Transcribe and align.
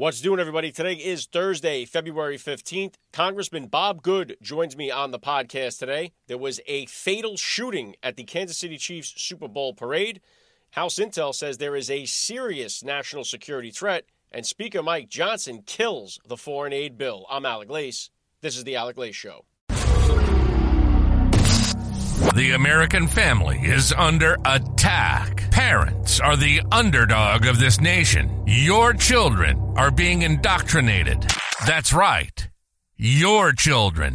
What's 0.00 0.22
doing, 0.22 0.40
everybody? 0.40 0.72
Today 0.72 0.94
is 0.94 1.26
Thursday, 1.26 1.84
February 1.84 2.38
15th. 2.38 2.94
Congressman 3.12 3.66
Bob 3.66 4.00
Good 4.00 4.38
joins 4.40 4.74
me 4.74 4.90
on 4.90 5.10
the 5.10 5.18
podcast 5.18 5.78
today. 5.78 6.12
There 6.26 6.38
was 6.38 6.58
a 6.66 6.86
fatal 6.86 7.36
shooting 7.36 7.96
at 8.02 8.16
the 8.16 8.24
Kansas 8.24 8.56
City 8.56 8.78
Chiefs 8.78 9.12
Super 9.18 9.46
Bowl 9.46 9.74
parade. 9.74 10.22
House 10.70 10.94
Intel 10.94 11.34
says 11.34 11.58
there 11.58 11.76
is 11.76 11.90
a 11.90 12.06
serious 12.06 12.82
national 12.82 13.24
security 13.24 13.70
threat, 13.70 14.06
and 14.32 14.46
Speaker 14.46 14.82
Mike 14.82 15.10
Johnson 15.10 15.60
kills 15.66 16.18
the 16.26 16.38
foreign 16.38 16.72
aid 16.72 16.96
bill. 16.96 17.26
I'm 17.28 17.44
Alec 17.44 17.68
Lace. 17.68 18.08
This 18.40 18.56
is 18.56 18.64
The 18.64 18.76
Alec 18.76 18.96
Lace 18.96 19.14
Show. 19.14 19.44
The 22.34 22.52
American 22.52 23.08
family 23.08 23.58
is 23.58 23.92
under 23.92 24.36
attack. 24.44 25.50
Parents 25.50 26.20
are 26.20 26.36
the 26.36 26.60
underdog 26.70 27.46
of 27.46 27.58
this 27.58 27.80
nation. 27.80 28.44
Your 28.46 28.92
children 28.92 29.58
are 29.76 29.90
being 29.90 30.22
indoctrinated. 30.22 31.26
That's 31.66 31.92
right. 31.92 32.48
Your 32.96 33.52
children. 33.52 34.14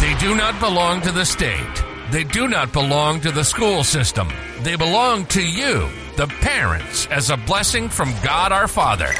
They 0.00 0.14
do 0.20 0.36
not 0.36 0.58
belong 0.60 1.02
to 1.02 1.12
the 1.12 1.24
state. 1.24 1.93
They 2.10 2.24
do 2.24 2.48
not 2.48 2.72
belong 2.72 3.20
to 3.22 3.30
the 3.30 3.44
school 3.44 3.82
system. 3.82 4.28
They 4.60 4.76
belong 4.76 5.26
to 5.26 5.42
you, 5.42 5.88
the 6.16 6.26
parents, 6.26 7.06
as 7.06 7.30
a 7.30 7.36
blessing 7.36 7.88
from 7.88 8.12
God 8.22 8.52
our 8.52 8.68
Father. 8.68 9.12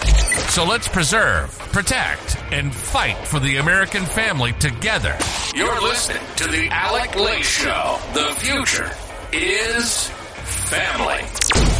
So 0.51 0.65
let's 0.65 0.87
preserve, 0.87 1.59
protect, 1.73 2.37
and 2.53 2.75
fight 2.75 3.17
for 3.27 3.41
the 3.41 3.57
American 3.57 4.05
family 4.05 4.53
together. 4.55 5.17
You're 5.55 5.81
listening 5.81 6.23
to 6.37 6.49
The 6.49 6.69
Alec 6.71 7.17
Lace 7.17 7.47
Show. 7.47 7.99
The 8.13 8.35
future 8.39 8.91
is 9.33 10.09
family. 10.69 11.74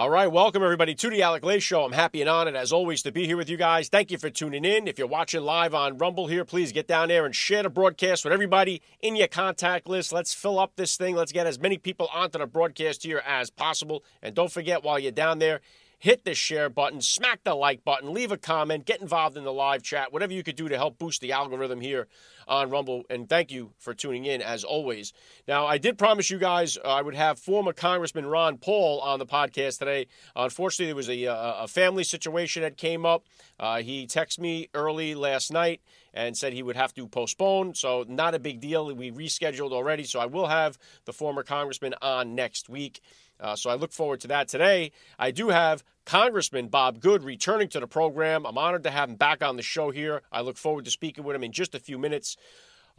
All 0.00 0.08
right, 0.08 0.32
welcome 0.32 0.62
everybody 0.62 0.94
to 0.94 1.10
the 1.10 1.20
Alec 1.20 1.44
Lace 1.44 1.62
Show. 1.62 1.84
I'm 1.84 1.92
happy 1.92 2.22
and 2.22 2.30
honored, 2.30 2.56
as 2.56 2.72
always, 2.72 3.02
to 3.02 3.12
be 3.12 3.26
here 3.26 3.36
with 3.36 3.50
you 3.50 3.58
guys. 3.58 3.90
Thank 3.90 4.10
you 4.10 4.16
for 4.16 4.30
tuning 4.30 4.64
in. 4.64 4.88
If 4.88 4.98
you're 4.98 5.06
watching 5.06 5.42
live 5.42 5.74
on 5.74 5.98
Rumble 5.98 6.26
here, 6.26 6.46
please 6.46 6.72
get 6.72 6.86
down 6.86 7.08
there 7.08 7.26
and 7.26 7.36
share 7.36 7.64
the 7.64 7.68
broadcast 7.68 8.24
with 8.24 8.32
everybody 8.32 8.80
in 9.00 9.14
your 9.14 9.28
contact 9.28 9.86
list. 9.86 10.10
Let's 10.10 10.32
fill 10.32 10.58
up 10.58 10.74
this 10.76 10.96
thing. 10.96 11.16
Let's 11.16 11.32
get 11.32 11.46
as 11.46 11.60
many 11.60 11.76
people 11.76 12.08
onto 12.14 12.38
the 12.38 12.46
broadcast 12.46 13.02
here 13.02 13.22
as 13.26 13.50
possible. 13.50 14.02
And 14.22 14.34
don't 14.34 14.50
forget, 14.50 14.82
while 14.82 14.98
you're 14.98 15.12
down 15.12 15.38
there, 15.38 15.60
hit 16.00 16.24
the 16.24 16.34
share 16.34 16.70
button, 16.70 17.00
smack 17.00 17.44
the 17.44 17.54
like 17.54 17.84
button, 17.84 18.12
leave 18.12 18.32
a 18.32 18.38
comment, 18.38 18.86
get 18.86 19.02
involved 19.02 19.36
in 19.36 19.44
the 19.44 19.52
live 19.52 19.82
chat, 19.82 20.12
whatever 20.12 20.32
you 20.32 20.42
could 20.42 20.56
do 20.56 20.66
to 20.66 20.76
help 20.76 20.98
boost 20.98 21.20
the 21.20 21.30
algorithm 21.30 21.80
here 21.80 22.08
on 22.48 22.70
Rumble. 22.70 23.04
And 23.10 23.28
thank 23.28 23.52
you 23.52 23.72
for 23.78 23.92
tuning 23.92 24.24
in 24.24 24.40
as 24.40 24.64
always. 24.64 25.12
Now, 25.46 25.66
I 25.66 25.76
did 25.76 25.98
promise 25.98 26.30
you 26.30 26.38
guys 26.38 26.78
uh, 26.78 26.88
I 26.88 27.02
would 27.02 27.14
have 27.14 27.38
former 27.38 27.74
Congressman 27.74 28.24
Ron 28.26 28.56
Paul 28.56 29.00
on 29.00 29.18
the 29.18 29.26
podcast 29.26 29.78
today. 29.78 30.06
Unfortunately, 30.34 30.86
there 30.86 30.96
was 30.96 31.10
a, 31.10 31.24
a 31.26 31.68
family 31.68 32.02
situation 32.02 32.62
that 32.62 32.78
came 32.78 33.04
up. 33.04 33.26
Uh, 33.58 33.82
he 33.82 34.06
texted 34.06 34.38
me 34.38 34.68
early 34.72 35.14
last 35.14 35.52
night 35.52 35.82
and 36.14 36.36
said 36.36 36.54
he 36.54 36.62
would 36.62 36.76
have 36.76 36.94
to 36.94 37.06
postpone. 37.06 37.74
So, 37.74 38.06
not 38.08 38.34
a 38.34 38.38
big 38.38 38.60
deal. 38.60 38.92
We 38.94 39.12
rescheduled 39.12 39.72
already. 39.72 40.04
So, 40.04 40.18
I 40.18 40.26
will 40.26 40.48
have 40.48 40.78
the 41.04 41.12
former 41.12 41.42
congressman 41.42 41.94
on 42.00 42.34
next 42.34 42.70
week. 42.70 43.02
Uh, 43.40 43.56
so 43.56 43.70
I 43.70 43.74
look 43.74 43.92
forward 43.92 44.20
to 44.20 44.28
that. 44.28 44.48
Today, 44.48 44.92
I 45.18 45.30
do 45.30 45.48
have 45.48 45.82
Congressman 46.04 46.68
Bob 46.68 47.00
Good 47.00 47.22
returning 47.24 47.68
to 47.68 47.80
the 47.80 47.86
program. 47.86 48.44
I'm 48.46 48.58
honored 48.58 48.84
to 48.84 48.90
have 48.90 49.08
him 49.08 49.16
back 49.16 49.42
on 49.42 49.56
the 49.56 49.62
show 49.62 49.90
here. 49.90 50.22
I 50.30 50.40
look 50.40 50.56
forward 50.56 50.84
to 50.84 50.90
speaking 50.90 51.24
with 51.24 51.36
him 51.36 51.44
in 51.44 51.52
just 51.52 51.74
a 51.74 51.80
few 51.80 51.98
minutes. 51.98 52.36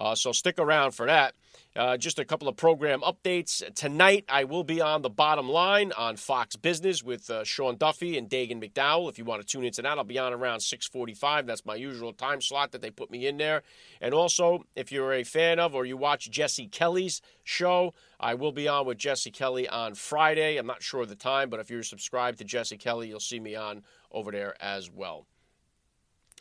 Uh, 0.01 0.15
so 0.15 0.31
stick 0.31 0.57
around 0.57 0.91
for 0.91 1.05
that. 1.05 1.35
Uh, 1.75 1.95
just 1.95 2.17
a 2.17 2.25
couple 2.25 2.47
of 2.47 2.57
program 2.57 3.01
updates. 3.01 3.63
Tonight, 3.75 4.25
I 4.27 4.45
will 4.45 4.63
be 4.63 4.81
on 4.81 5.03
the 5.03 5.11
bottom 5.11 5.47
line 5.47 5.91
on 5.95 6.15
Fox 6.15 6.55
Business 6.55 7.03
with 7.03 7.29
uh, 7.29 7.43
Sean 7.43 7.77
Duffy 7.77 8.17
and 8.17 8.27
Dagen 8.27 8.59
McDowell. 8.59 9.09
If 9.09 9.19
you 9.19 9.25
want 9.25 9.41
to 9.41 9.47
tune 9.47 9.63
into 9.63 9.83
that, 9.83 9.99
I'll 9.99 10.03
be 10.03 10.17
on 10.17 10.33
around 10.33 10.61
645. 10.61 11.45
That's 11.45 11.63
my 11.63 11.75
usual 11.75 12.13
time 12.13 12.41
slot 12.41 12.71
that 12.71 12.81
they 12.81 12.89
put 12.89 13.11
me 13.11 13.27
in 13.27 13.37
there. 13.37 13.61
And 14.01 14.13
also, 14.15 14.65
if 14.75 14.91
you're 14.91 15.13
a 15.13 15.23
fan 15.23 15.59
of 15.59 15.75
or 15.75 15.85
you 15.85 15.97
watch 15.97 16.31
Jesse 16.31 16.67
Kelly's 16.67 17.21
show, 17.43 17.93
I 18.19 18.33
will 18.33 18.51
be 18.51 18.67
on 18.67 18.87
with 18.87 18.97
Jesse 18.97 19.31
Kelly 19.31 19.69
on 19.69 19.93
Friday. 19.93 20.57
I'm 20.57 20.65
not 20.65 20.81
sure 20.81 21.03
of 21.03 21.09
the 21.09 21.15
time, 21.15 21.51
but 21.51 21.59
if 21.59 21.69
you're 21.69 21.83
subscribed 21.83 22.39
to 22.39 22.43
Jesse 22.43 22.77
Kelly, 22.77 23.07
you'll 23.07 23.19
see 23.19 23.39
me 23.39 23.55
on 23.55 23.83
over 24.11 24.31
there 24.31 24.55
as 24.59 24.89
well. 24.89 25.27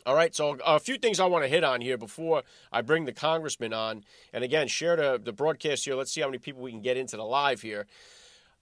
All 0.03 0.15
right, 0.15 0.33
so 0.33 0.57
a 0.65 0.79
few 0.79 0.97
things 0.97 1.19
I 1.19 1.25
want 1.25 1.43
to 1.43 1.47
hit 1.47 1.63
on 1.63 1.79
here 1.79 1.97
before 1.97 2.41
I 2.71 2.81
bring 2.81 3.05
the 3.05 3.13
congressman 3.13 3.71
on. 3.71 4.03
And 4.33 4.43
again, 4.43 4.67
share 4.67 4.95
the, 4.95 5.21
the 5.23 5.31
broadcast 5.31 5.85
here. 5.85 5.93
Let's 5.93 6.11
see 6.11 6.21
how 6.21 6.27
many 6.27 6.39
people 6.39 6.63
we 6.63 6.71
can 6.71 6.81
get 6.81 6.97
into 6.97 7.17
the 7.17 7.23
live 7.23 7.61
here. 7.61 7.85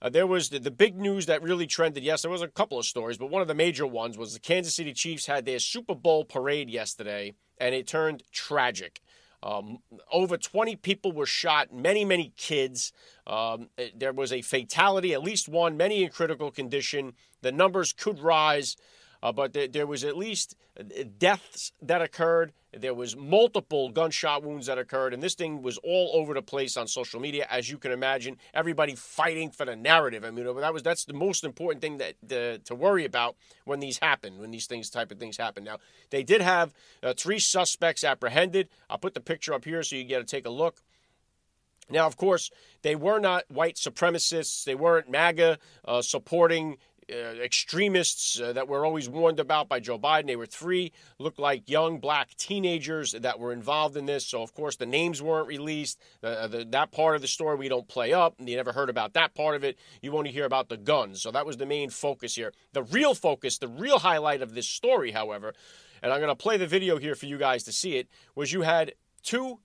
Uh, 0.02 0.10
there 0.10 0.26
was 0.26 0.50
the, 0.50 0.58
the 0.58 0.70
big 0.70 0.98
news 0.98 1.26
that 1.26 1.42
really 1.42 1.66
trended. 1.66 2.02
Yes, 2.02 2.22
there 2.22 2.30
was 2.30 2.42
a 2.42 2.48
couple 2.48 2.78
of 2.78 2.84
stories, 2.84 3.16
but 3.16 3.30
one 3.30 3.40
of 3.40 3.48
the 3.48 3.54
major 3.54 3.86
ones 3.86 4.18
was 4.18 4.34
the 4.34 4.40
Kansas 4.40 4.74
City 4.74 4.92
Chiefs 4.92 5.26
had 5.26 5.46
their 5.46 5.58
Super 5.58 5.94
Bowl 5.94 6.26
parade 6.26 6.68
yesterday, 6.68 7.32
and 7.58 7.74
it 7.74 7.86
turned 7.86 8.22
tragic. 8.32 9.00
Um, 9.42 9.78
over 10.12 10.36
20 10.36 10.76
people 10.76 11.12
were 11.12 11.24
shot, 11.24 11.72
many, 11.72 12.04
many 12.04 12.34
kids. 12.36 12.92
Um, 13.26 13.70
there 13.96 14.12
was 14.12 14.30
a 14.32 14.42
fatality, 14.42 15.14
at 15.14 15.22
least 15.22 15.48
one, 15.48 15.78
many 15.78 16.04
in 16.04 16.10
critical 16.10 16.50
condition. 16.50 17.14
The 17.40 17.52
numbers 17.52 17.94
could 17.94 18.20
rise. 18.20 18.76
Uh, 19.22 19.32
but 19.32 19.52
there, 19.52 19.68
there, 19.68 19.86
was 19.86 20.04
at 20.04 20.16
least 20.16 20.56
uh, 20.78 20.82
deaths 21.18 21.72
that 21.82 22.00
occurred. 22.00 22.52
There 22.72 22.94
was 22.94 23.16
multiple 23.16 23.90
gunshot 23.90 24.42
wounds 24.42 24.66
that 24.66 24.78
occurred, 24.78 25.12
and 25.12 25.22
this 25.22 25.34
thing 25.34 25.60
was 25.60 25.76
all 25.78 26.12
over 26.14 26.32
the 26.34 26.42
place 26.42 26.76
on 26.76 26.86
social 26.86 27.20
media, 27.20 27.46
as 27.50 27.68
you 27.68 27.78
can 27.78 27.92
imagine. 27.92 28.38
Everybody 28.54 28.94
fighting 28.94 29.50
for 29.50 29.66
the 29.66 29.76
narrative. 29.76 30.24
I 30.24 30.30
mean, 30.30 30.44
that 30.44 30.72
was 30.72 30.82
that's 30.82 31.04
the 31.04 31.12
most 31.12 31.44
important 31.44 31.82
thing 31.82 31.98
that 31.98 32.14
the, 32.22 32.60
to 32.64 32.74
worry 32.74 33.04
about 33.04 33.36
when 33.64 33.80
these 33.80 33.98
happen, 33.98 34.38
when 34.38 34.50
these 34.52 34.66
things 34.66 34.88
type 34.88 35.10
of 35.10 35.18
things 35.18 35.36
happen. 35.36 35.64
Now, 35.64 35.78
they 36.10 36.22
did 36.22 36.40
have 36.40 36.72
uh, 37.02 37.12
three 37.16 37.40
suspects 37.40 38.04
apprehended. 38.04 38.68
I'll 38.88 38.98
put 38.98 39.14
the 39.14 39.20
picture 39.20 39.52
up 39.52 39.64
here 39.64 39.82
so 39.82 39.96
you 39.96 40.04
get 40.04 40.18
to 40.18 40.24
take 40.24 40.46
a 40.46 40.50
look. 40.50 40.82
Now, 41.90 42.06
of 42.06 42.16
course, 42.16 42.50
they 42.82 42.94
were 42.94 43.18
not 43.18 43.44
white 43.50 43.76
supremacists. 43.76 44.64
They 44.64 44.74
weren't 44.74 45.10
MAGA 45.10 45.58
uh, 45.84 46.02
supporting 46.02 46.72
uh, 46.72 46.76
extremists 47.10 48.40
uh, 48.40 48.52
that 48.52 48.68
were 48.68 48.84
always 48.84 49.08
warned 49.08 49.40
about 49.40 49.68
by 49.68 49.80
Joe 49.80 49.98
Biden. 49.98 50.26
They 50.26 50.36
were 50.36 50.46
three, 50.46 50.92
looked 51.18 51.38
like 51.38 51.68
young 51.68 51.98
black 51.98 52.34
teenagers 52.36 53.12
that 53.12 53.38
were 53.38 53.52
involved 53.52 53.96
in 53.96 54.06
this. 54.06 54.26
So, 54.26 54.42
of 54.42 54.54
course, 54.54 54.76
the 54.76 54.86
names 54.86 55.20
weren't 55.22 55.48
released. 55.48 56.00
Uh, 56.22 56.46
the, 56.46 56.64
that 56.70 56.92
part 56.92 57.16
of 57.16 57.22
the 57.22 57.28
story 57.28 57.56
we 57.56 57.68
don't 57.68 57.88
play 57.88 58.12
up. 58.12 58.38
And 58.38 58.48
you 58.48 58.56
never 58.56 58.72
heard 58.72 58.90
about 58.90 59.14
that 59.14 59.34
part 59.34 59.56
of 59.56 59.64
it. 59.64 59.78
You 60.02 60.16
only 60.16 60.30
hear 60.30 60.44
about 60.44 60.68
the 60.68 60.76
guns. 60.76 61.20
So, 61.22 61.30
that 61.30 61.46
was 61.46 61.56
the 61.56 61.66
main 61.66 61.90
focus 61.90 62.34
here. 62.34 62.52
The 62.72 62.82
real 62.82 63.14
focus, 63.14 63.58
the 63.58 63.68
real 63.68 63.98
highlight 63.98 64.42
of 64.42 64.54
this 64.54 64.68
story, 64.68 65.10
however, 65.10 65.54
and 66.02 66.12
I'm 66.12 66.20
going 66.20 66.28
to 66.28 66.36
play 66.36 66.56
the 66.56 66.66
video 66.66 66.98
here 66.98 67.14
for 67.14 67.26
you 67.26 67.38
guys 67.38 67.64
to 67.64 67.72
see 67.72 67.96
it, 67.96 68.08
was 68.34 68.52
you 68.52 68.62
had 68.62 68.94
two 69.22 69.52
uh, 69.52 69.56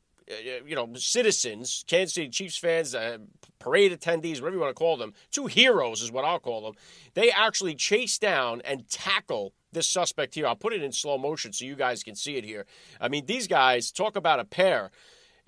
you 0.65 0.75
know, 0.75 0.89
citizens, 0.95 1.83
Kansas 1.87 2.15
City 2.15 2.29
Chiefs 2.29 2.57
fans, 2.57 2.95
uh, 2.95 3.17
parade 3.59 3.91
attendees, 3.91 4.41
whatever 4.41 4.55
you 4.55 4.61
want 4.61 4.75
to 4.75 4.79
call 4.79 4.97
them, 4.97 5.13
two 5.31 5.47
heroes 5.47 6.01
is 6.01 6.11
what 6.11 6.25
I'll 6.25 6.39
call 6.39 6.61
them. 6.61 6.73
They 7.13 7.31
actually 7.31 7.75
chase 7.75 8.17
down 8.17 8.61
and 8.65 8.89
tackle 8.89 9.53
this 9.71 9.87
suspect 9.87 10.35
here. 10.35 10.47
I'll 10.47 10.55
put 10.55 10.73
it 10.73 10.81
in 10.81 10.91
slow 10.91 11.17
motion 11.17 11.53
so 11.53 11.65
you 11.65 11.75
guys 11.75 12.03
can 12.03 12.15
see 12.15 12.37
it 12.37 12.43
here. 12.43 12.65
I 12.99 13.07
mean, 13.07 13.25
these 13.25 13.47
guys 13.47 13.91
talk 13.91 14.15
about 14.15 14.39
a 14.39 14.45
pair. 14.45 14.91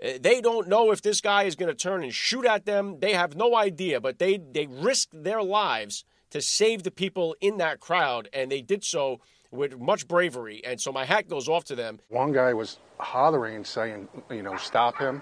Uh, 0.04 0.12
they 0.20 0.42
don't 0.42 0.68
know 0.68 0.92
if 0.92 1.02
this 1.02 1.22
guy 1.22 1.44
is 1.44 1.56
going 1.56 1.70
to 1.70 1.76
turn 1.76 2.04
and 2.04 2.14
shoot 2.14 2.46
at 2.46 2.66
them. 2.66 3.00
They 3.00 3.14
have 3.14 3.36
no 3.36 3.56
idea, 3.56 4.00
but 4.00 4.20
they 4.20 4.38
they 4.38 4.68
risked 4.68 5.24
their 5.24 5.42
lives 5.42 6.06
to 6.30 6.42
save 6.42 6.84
the 6.84 6.92
people 6.92 7.36
in 7.42 7.58
that 7.58 7.80
crowd, 7.80 8.30
and 8.34 8.52
they 8.52 8.62
did 8.62 8.84
so 8.84 9.22
with 9.52 9.80
much 9.80 10.08
bravery. 10.08 10.64
And 10.66 10.80
so 10.80 10.92
my 10.92 11.06
hat 11.06 11.28
goes 11.28 11.48
off 11.48 11.64
to 11.66 11.76
them. 11.76 12.00
One 12.10 12.32
guy 12.32 12.54
was 12.54 12.80
hollering, 13.00 13.64
saying, 13.64 14.08
you 14.30 14.44
know, 14.44 14.58
stop 14.58 14.98
him, 14.98 15.22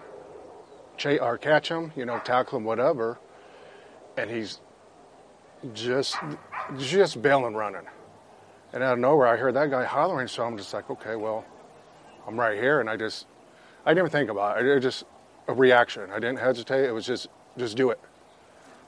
ch- 0.97 1.19
or 1.21 1.37
catch 1.37 1.69
him, 1.69 1.91
you 1.95 2.05
know, 2.05 2.19
tackle 2.19 2.57
him, 2.57 2.63
whatever. 2.63 3.19
And 4.17 4.29
he's 4.29 4.59
just, 5.73 6.17
just 6.77 7.21
bailing 7.21 7.53
running. 7.53 7.87
And 8.73 8.83
out 8.83 8.93
of 8.93 8.99
nowhere, 8.99 9.27
I 9.27 9.37
heard 9.37 9.53
that 9.55 9.69
guy 9.69 9.85
hollering, 9.85 10.27
so 10.27 10.43
I'm 10.43 10.57
just 10.57 10.73
like, 10.73 10.89
okay, 10.89 11.15
well, 11.15 11.45
I'm 12.27 12.39
right 12.39 12.59
here. 12.59 12.81
And 12.81 12.89
I 12.89 12.97
just, 12.97 13.27
I 13.85 13.93
didn't 13.93 14.09
think 14.09 14.29
about 14.29 14.59
it. 14.59 14.65
It 14.65 14.79
just 14.81 15.05
a 15.47 15.53
reaction. 15.53 16.09
I 16.11 16.15
didn't 16.15 16.39
hesitate. 16.39 16.85
It 16.85 16.91
was 16.91 17.05
just, 17.05 17.27
just 17.57 17.77
do 17.77 17.91
it. 17.91 17.99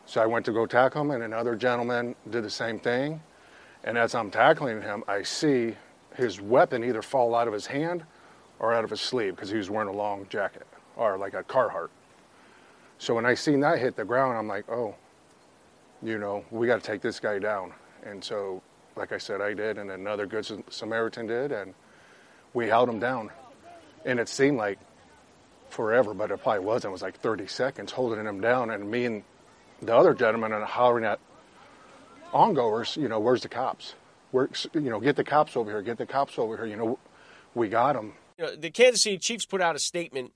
So 0.06 0.22
I 0.22 0.26
went 0.26 0.46
to 0.46 0.52
go 0.54 0.66
tackle 0.66 1.02
him, 1.02 1.12
and 1.12 1.24
another 1.24 1.56
gentleman 1.56 2.16
did 2.30 2.44
the 2.44 2.50
same 2.50 2.80
thing. 2.80 3.22
And 3.88 3.98
as 3.98 4.14
I'm 4.14 4.30
tackling 4.30 4.82
him, 4.82 5.06
I 5.08 5.24
see 5.24 5.74
his 6.14 6.42
weapon 6.42 6.84
either 6.84 7.02
fall 7.02 7.34
out 7.34 7.48
of 7.48 7.54
his 7.54 7.68
hand 7.68 8.04
or 8.60 8.74
out 8.74 8.84
of 8.84 8.90
his 8.90 9.00
sleeve 9.00 9.34
because 9.34 9.50
he 9.50 9.56
was 9.56 9.70
wearing 9.70 9.88
a 9.88 9.94
long 9.94 10.28
jacket 10.30 10.68
or 10.98 11.18
like 11.18 11.34
a 11.34 11.42
Carhartt. 11.42 11.88
So 12.98 13.14
when 13.14 13.26
I 13.26 13.34
seen 13.34 13.62
that 13.62 13.80
hit 13.80 13.96
the 13.96 14.04
ground, 14.04 14.38
I'm 14.38 14.48
like, 14.50 14.70
oh, 14.70 14.94
you 16.04 16.18
know, 16.18 16.44
we 16.52 16.68
got 16.68 16.82
to 16.82 16.86
take 16.86 17.00
this 17.00 17.22
guy 17.22 17.40
down. 17.40 17.72
And 18.04 18.22
so, 18.22 18.62
like 18.98 19.14
I 19.14 19.18
said, 19.18 19.40
I 19.40 19.54
did, 19.54 19.78
and 19.78 19.90
another 19.90 20.26
good 20.26 20.46
Samaritan 20.70 21.26
did, 21.26 21.54
and 21.54 21.74
we 22.54 22.68
held 22.68 22.90
him 22.90 23.00
down. 23.00 23.32
And 24.04 24.20
it 24.20 24.28
seemed 24.28 24.58
like 24.58 24.80
forever, 25.70 26.14
but 26.14 26.30
it 26.30 26.44
probably 26.44 26.66
wasn't. 26.66 26.90
It 26.90 26.92
was 26.92 27.02
like 27.04 27.22
30 27.22 27.48
seconds 27.48 27.94
holding 27.94 28.26
him 28.26 28.42
down, 28.42 28.70
and 28.70 28.92
me 28.92 29.06
and 29.06 29.24
the 29.82 29.96
other 29.96 30.14
gentleman 30.14 30.52
are 30.52 30.66
hollering 30.66 31.06
at 31.06 31.22
ongoers, 32.34 32.98
you 32.98 33.08
know, 33.08 33.20
where's 33.20 33.42
the 33.42 33.50
cops? 33.50 33.96
Where, 34.32 34.50
you 34.74 34.90
know, 34.90 35.00
get 35.00 35.16
the 35.16 35.24
cops 35.24 35.56
over 35.56 35.72
here. 35.72 35.82
Get 35.82 35.98
the 35.98 36.06
cops 36.06 36.38
over 36.38 36.58
here. 36.58 36.66
You 36.66 36.76
know, 36.76 37.00
we 37.56 37.70
got 37.70 37.94
them. 37.94 38.14
You 38.38 38.46
know, 38.46 38.56
the 38.56 38.70
Kansas 38.70 39.04
City 39.04 39.18
Chiefs 39.18 39.46
put 39.46 39.62
out 39.62 39.76
a 39.76 39.80
statement, 39.80 40.34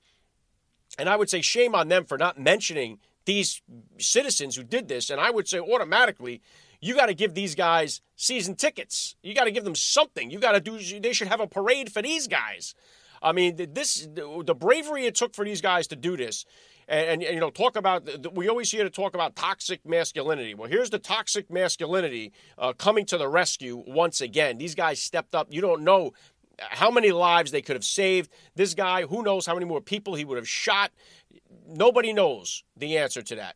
and 0.98 1.10
I 1.10 1.16
would 1.16 1.30
say 1.30 1.42
shame 1.42 1.76
on 1.76 1.88
them 1.88 2.06
for 2.06 2.18
not 2.18 2.40
mentioning 2.40 3.00
these 3.26 3.62
citizens 4.00 4.56
who 4.56 4.64
did 4.64 4.88
this. 4.88 5.10
And 5.10 5.20
I 5.20 5.30
would 5.30 5.48
say 5.48 5.60
automatically, 5.60 6.42
you 6.80 6.96
got 6.96 7.08
to 7.08 7.14
give 7.14 7.34
these 7.34 7.54
guys 7.54 8.02
season 8.16 8.56
tickets. 8.56 9.16
You 9.22 9.36
got 9.36 9.44
to 9.44 9.52
give 9.52 9.64
them 9.64 9.76
something. 9.76 10.32
You 10.32 10.40
got 10.40 10.54
to 10.54 10.60
do. 10.60 11.00
They 11.00 11.14
should 11.14 11.28
have 11.28 11.40
a 11.40 11.48
parade 11.48 11.92
for 11.92 12.02
these 12.02 12.28
guys. 12.28 12.74
I 13.22 13.34
mean, 13.34 13.56
this 13.74 14.08
the 14.12 14.56
bravery 14.56 15.06
it 15.06 15.14
took 15.14 15.36
for 15.36 15.46
these 15.46 15.62
guys 15.62 15.86
to 15.88 15.96
do 15.96 16.18
this 16.18 16.46
and, 16.92 17.24
and, 17.24 17.34
you 17.34 17.40
know 17.40 17.50
talk 17.50 17.76
about 17.76 18.08
we 18.36 18.50
always 18.50 18.70
hear 18.70 18.84
to 18.84 18.90
talk 18.90 19.16
about 19.16 19.36
toxic 19.36 19.86
masculinity 19.86 20.54
well 20.54 20.70
here's 20.70 20.90
the 20.90 21.00
toxic 21.00 21.50
masculinity 21.50 22.32
uh, 22.58 22.74
coming 22.74 23.06
to 23.06 23.18
the 23.18 23.28
rescue 23.28 23.84
once 23.88 24.22
again 24.22 24.58
these 24.58 24.76
guys 24.76 25.02
stepped 25.02 25.34
up 25.34 25.48
you 25.50 25.62
don't 25.62 25.82
know 25.82 26.12
how 26.60 26.92
many 26.92 27.12
lives 27.12 27.52
they 27.52 27.62
could 27.62 27.76
have 27.76 27.86
saved 27.86 28.30
this 28.56 28.74
guy 28.74 29.04
who 29.04 29.24
knows 29.24 29.46
how 29.46 29.54
many 29.54 29.66
more 29.66 29.82
people 29.82 30.16
he 30.16 30.26
would 30.26 30.38
have 30.38 30.48
shot 30.48 30.92
nobody 31.68 32.14
knows 32.14 32.64
the 32.76 32.98
answer 32.98 33.22
to 33.22 33.36
that 33.36 33.56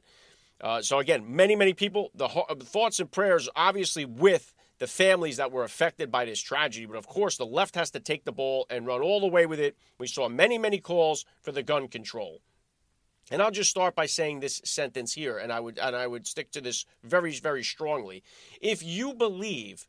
uh, 0.61 0.81
so 0.81 0.99
again 0.99 1.35
many 1.35 1.55
many 1.55 1.73
people 1.73 2.09
the, 2.15 2.27
the 2.57 2.65
thoughts 2.65 2.99
and 2.99 3.11
prayers 3.11 3.49
obviously 3.55 4.05
with 4.05 4.53
the 4.77 4.87
families 4.87 5.37
that 5.37 5.53
were 5.53 5.63
affected 5.63 6.11
by 6.11 6.25
this 6.25 6.41
tragedy. 6.41 6.85
But 6.85 6.97
of 6.97 7.07
course, 7.07 7.37
the 7.37 7.45
left 7.45 7.75
has 7.75 7.91
to 7.91 8.01
take 8.01 8.25
the 8.25 8.33
ball 8.33 8.65
and 8.69 8.85
run 8.85 9.01
all 9.01 9.21
the 9.21 9.27
way 9.27 9.45
with 9.45 9.57
it. 9.57 9.77
We 9.99 10.07
saw 10.07 10.27
many, 10.27 10.57
many 10.57 10.79
calls 10.79 11.23
for 11.41 11.53
the 11.53 11.63
gun 11.63 11.87
control. 11.87 12.41
And 13.31 13.41
I'll 13.41 13.51
just 13.51 13.71
start 13.71 13.95
by 13.95 14.05
saying 14.05 14.39
this 14.39 14.61
sentence 14.63 15.13
here, 15.13 15.37
and 15.37 15.51
I 15.51 15.59
would 15.59 15.79
and 15.79 15.95
I 15.95 16.05
would 16.05 16.27
stick 16.27 16.51
to 16.51 16.61
this 16.61 16.85
very, 17.03 17.31
very 17.33 17.63
strongly. 17.63 18.23
If 18.61 18.83
you 18.83 19.13
believe 19.13 19.87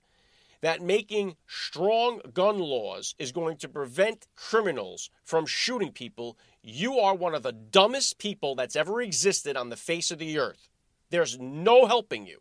that 0.62 0.80
making 0.80 1.36
strong 1.46 2.20
gun 2.32 2.58
laws 2.58 3.14
is 3.18 3.32
going 3.32 3.58
to 3.58 3.68
prevent 3.68 4.26
criminals 4.36 5.10
from 5.22 5.44
shooting 5.44 5.92
people, 5.92 6.38
you 6.62 6.98
are 6.98 7.14
one 7.14 7.34
of 7.34 7.42
the 7.42 7.52
dumbest 7.52 8.18
people 8.18 8.54
that's 8.54 8.74
ever 8.74 9.02
existed 9.02 9.56
on 9.56 9.68
the 9.68 9.76
face 9.76 10.10
of 10.10 10.18
the 10.18 10.38
earth. 10.38 10.68
There's 11.10 11.38
no 11.38 11.86
helping 11.86 12.26
you. 12.26 12.40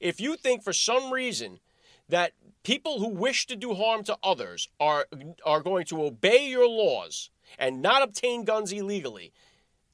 If 0.00 0.20
you 0.20 0.36
think 0.36 0.62
for 0.62 0.72
some 0.72 1.12
reason 1.12 1.60
that 2.08 2.32
people 2.64 2.98
who 2.98 3.08
wish 3.08 3.46
to 3.46 3.56
do 3.56 3.74
harm 3.74 4.02
to 4.04 4.18
others 4.22 4.68
are 4.80 5.06
are 5.44 5.60
going 5.60 5.84
to 5.86 6.02
obey 6.02 6.48
your 6.48 6.68
laws 6.68 7.30
and 7.58 7.80
not 7.80 8.02
obtain 8.02 8.44
guns 8.44 8.72
illegally, 8.72 9.32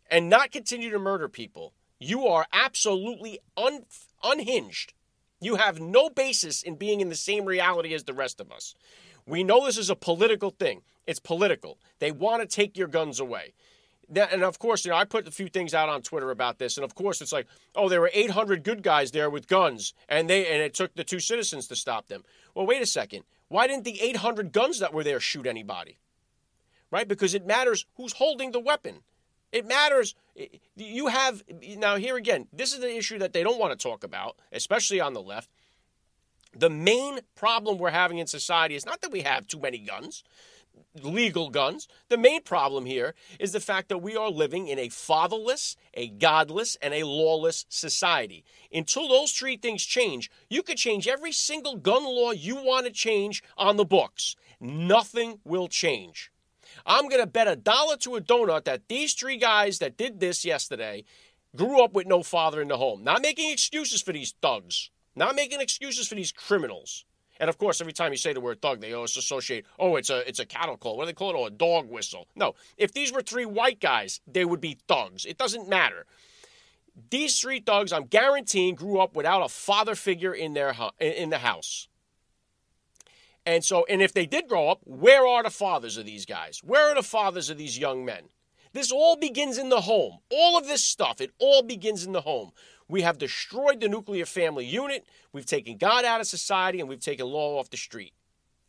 and 0.09 0.29
not 0.29 0.51
continue 0.51 0.91
to 0.91 0.99
murder 0.99 1.29
people, 1.29 1.75
you 1.99 2.27
are 2.27 2.47
absolutely 2.53 3.39
un- 3.57 3.85
unhinged. 4.23 4.95
You 5.41 5.57
have 5.57 5.81
no 5.81 6.11
basis 6.11 6.63
in 6.63 6.77
being 6.77 7.01
in 7.01 7.09
the 7.09 7.15
same 7.15 7.45
reality 7.45 7.95
as 7.95 8.05
the 8.05 8.13
rest 8.13 8.41
of 8.41 8.51
us. 8.51 8.75
We 9.27 9.45
know 9.45 9.65
this 9.65 9.79
is 9.79 9.91
a 9.91 9.97
political 9.97 10.51
thing. 10.51 10.83
It's 11.07 11.21
political. 11.21 11.79
They 11.99 12.13
want 12.13 12.43
to 12.43 12.47
take 12.57 12.77
your 12.77 12.89
guns 12.89 13.21
away. 13.21 13.53
And 14.15 14.43
of 14.43 14.59
course, 14.59 14.85
you 14.85 14.91
know, 14.91 14.97
I 14.97 15.05
put 15.05 15.29
a 15.29 15.31
few 15.31 15.49
things 15.49 15.75
out 15.75 15.91
on 15.91 16.01
Twitter 16.01 16.31
about 16.31 16.59
this, 16.59 16.79
and 16.79 16.85
of 16.85 16.95
course, 16.95 17.21
it's 17.21 17.33
like, 17.33 17.47
oh, 17.75 17.91
there 17.91 18.01
were 18.01 18.11
800 18.13 18.63
good 18.63 18.83
guys 18.83 19.11
there 19.11 19.29
with 19.29 19.49
guns, 19.49 19.93
and 20.09 20.31
they 20.31 20.47
and 20.47 20.63
it 20.63 20.73
took 20.73 20.95
the 20.95 21.05
two 21.05 21.21
citizens 21.21 21.67
to 21.69 21.77
stop 21.77 22.09
them. 22.09 22.25
Well, 22.55 22.67
wait 22.67 22.81
a 22.81 22.87
second. 22.87 23.25
Why 23.49 23.67
didn't 23.67 23.85
the 23.85 24.01
800 24.01 24.53
guns 24.53 24.79
that 24.79 24.95
were 24.95 25.05
there 25.05 25.21
shoot 25.21 25.47
anybody? 25.47 25.99
Right? 26.91 27.07
Because 27.07 27.35
it 27.35 27.47
matters 27.47 27.85
who's 27.97 28.15
holding 28.15 28.53
the 28.53 28.61
weapon. 28.61 29.01
It 29.53 29.67
matters. 29.67 30.15
You 30.77 31.09
have, 31.09 31.43
now, 31.77 31.97
here 31.97 32.17
again, 32.17 32.49
this 32.53 32.73
is 32.73 32.81
the 32.81 32.97
issue 32.97 33.19
that 33.19 33.33
they 33.33 33.43
don't 33.43 33.59
want 33.59 33.79
to 33.79 33.83
talk 33.83 34.05
about, 34.05 34.37
especially 34.53 35.01
on 35.01 35.15
the 35.15 35.23
left. 35.23 35.51
The 36.57 36.71
main 36.71 37.21
problem 37.35 37.79
we're 37.79 37.91
having 37.91 38.19
in 38.19 38.27
society 38.27 38.75
is 38.75 38.87
not 38.87 39.01
that 39.03 39.13
we 39.13 39.23
have 39.23 39.47
too 39.47 39.61
many 39.61 39.79
guns, 39.79 40.25
legal 41.03 41.51
guns. 41.51 41.89
The 42.09 42.17
main 42.17 42.43
problem 42.43 42.87
here 42.87 43.15
is 43.39 43.53
the 43.53 43.61
fact 43.61 43.89
that 43.89 43.99
we 43.99 44.17
are 44.17 44.31
living 44.31 44.69
in 44.69 44.79
a 44.79 44.89
fatherless, 44.89 45.77
a 45.95 46.09
godless, 46.09 46.77
and 46.81 46.95
a 46.95 47.05
lawless 47.05 47.67
society. 47.69 48.45
Until 48.73 49.09
those 49.09 49.33
three 49.33 49.57
things 49.57 49.85
change, 49.85 50.31
you 50.49 50.63
could 50.63 50.79
change 50.79 51.07
every 51.07 51.33
single 51.33 51.77
gun 51.77 52.05
law 52.05 52.33
you 52.33 52.57
want 52.57 52.87
to 52.87 52.93
change 52.93 53.43
on 53.57 53.77
the 53.77 53.85
books. 53.85 54.37
Nothing 54.61 55.41
will 55.45 55.69
change. 55.69 56.31
I'm 56.89 57.09
going 57.09 57.21
to 57.21 57.27
bet 57.27 57.47
a 57.47 57.55
dollar 57.55 57.99
to 57.99 58.17
a 58.17 58.21
donut 58.21 58.65
that 58.65 58.89
these 58.89 59.13
three 59.13 59.37
guys 59.37 59.79
that 59.79 59.99
did 59.99 60.21
this 60.21 60.43
yesterday 60.43 61.05
grew 61.55 61.85
up 61.85 61.93
with 61.93 62.07
no 62.07 62.23
father 62.23 62.63
in 62.63 62.69
the 62.69 62.79
home. 62.79 63.05
Not 63.05 63.21
making 63.21 63.51
excuses 63.51 64.01
for 64.01 64.15
these 64.15 64.35
thugs, 64.41 64.91
not 65.15 65.37
making 65.37 65.61
excuses 65.61 66.09
for 66.09 66.15
these 66.15 66.33
criminals. 66.33 67.05
And 67.41 67.51
of 67.51 67.59
course, 67.59 67.83
every 67.83 67.93
time 67.93 68.11
you 68.11 68.17
say 68.17 68.33
the 68.33 68.41
word 68.41 68.63
thug, 68.63 68.81
they 68.81 68.95
always 68.95 69.17
associate, 69.19 69.67
oh, 69.79 69.97
it's 69.97 70.11
a 70.11 70.27
it's 70.27 70.41
a 70.41 70.47
cattle 70.47 70.79
call. 70.79 70.97
What 70.97 71.05
do 71.05 71.07
they 71.09 71.13
call 71.13 71.31
it? 71.31 71.39
Oh, 71.39 71.47
a 71.47 71.51
dog 71.51 71.89
whistle. 71.89 72.27
No, 72.35 72.55
if 72.79 72.93
these 72.93 73.13
were 73.13 73.23
three 73.23 73.45
white 73.45 73.81
guys, 73.81 74.21
they 74.27 74.45
would 74.45 74.61
be 74.61 74.79
thugs. 74.89 75.25
It 75.27 75.39
doesn't 75.39 75.69
matter. 75.69 76.07
These 77.11 77.39
three 77.39 77.61
thugs, 77.61 77.93
I'm 77.93 78.07
guaranteeing, 78.07 78.75
grew 78.75 78.99
up 78.99 79.15
without 79.15 79.45
a 79.45 79.49
father 79.49 79.95
figure 79.95 80.33
in 80.33 80.55
their 80.55 80.75
in 80.99 81.31
the 81.31 81.39
house. 81.39 81.87
And 83.49 83.65
so, 83.65 83.87
and 83.89 84.03
if 84.03 84.13
they 84.13 84.27
did 84.27 84.47
grow 84.47 84.69
up, 84.69 84.81
where 84.85 85.27
are 85.27 85.43
the 85.43 85.49
fathers 85.49 85.97
of 85.97 86.05
these 86.05 86.27
guys? 86.27 86.61
Where 86.63 86.91
are 86.91 86.95
the 86.95 87.03
fathers 87.03 87.49
of 87.49 87.57
these 87.57 87.79
young 87.79 88.05
men? 88.05 88.25
This 88.75 88.93
all 88.93 89.17
begins 89.17 89.57
in 89.57 89.71
the 89.71 89.81
home. 89.81 90.19
All 90.31 90.59
of 90.59 90.67
this 90.67 90.85
stuff, 90.85 91.19
it 91.23 91.31
all 91.39 91.63
begins 91.63 92.05
in 92.05 92.13
the 92.13 92.21
home. 92.21 92.51
We 92.89 93.01
have 93.01 93.17
destroyed 93.17 93.81
the 93.81 93.89
nuclear 93.89 94.27
family 94.27 94.67
unit. 94.67 95.07
We've 95.33 95.47
taken 95.47 95.79
God 95.79 96.05
out 96.05 96.21
of 96.21 96.27
society 96.27 96.79
and 96.79 96.91
we've 96.91 97.01
taken 97.01 97.25
law 97.25 97.59
off 97.59 97.71
the 97.71 97.79
street. 97.79 98.13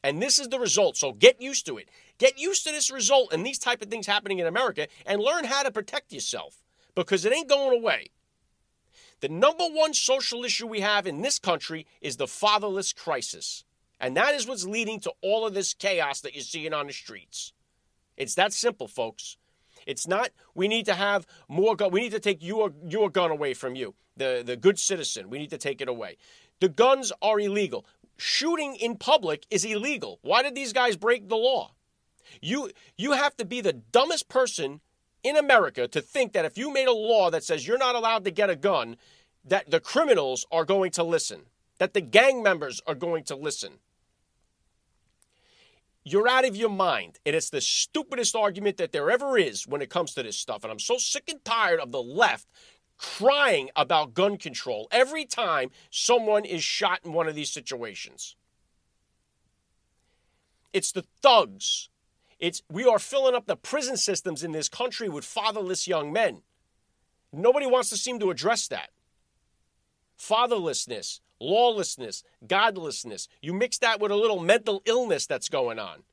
And 0.01 0.21
this 0.21 0.39
is 0.39 0.47
the 0.47 0.59
result. 0.59 0.95
So 0.95 1.11
get 1.11 1.41
used 1.41 1.65
to 1.65 1.77
it. 1.77 1.89
Get 2.17 2.39
used 2.39 2.65
to 2.65 2.71
this 2.71 2.89
result 2.89 3.33
and 3.33 3.45
these 3.45 3.59
type 3.59 3.81
of 3.81 3.89
things 3.89 4.07
happening 4.07 4.39
in 4.39 4.47
America 4.47 4.87
and 5.05 5.21
learn 5.21 5.43
how 5.43 5.63
to 5.63 5.71
protect 5.71 6.13
yourself 6.13 6.63
because 6.95 7.25
it 7.25 7.33
ain't 7.33 7.49
going 7.49 7.77
away. 7.77 8.11
The 9.19 9.27
number 9.27 9.65
one 9.65 9.93
social 9.93 10.45
issue 10.45 10.67
we 10.67 10.79
have 10.79 11.05
in 11.05 11.21
this 11.21 11.37
country 11.37 11.85
is 11.99 12.15
the 12.15 12.27
fatherless 12.27 12.93
crisis. 12.93 13.65
And 13.99 14.15
that 14.15 14.33
is 14.33 14.47
what's 14.47 14.65
leading 14.65 14.99
to 15.01 15.13
all 15.21 15.45
of 15.45 15.53
this 15.53 15.73
chaos 15.73 16.21
that 16.21 16.33
you're 16.33 16.43
seeing 16.43 16.73
on 16.73 16.87
the 16.87 16.93
streets. 16.93 17.53
It's 18.15 18.35
that 18.35 18.53
simple, 18.53 18.87
folks. 18.87 19.37
It's 19.85 20.07
not 20.07 20.29
we 20.55 20.67
need 20.67 20.85
to 20.85 20.93
have 20.93 21.25
more 21.47 21.75
gun. 21.75 21.91
We 21.91 22.01
need 22.01 22.11
to 22.11 22.19
take 22.19 22.43
your 22.43 22.71
your 22.85 23.09
gun 23.09 23.31
away 23.31 23.53
from 23.53 23.75
you, 23.75 23.95
the 24.15 24.43
the 24.45 24.55
good 24.55 24.77
citizen. 24.77 25.29
We 25.29 25.39
need 25.39 25.49
to 25.49 25.57
take 25.57 25.81
it 25.81 25.89
away. 25.89 26.17
The 26.59 26.69
guns 26.69 27.11
are 27.21 27.39
illegal. 27.39 27.85
Shooting 28.18 28.75
in 28.75 28.97
public 28.97 29.45
is 29.49 29.63
illegal. 29.63 30.19
Why 30.21 30.44
did 30.44 30.53
these 30.56 30.73
guys 30.73 30.97
break 30.97 31.29
the 31.29 31.37
law? 31.37 31.71
You 32.41 32.71
you 32.97 33.13
have 33.13 33.35
to 33.37 33.45
be 33.45 33.61
the 33.61 33.73
dumbest 33.73 34.29
person 34.29 34.81
in 35.23 35.35
America 35.35 35.87
to 35.87 36.01
think 36.01 36.33
that 36.33 36.45
if 36.45 36.57
you 36.57 36.71
made 36.71 36.87
a 36.87 36.94
law 36.94 37.29
that 37.31 37.44
says 37.44 37.65
you're 37.65 37.77
not 37.77 37.95
allowed 37.95 38.23
to 38.25 38.31
get 38.31 38.49
a 38.49 38.56
gun, 38.56 38.97
that 39.45 39.69
the 39.69 39.79
criminals 39.79 40.45
are 40.51 40.65
going 40.65 40.91
to 40.91 41.03
listen, 41.03 41.44
that 41.77 41.94
the 41.94 42.01
gang 42.01 42.44
members 42.44 42.81
are 42.85 42.95
going 42.95 43.23
to 43.25 43.35
listen. 43.35 43.79
You're 46.11 46.28
out 46.28 46.45
of 46.45 46.56
your 46.56 46.69
mind. 46.69 47.19
And 47.25 47.35
it's 47.35 47.51
the 47.51 47.61
stupidest 47.61 48.35
argument 48.35 48.78
that 48.78 48.92
there 48.92 49.11
ever 49.11 49.37
is 49.37 49.68
when 49.68 49.81
it 49.81 49.92
comes 49.92 50.13
to 50.16 50.23
this 50.23 50.37
stuff. 50.37 50.63
And 50.63 50.71
I'm 50.71 50.80
so 50.80 50.97
sick 50.97 51.30
and 51.30 51.44
tired 51.45 51.80
of 51.80 51.92
the 51.92 52.01
left 52.01 52.47
crying 52.97 53.69
about 53.75 54.13
gun 54.13 54.37
control 54.37 54.87
every 54.92 55.23
time 55.23 55.69
someone 55.92 56.45
is 56.45 56.63
shot 56.63 56.99
in 57.06 57.13
one 57.13 57.28
of 57.28 57.35
these 57.35 57.51
situations. 57.51 58.35
It's 60.73 60.92
the 60.92 61.06
thugs. 61.21 61.89
It's 62.39 62.63
we 62.71 62.85
are 62.85 62.99
filling 62.99 63.35
up 63.35 63.45
the 63.45 63.56
prison 63.56 63.95
systems 63.95 64.44
in 64.44 64.51
this 64.51 64.69
country 64.69 65.09
with 65.09 65.25
fatherless 65.25 65.87
young 65.87 66.11
men. 66.11 66.42
Nobody 67.31 67.68
wants 67.68 67.89
to 67.89 67.97
seem 67.97 68.19
to 68.19 68.31
address 68.31 68.68
that. 68.68 68.89
Fatherlessness, 70.18 71.19
lawlessness, 71.39 72.23
godlessness. 72.45 73.27
You 73.41 73.53
mix 73.53 73.77
that 73.79 73.99
with 73.99 74.11
a 74.11 74.15
little 74.15 74.39
mental 74.39 74.81
illness 74.85 75.25
that's 75.25 75.49
going 75.49 75.79
on. 75.79 76.03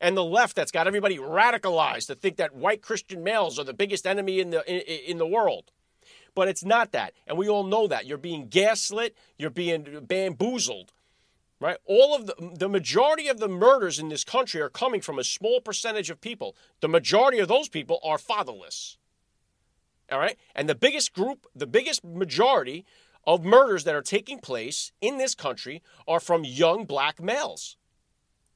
And 0.00 0.16
the 0.16 0.24
left 0.24 0.56
that's 0.56 0.72
got 0.72 0.86
everybody 0.86 1.18
radicalized 1.18 2.06
to 2.08 2.14
think 2.14 2.36
that 2.36 2.54
white 2.54 2.82
Christian 2.82 3.22
males 3.22 3.58
are 3.58 3.64
the 3.64 3.72
biggest 3.72 4.06
enemy 4.06 4.40
in 4.40 4.50
the 4.50 4.64
in, 4.70 4.80
in 5.12 5.18
the 5.18 5.26
world. 5.26 5.72
But 6.34 6.48
it's 6.48 6.64
not 6.64 6.92
that. 6.92 7.14
And 7.26 7.38
we 7.38 7.48
all 7.48 7.64
know 7.64 7.86
that. 7.86 8.06
You're 8.06 8.18
being 8.18 8.48
gaslit, 8.48 9.16
you're 9.38 9.50
being 9.50 10.00
bamboozled. 10.06 10.92
Right? 11.58 11.78
All 11.86 12.14
of 12.14 12.26
the 12.26 12.34
the 12.54 12.68
majority 12.68 13.28
of 13.28 13.38
the 13.38 13.48
murders 13.48 13.98
in 13.98 14.10
this 14.10 14.24
country 14.24 14.60
are 14.60 14.68
coming 14.68 15.00
from 15.00 15.18
a 15.18 15.24
small 15.24 15.60
percentage 15.60 16.10
of 16.10 16.20
people. 16.20 16.54
The 16.80 16.88
majority 16.88 17.38
of 17.38 17.48
those 17.48 17.70
people 17.70 17.98
are 18.04 18.18
fatherless. 18.18 18.98
All 20.12 20.18
right? 20.18 20.38
And 20.54 20.68
the 20.68 20.74
biggest 20.74 21.14
group, 21.14 21.46
the 21.54 21.66
biggest 21.66 22.04
majority 22.04 22.84
of 23.26 23.44
murders 23.44 23.84
that 23.84 23.94
are 23.94 24.02
taking 24.02 24.38
place 24.38 24.92
in 25.00 25.18
this 25.18 25.34
country 25.34 25.82
are 26.06 26.20
from 26.20 26.44
young 26.44 26.84
black 26.84 27.20
males. 27.20 27.76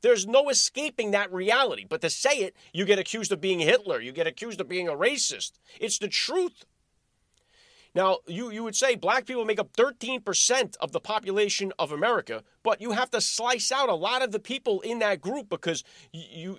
There's 0.02 0.26
no 0.26 0.48
escaping 0.48 1.10
that 1.10 1.32
reality. 1.32 1.84
But 1.88 2.00
to 2.02 2.10
say 2.10 2.38
it, 2.38 2.56
you 2.72 2.84
get 2.84 2.98
accused 2.98 3.32
of 3.32 3.40
being 3.40 3.58
Hitler. 3.58 4.00
You 4.00 4.12
get 4.12 4.26
accused 4.26 4.60
of 4.60 4.68
being 4.68 4.88
a 4.88 4.92
racist. 4.92 5.52
It's 5.78 5.98
the 5.98 6.08
truth. 6.08 6.64
Now, 7.94 8.18
you, 8.26 8.50
you 8.50 8.62
would 8.62 8.76
say 8.76 8.94
black 8.94 9.26
people 9.26 9.44
make 9.44 9.58
up 9.58 9.72
13% 9.72 10.76
of 10.80 10.92
the 10.92 11.00
population 11.00 11.72
of 11.78 11.90
America, 11.90 12.44
but 12.62 12.80
you 12.80 12.92
have 12.92 13.10
to 13.10 13.20
slice 13.20 13.72
out 13.72 13.88
a 13.88 13.94
lot 13.94 14.22
of 14.22 14.30
the 14.30 14.38
people 14.38 14.80
in 14.82 15.00
that 15.00 15.20
group 15.20 15.48
because 15.48 15.82
you, 16.12 16.56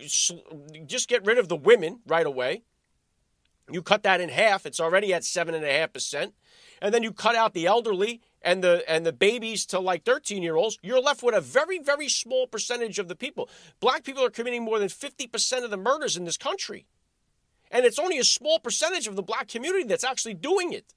you 0.74 0.86
just 0.86 1.08
get 1.08 1.26
rid 1.26 1.38
of 1.38 1.48
the 1.48 1.56
women 1.56 2.02
right 2.06 2.26
away. 2.26 2.64
You 3.72 3.82
cut 3.82 4.04
that 4.04 4.20
in 4.20 4.28
half, 4.28 4.66
it's 4.66 4.82
already 4.82 5.14
at 5.14 5.22
7.5%. 5.22 6.34
And 6.82 6.94
then 6.94 7.04
you 7.04 7.12
cut 7.12 7.36
out 7.36 7.54
the 7.54 7.68
elderly 7.68 8.22
and 8.42 8.64
the 8.64 8.84
and 8.90 9.06
the 9.06 9.14
babies 9.14 9.66
to 9.68 9.80
like 9.80 10.04
13 10.04 10.42
year 10.42 10.56
olds, 10.56 10.80
you're 10.82 11.00
left 11.00 11.22
with 11.22 11.36
a 11.36 11.42
very, 11.42 11.80
very 11.80 12.10
small 12.10 12.48
percentage 12.48 12.98
of 12.98 13.08
the 13.08 13.16
people. 13.16 13.50
Black 13.80 14.04
people 14.04 14.26
are 14.26 14.32
committing 14.32 14.64
more 14.64 14.80
than 14.80 14.88
50% 14.88 15.64
of 15.64 15.70
the 15.70 15.78
murders 15.78 16.18
in 16.18 16.26
this 16.26 16.38
country. 16.38 16.88
And 17.70 17.86
it's 17.86 18.00
only 18.00 18.18
a 18.18 18.24
small 18.24 18.60
percentage 18.60 19.08
of 19.08 19.16
the 19.16 19.22
black 19.22 19.48
community 19.48 19.86
that's 19.86 20.04
actually 20.04 20.34
doing 20.34 20.74
it. 20.74 20.94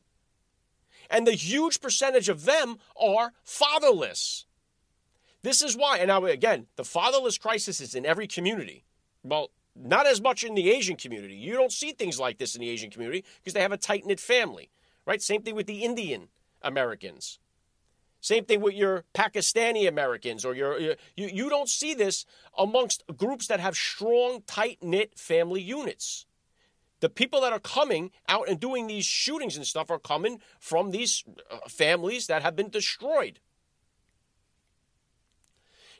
And 1.10 1.26
the 1.26 1.32
huge 1.32 1.80
percentage 1.80 2.28
of 2.28 2.46
them 2.46 2.78
are 3.00 3.32
fatherless. 3.44 4.46
This 5.42 5.60
is 5.60 5.76
why, 5.76 5.98
and 5.98 6.08
now 6.08 6.24
again, 6.24 6.66
the 6.76 6.84
fatherless 6.84 7.36
crisis 7.36 7.80
is 7.80 7.94
in 7.94 8.06
every 8.06 8.26
community. 8.26 8.84
Well, 9.22 9.50
not 9.76 10.06
as 10.06 10.20
much 10.20 10.42
in 10.42 10.54
the 10.54 10.70
Asian 10.70 10.96
community. 10.96 11.34
You 11.34 11.52
don't 11.52 11.72
see 11.72 11.92
things 11.92 12.18
like 12.18 12.38
this 12.38 12.54
in 12.54 12.60
the 12.60 12.70
Asian 12.70 12.90
community 12.90 13.24
because 13.38 13.52
they 13.52 13.60
have 13.60 13.72
a 13.72 13.76
tight 13.76 14.06
knit 14.06 14.20
family, 14.20 14.70
right? 15.06 15.22
Same 15.22 15.42
thing 15.42 15.54
with 15.54 15.66
the 15.66 15.82
Indian 15.84 16.28
Americans. 16.62 17.38
Same 18.20 18.46
thing 18.46 18.62
with 18.62 18.74
your 18.74 19.04
Pakistani 19.12 19.86
Americans 19.86 20.46
or 20.46 20.54
your, 20.54 20.78
your 20.78 20.94
you, 21.14 21.26
you 21.26 21.50
don't 21.50 21.68
see 21.68 21.92
this 21.92 22.24
amongst 22.56 23.04
groups 23.18 23.46
that 23.48 23.60
have 23.60 23.76
strong, 23.76 24.42
tight 24.46 24.78
knit 24.80 25.18
family 25.18 25.60
units. 25.60 26.24
The 27.00 27.10
people 27.10 27.42
that 27.42 27.52
are 27.52 27.60
coming 27.60 28.12
out 28.26 28.48
and 28.48 28.58
doing 28.58 28.86
these 28.86 29.04
shootings 29.04 29.58
and 29.58 29.66
stuff 29.66 29.90
are 29.90 29.98
coming 29.98 30.40
from 30.58 30.90
these 30.90 31.22
uh, 31.50 31.58
families 31.68 32.26
that 32.28 32.40
have 32.40 32.56
been 32.56 32.70
destroyed. 32.70 33.40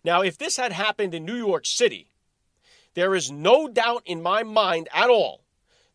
Now, 0.03 0.23
if 0.23 0.39
this 0.39 0.57
had 0.57 0.73
happened 0.73 1.15
in 1.15 1.27
New 1.27 1.37
York 1.37 1.67
City, 1.67 2.11
there 2.95 3.15
is 3.15 3.31
no 3.31 3.69
doubt 3.69 4.03
in 4.07 4.23
my 4.23 4.43
mind 4.43 4.89
at 4.95 5.11
all 5.11 5.45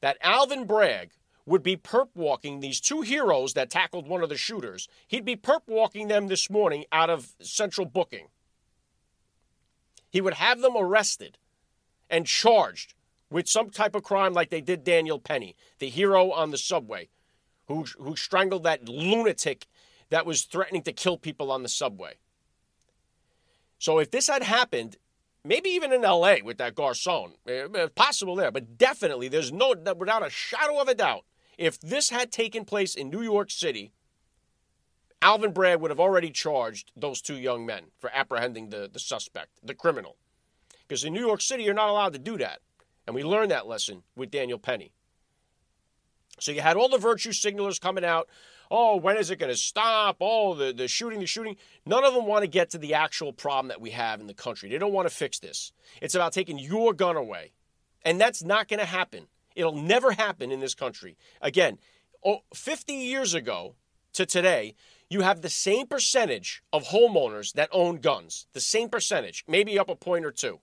that 0.02 0.18
Alvin 0.22 0.66
Bragg 0.66 1.10
would 1.50 1.64
be 1.64 1.76
perp 1.76 2.10
walking 2.14 2.60
these 2.60 2.80
two 2.80 3.02
heroes 3.02 3.54
that 3.54 3.72
tackled 3.72 4.08
one 4.08 4.22
of 4.22 4.30
the 4.30 4.38
shooters. 4.38 4.88
He'd 5.08 5.26
be 5.26 5.36
perp 5.36 5.62
walking 5.68 6.08
them 6.08 6.28
this 6.28 6.48
morning 6.48 6.86
out 6.92 7.10
of 7.10 7.34
central 7.42 7.88
booking. 7.88 8.28
He 10.12 10.22
would 10.22 10.36
have 10.36 10.62
them 10.62 10.78
arrested 10.78 11.40
and 12.08 12.28
charged 12.28 12.94
with 13.32 13.50
some 13.50 13.72
type 13.72 13.96
of 13.96 14.04
crime 14.04 14.34
like 14.34 14.52
they 14.52 14.62
did 14.62 14.84
Daniel 14.84 15.20
Penny, 15.20 15.56
the 15.80 15.90
hero 15.90 16.32
on 16.32 16.52
the 16.52 16.58
subway, 16.58 17.10
who, 17.68 17.86
who 17.98 18.16
strangled 18.16 18.64
that 18.64 18.88
lunatic 18.88 19.66
that 20.10 20.28
was 20.28 20.44
threatening 20.44 20.84
to 20.84 20.94
kill 20.94 21.18
people 21.18 21.52
on 21.52 21.64
the 21.64 21.70
subway. 21.70 22.14
So 23.80 23.98
if 23.98 24.12
this 24.12 24.28
had 24.28 24.44
happened, 24.44 24.98
maybe 25.44 25.70
even 25.70 25.94
in 25.94 26.02
LA 26.04 26.36
with 26.44 26.60
that 26.60 26.76
Gascón, 26.76 27.34
eh, 27.48 27.68
eh, 27.74 27.88
possible 27.96 28.36
there, 28.36 28.52
but 28.52 28.78
definitely 28.78 29.30
there's 29.30 29.52
no, 29.52 29.74
without 29.98 30.26
a 30.26 30.30
shadow 30.30 30.80
of 30.80 30.88
a 30.88 30.96
doubt, 30.96 31.24
if 31.60 31.80
this 31.82 32.10
had 32.10 32.32
taken 32.32 32.64
place 32.64 32.96
in 32.96 33.10
New 33.10 33.22
York 33.22 33.52
City, 33.52 33.92
Alvin 35.22 35.52
Bragg 35.52 35.82
would 35.82 35.92
have 35.92 36.00
already 36.00 36.32
charged 36.32 36.94
those 36.96 37.22
two 37.22 37.36
young 37.36 37.66
men 37.66 37.88
for 38.00 38.10
apprehending 38.14 38.70
the, 38.70 38.90
the 38.92 39.00
suspect, 39.00 39.50
the 39.62 39.74
criminal. 39.76 40.16
Because 40.88 41.04
in 41.04 41.14
New 41.14 41.20
York 41.20 41.42
City, 41.42 41.64
you're 41.64 41.74
not 41.74 41.90
allowed 41.90 42.14
to 42.14 42.20
do 42.20 42.38
that. 42.38 42.60
And 43.06 43.14
we 43.14 43.24
learned 43.24 43.52
that 43.52 43.68
lesson 43.68 44.04
with 44.16 44.32
Daniel 44.32 44.58
Penny. 44.58 44.94
So 46.40 46.54
you 46.54 46.62
had 46.62 46.78
all 46.78 46.88
the 46.88 46.98
virtue 46.98 47.32
signalers 47.32 47.82
coming 47.82 48.06
out. 48.06 48.30
Oh, 48.72 48.96
when 48.96 49.18
is 49.18 49.30
it 49.30 49.40
going 49.40 49.52
to 49.52 49.58
stop? 49.58 50.18
Oh, 50.22 50.56
the, 50.56 50.72
the 50.72 50.88
shooting, 50.88 51.20
the 51.20 51.26
shooting. 51.26 51.58
None 51.86 52.06
of 52.06 52.14
them 52.14 52.26
want 52.26 52.44
to 52.44 52.48
get 52.48 52.70
to 52.70 52.78
the 52.78 52.94
actual 52.94 53.34
problem 53.34 53.68
that 53.68 53.82
we 53.82 53.90
have 53.90 54.22
in 54.22 54.28
the 54.28 54.34
country. 54.34 54.70
They 54.70 54.78
don't 54.78 54.94
want 54.94 55.10
to 55.10 55.14
fix 55.14 55.40
this. 55.40 55.74
It's 56.02 56.16
about 56.16 56.32
taking 56.32 56.58
your 56.58 56.94
gun 56.94 57.18
away. 57.18 57.52
And 58.04 58.22
that's 58.22 58.42
not 58.42 58.70
going 58.70 58.80
to 58.80 58.86
happen. 58.86 59.28
It'll 59.60 59.76
never 59.76 60.12
happen 60.12 60.52
in 60.52 60.60
this 60.60 60.76
country. 60.76 61.18
Again, 61.42 61.78
50 62.54 62.94
years 62.94 63.34
ago 63.34 63.76
to 64.14 64.26
today, 64.26 64.76
you 65.10 65.22
have 65.22 65.42
the 65.42 65.50
same 65.50 65.88
percentage 65.88 66.64
of 66.72 66.86
homeowners 66.86 67.54
that 67.54 67.70
own 67.72 67.98
guns. 67.98 68.48
The 68.54 68.62
same 68.62 68.90
percentage, 68.90 69.44
maybe 69.48 69.78
up 69.78 69.90
a 69.90 69.96
point 69.96 70.26
or 70.26 70.32
two 70.32 70.60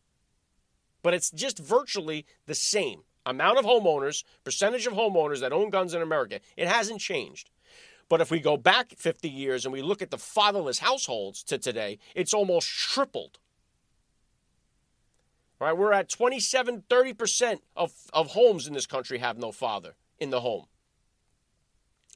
but 1.07 1.15
it's 1.15 1.31
just 1.31 1.61
virtually 1.61 2.27
the 2.47 2.55
same 2.57 3.03
amount 3.25 3.61
of 3.61 3.65
homeowners, 3.65 4.25
percentage 4.43 4.89
of 4.89 4.95
homeowners 4.95 5.39
that 5.39 5.53
own 5.53 5.71
guns 5.71 5.95
in 5.95 6.03
America. 6.03 6.41
It 6.57 6.67
hasn't 6.67 7.01
changed. 7.01 7.49
But 8.09 8.21
if 8.21 8.29
we 8.29 8.41
go 8.41 8.57
back 8.57 8.93
50 8.97 9.29
years 9.31 9.65
and 9.65 9.73
we 9.73 9.83
look 9.83 10.03
at 10.03 10.11
the 10.11 10.19
fatherless 10.19 10.81
households 10.81 11.45
to 11.45 11.59
today, 11.59 12.01
it's 12.17 12.35
almost 12.35 12.67
tripled. 12.67 13.39
Right, 15.59 15.77
we're 15.77 15.93
at 15.93 16.11
27, 16.11 16.85
30% 16.89 17.59
of, 17.77 17.93
of 18.13 18.29
homes 18.29 18.67
in 18.67 18.75
this 18.75 18.87
country 18.87 19.19
have 19.19 19.39
no 19.39 19.53
father 19.53 19.95
in 20.19 20.31
the 20.31 20.41
home. 20.41 20.67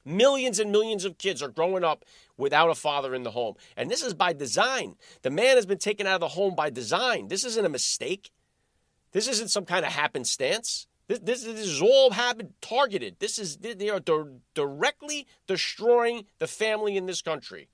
Millions 0.04 0.58
and 0.58 0.72
millions 0.72 1.04
of 1.04 1.18
kids 1.18 1.42
are 1.42 1.48
growing 1.48 1.84
up 1.84 2.04
without 2.36 2.70
a 2.70 2.74
father 2.74 3.14
in 3.14 3.22
the 3.22 3.30
home. 3.30 3.54
And 3.76 3.90
this 3.90 4.02
is 4.02 4.14
by 4.14 4.32
design. 4.32 4.96
The 5.22 5.30
man 5.30 5.56
has 5.56 5.66
been 5.66 5.78
taken 5.78 6.06
out 6.06 6.14
of 6.14 6.20
the 6.20 6.28
home 6.28 6.54
by 6.54 6.70
design. 6.70 7.28
This 7.28 7.44
isn't 7.44 7.64
a 7.64 7.70
mistake. 7.70 8.30
This 9.12 9.28
isn't 9.28 9.48
some 9.48 9.64
kind 9.64 9.84
of 9.84 9.92
happenstance. 9.92 10.86
This, 11.08 11.18
this, 11.18 11.44
this 11.44 11.66
is 11.66 11.82
all 11.82 12.12
happened 12.12 12.54
targeted. 12.60 13.16
This 13.18 13.38
is 13.38 13.58
they 13.58 13.90
are 13.90 14.00
directly 14.54 15.26
destroying 15.46 16.26
the 16.38 16.46
family 16.46 16.96
in 16.96 17.06
this 17.06 17.20
country. 17.20 17.68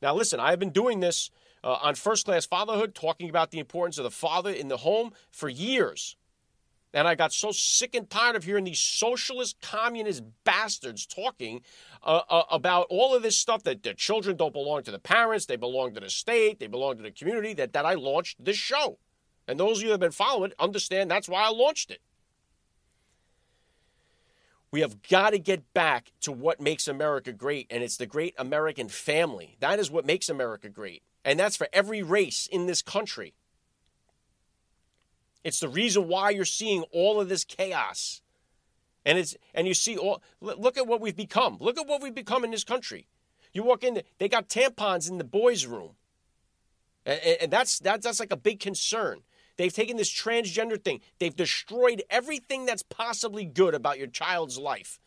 Now, 0.00 0.14
listen, 0.14 0.40
I 0.40 0.50
have 0.50 0.58
been 0.58 0.70
doing 0.70 1.00
this 1.00 1.30
uh, 1.64 1.78
on 1.82 1.94
first 1.94 2.26
class 2.26 2.44
fatherhood, 2.44 2.94
talking 2.94 3.30
about 3.30 3.50
the 3.50 3.58
importance 3.58 3.96
of 3.96 4.04
the 4.04 4.10
father 4.10 4.50
in 4.50 4.68
the 4.68 4.76
home 4.76 5.12
for 5.32 5.48
years. 5.48 6.16
And 6.92 7.08
I 7.08 7.16
got 7.16 7.32
so 7.32 7.50
sick 7.50 7.96
and 7.96 8.08
tired 8.08 8.36
of 8.36 8.44
hearing 8.44 8.64
these 8.64 8.78
socialist, 8.78 9.60
communist 9.60 10.22
bastards 10.44 11.06
talking 11.06 11.62
uh, 12.04 12.20
uh, 12.28 12.42
about 12.52 12.86
all 12.88 13.16
of 13.16 13.22
this 13.22 13.36
stuff 13.36 13.64
that 13.64 13.82
their 13.82 13.94
children 13.94 14.36
don't 14.36 14.52
belong 14.52 14.84
to 14.84 14.92
the 14.92 15.00
parents, 15.00 15.46
they 15.46 15.56
belong 15.56 15.94
to 15.94 16.00
the 16.00 16.10
state, 16.10 16.60
they 16.60 16.68
belong 16.68 16.98
to 16.98 17.02
the 17.02 17.10
community, 17.10 17.54
that, 17.54 17.72
that 17.72 17.84
I 17.84 17.94
launched 17.94 18.44
this 18.44 18.56
show. 18.56 18.98
And 19.48 19.58
those 19.58 19.78
of 19.78 19.82
you 19.82 19.88
that 19.88 19.94
have 19.94 20.00
been 20.00 20.12
following 20.12 20.50
it 20.52 20.56
understand 20.60 21.10
that's 21.10 21.28
why 21.28 21.42
I 21.42 21.48
launched 21.48 21.90
it. 21.90 22.00
We 24.70 24.80
have 24.80 25.02
got 25.02 25.30
to 25.30 25.38
get 25.38 25.72
back 25.72 26.12
to 26.20 26.32
what 26.32 26.60
makes 26.60 26.88
America 26.88 27.32
great, 27.32 27.66
and 27.70 27.82
it's 27.82 27.96
the 27.96 28.06
great 28.06 28.34
American 28.38 28.88
family. 28.88 29.56
That 29.60 29.78
is 29.78 29.90
what 29.90 30.04
makes 30.04 30.28
America 30.28 30.68
great. 30.68 31.02
And 31.24 31.38
that's 31.38 31.56
for 31.56 31.68
every 31.72 32.02
race 32.02 32.46
in 32.46 32.66
this 32.66 32.82
country. 32.82 33.34
It's 35.42 35.60
the 35.60 35.68
reason 35.68 36.08
why 36.08 36.30
you're 36.30 36.44
seeing 36.44 36.84
all 36.90 37.20
of 37.20 37.28
this 37.28 37.44
chaos. 37.44 38.22
And 39.04 39.18
it's 39.18 39.36
and 39.54 39.66
you 39.66 39.74
see 39.74 39.96
all 39.96 40.22
look 40.40 40.78
at 40.78 40.86
what 40.86 41.00
we've 41.00 41.16
become. 41.16 41.58
Look 41.60 41.78
at 41.78 41.86
what 41.86 42.02
we've 42.02 42.14
become 42.14 42.44
in 42.44 42.50
this 42.50 42.64
country. 42.64 43.06
You 43.52 43.62
walk 43.62 43.84
in, 43.84 44.02
they 44.18 44.28
got 44.28 44.48
tampons 44.48 45.08
in 45.08 45.18
the 45.18 45.24
boys' 45.24 45.64
room. 45.64 45.92
And, 47.06 47.20
and 47.42 47.52
that's, 47.52 47.78
that's 47.78 48.04
that's 48.04 48.20
like 48.20 48.32
a 48.32 48.36
big 48.36 48.60
concern. 48.60 49.20
They've 49.56 49.72
taken 49.72 49.96
this 49.96 50.12
transgender 50.12 50.82
thing, 50.82 51.00
they've 51.18 51.34
destroyed 51.34 52.02
everything 52.10 52.66
that's 52.66 52.82
possibly 52.82 53.44
good 53.44 53.74
about 53.74 53.98
your 53.98 54.08
child's 54.08 54.58
life. 54.58 54.98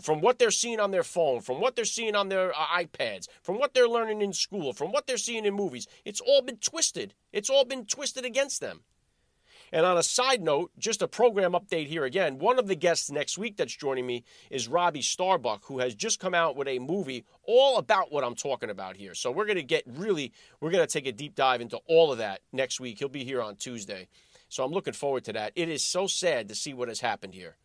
From 0.00 0.20
what 0.20 0.38
they're 0.38 0.50
seeing 0.50 0.80
on 0.80 0.92
their 0.92 1.02
phone, 1.02 1.40
from 1.42 1.60
what 1.60 1.76
they're 1.76 1.84
seeing 1.84 2.16
on 2.16 2.30
their 2.30 2.52
uh, 2.52 2.66
iPads, 2.78 3.28
from 3.42 3.58
what 3.58 3.74
they're 3.74 3.88
learning 3.88 4.22
in 4.22 4.32
school, 4.32 4.72
from 4.72 4.92
what 4.92 5.06
they're 5.06 5.18
seeing 5.18 5.44
in 5.44 5.54
movies, 5.54 5.86
it's 6.04 6.20
all 6.20 6.40
been 6.40 6.56
twisted. 6.56 7.14
It's 7.32 7.50
all 7.50 7.64
been 7.64 7.84
twisted 7.84 8.24
against 8.24 8.60
them. 8.60 8.80
And 9.72 9.84
on 9.84 9.98
a 9.98 10.02
side 10.04 10.40
note, 10.40 10.70
just 10.78 11.02
a 11.02 11.08
program 11.08 11.52
update 11.52 11.88
here 11.88 12.04
again. 12.04 12.38
One 12.38 12.60
of 12.60 12.68
the 12.68 12.76
guests 12.76 13.10
next 13.10 13.36
week 13.36 13.56
that's 13.56 13.76
joining 13.76 14.06
me 14.06 14.22
is 14.48 14.68
Robbie 14.68 15.02
Starbuck, 15.02 15.64
who 15.64 15.80
has 15.80 15.94
just 15.96 16.20
come 16.20 16.32
out 16.32 16.54
with 16.54 16.68
a 16.68 16.78
movie 16.78 17.24
all 17.42 17.78
about 17.78 18.12
what 18.12 18.22
I'm 18.22 18.36
talking 18.36 18.70
about 18.70 18.96
here. 18.96 19.14
So 19.14 19.32
we're 19.32 19.46
going 19.46 19.56
to 19.56 19.64
get 19.64 19.82
really, 19.86 20.32
we're 20.60 20.70
going 20.70 20.86
to 20.86 20.92
take 20.92 21.06
a 21.06 21.12
deep 21.12 21.34
dive 21.34 21.60
into 21.60 21.78
all 21.86 22.12
of 22.12 22.18
that 22.18 22.40
next 22.52 22.78
week. 22.78 23.00
He'll 23.00 23.08
be 23.08 23.24
here 23.24 23.42
on 23.42 23.56
Tuesday. 23.56 24.06
So 24.48 24.64
I'm 24.64 24.70
looking 24.70 24.94
forward 24.94 25.24
to 25.24 25.32
that. 25.32 25.52
It 25.56 25.68
is 25.68 25.84
so 25.84 26.06
sad 26.06 26.48
to 26.48 26.54
see 26.54 26.72
what 26.72 26.86
has 26.86 27.00
happened 27.00 27.34
here. 27.34 27.56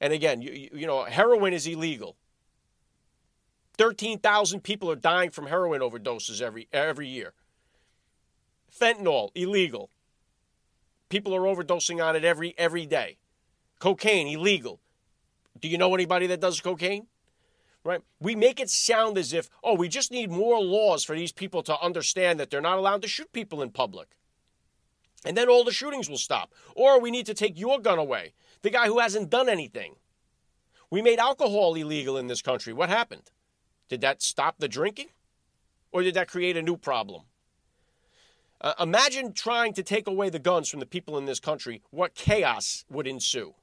And 0.00 0.12
again, 0.12 0.40
you, 0.40 0.70
you 0.72 0.86
know, 0.86 1.04
heroin 1.04 1.52
is 1.52 1.66
illegal. 1.66 2.16
13,000 3.76 4.60
people 4.60 4.90
are 4.90 4.96
dying 4.96 5.30
from 5.30 5.46
heroin 5.46 5.80
overdoses 5.80 6.40
every 6.40 6.68
every 6.72 7.08
year. 7.08 7.32
Fentanyl 8.70 9.30
illegal. 9.34 9.90
People 11.08 11.34
are 11.34 11.40
overdosing 11.40 12.04
on 12.04 12.16
it 12.16 12.24
every 12.24 12.54
every 12.56 12.86
day. 12.86 13.18
Cocaine 13.78 14.28
illegal. 14.28 14.80
Do 15.58 15.68
you 15.68 15.78
know 15.78 15.94
anybody 15.94 16.26
that 16.28 16.40
does 16.40 16.60
cocaine? 16.60 17.06
Right? 17.82 18.02
We 18.20 18.34
make 18.34 18.60
it 18.60 18.68
sound 18.68 19.16
as 19.16 19.32
if, 19.32 19.48
oh, 19.64 19.74
we 19.74 19.88
just 19.88 20.10
need 20.10 20.30
more 20.30 20.62
laws 20.62 21.02
for 21.02 21.16
these 21.16 21.32
people 21.32 21.62
to 21.62 21.80
understand 21.80 22.38
that 22.38 22.50
they're 22.50 22.60
not 22.60 22.76
allowed 22.76 23.00
to 23.02 23.08
shoot 23.08 23.32
people 23.32 23.62
in 23.62 23.70
public. 23.70 24.08
And 25.24 25.36
then 25.36 25.48
all 25.48 25.64
the 25.64 25.72
shootings 25.72 26.08
will 26.08 26.18
stop. 26.18 26.52
Or 26.74 27.00
we 27.00 27.10
need 27.10 27.26
to 27.26 27.34
take 27.34 27.58
your 27.58 27.78
gun 27.78 27.98
away, 27.98 28.34
the 28.62 28.70
guy 28.70 28.86
who 28.86 28.98
hasn't 28.98 29.30
done 29.30 29.48
anything. 29.48 29.96
We 30.90 31.02
made 31.02 31.18
alcohol 31.18 31.74
illegal 31.74 32.16
in 32.16 32.26
this 32.26 32.42
country. 32.42 32.72
What 32.72 32.88
happened? 32.88 33.30
Did 33.88 34.00
that 34.00 34.22
stop 34.22 34.56
the 34.58 34.68
drinking? 34.68 35.08
Or 35.92 36.02
did 36.02 36.14
that 36.14 36.28
create 36.28 36.56
a 36.56 36.62
new 36.62 36.76
problem? 36.76 37.22
Uh, 38.60 38.74
imagine 38.78 39.32
trying 39.32 39.72
to 39.72 39.82
take 39.82 40.06
away 40.06 40.28
the 40.28 40.38
guns 40.38 40.68
from 40.68 40.80
the 40.80 40.86
people 40.86 41.16
in 41.16 41.24
this 41.24 41.40
country, 41.40 41.82
what 41.90 42.14
chaos 42.14 42.84
would 42.90 43.06
ensue. 43.06 43.54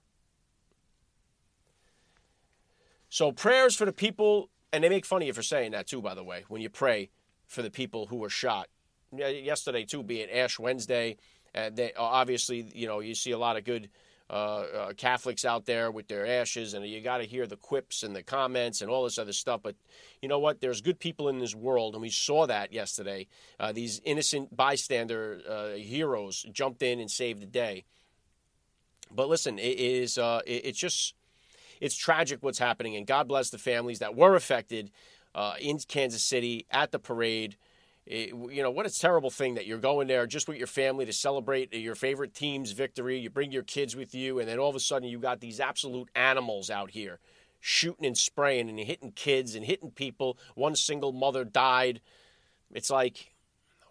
So, 3.09 3.31
prayers 3.31 3.75
for 3.75 3.85
the 3.85 3.93
people, 3.93 4.49
and 4.73 4.83
they 4.83 4.89
make 4.89 5.05
fun 5.05 5.21
of 5.21 5.27
you 5.27 5.33
for 5.33 5.43
saying 5.43 5.71
that 5.71 5.87
too, 5.87 6.01
by 6.01 6.15
the 6.15 6.23
way, 6.23 6.45
when 6.47 6.61
you 6.61 6.69
pray 6.69 7.09
for 7.45 7.61
the 7.61 7.69
people 7.69 8.07
who 8.07 8.17
were 8.17 8.29
shot. 8.29 8.67
Yesterday, 9.15 9.85
too, 9.85 10.03
being 10.03 10.29
Ash 10.29 10.59
Wednesday, 10.59 11.17
and 11.53 11.75
they, 11.77 11.93
obviously, 11.93 12.69
you 12.75 12.87
know, 12.87 12.99
you 12.99 13.15
see 13.15 13.31
a 13.31 13.37
lot 13.37 13.55
of 13.55 13.63
good 13.63 13.89
uh, 14.29 14.33
uh, 14.33 14.93
Catholics 14.93 15.45
out 15.45 15.65
there 15.65 15.89
with 15.89 16.07
their 16.07 16.25
ashes, 16.25 16.73
and 16.73 16.85
you 16.85 17.01
got 17.01 17.19
to 17.19 17.23
hear 17.23 17.47
the 17.47 17.55
quips 17.55 18.03
and 18.03 18.15
the 18.15 18.23
comments 18.23 18.81
and 18.81 18.89
all 18.89 19.05
this 19.05 19.17
other 19.17 19.33
stuff. 19.33 19.61
But 19.63 19.75
you 20.21 20.27
know 20.27 20.39
what? 20.39 20.59
There's 20.59 20.81
good 20.81 20.99
people 20.99 21.29
in 21.29 21.39
this 21.39 21.55
world, 21.55 21.93
and 21.93 22.01
we 22.01 22.09
saw 22.09 22.45
that 22.45 22.73
yesterday. 22.73 23.27
Uh, 23.59 23.71
these 23.71 24.01
innocent 24.03 24.55
bystander 24.55 25.41
uh, 25.47 25.77
heroes 25.77 26.45
jumped 26.51 26.83
in 26.83 26.99
and 26.99 27.09
saved 27.09 27.41
the 27.41 27.45
day. 27.45 27.85
But 29.09 29.29
listen, 29.29 29.59
it 29.59 29.79
is 29.79 30.17
uh, 30.17 30.41
it, 30.45 30.65
it's 30.65 30.79
just 30.79 31.13
it's 31.79 31.95
tragic 31.95 32.39
what's 32.41 32.59
happening, 32.59 32.95
and 32.95 33.07
God 33.07 33.27
bless 33.27 33.49
the 33.49 33.57
families 33.57 33.99
that 33.99 34.15
were 34.15 34.35
affected 34.35 34.91
uh, 35.35 35.53
in 35.59 35.77
Kansas 35.79 36.23
City 36.23 36.65
at 36.71 36.91
the 36.91 36.99
parade. 36.99 37.55
You 38.09 38.63
know, 38.63 38.71
what 38.71 38.85
a 38.85 38.89
terrible 38.89 39.29
thing 39.29 39.55
that 39.55 39.65
you're 39.65 39.79
going 39.79 40.07
there 40.07 40.25
just 40.25 40.47
with 40.47 40.57
your 40.57 40.67
family 40.67 41.05
to 41.05 41.11
celebrate 41.11 41.73
uh, 41.73 41.77
your 41.77 41.95
favorite 41.95 42.33
team's 42.33 42.71
victory. 42.71 43.19
You 43.19 43.29
bring 43.29 43.51
your 43.51 43.63
kids 43.63 43.97
with 43.97 44.15
you, 44.15 44.39
and 44.39 44.47
then 44.47 44.59
all 44.59 44.69
of 44.69 44.77
a 44.77 44.79
sudden 44.79 45.09
you 45.09 45.19
got 45.19 45.41
these 45.41 45.59
absolute 45.59 46.09
animals 46.15 46.69
out 46.69 46.91
here 46.91 47.19
shooting 47.59 48.05
and 48.05 48.17
spraying 48.17 48.69
and 48.69 48.79
hitting 48.79 49.11
kids 49.11 49.55
and 49.55 49.65
hitting 49.65 49.91
people. 49.91 50.37
One 50.55 50.75
single 50.75 51.11
mother 51.11 51.43
died. 51.43 51.99
It's 52.73 52.89
like, 52.89 53.33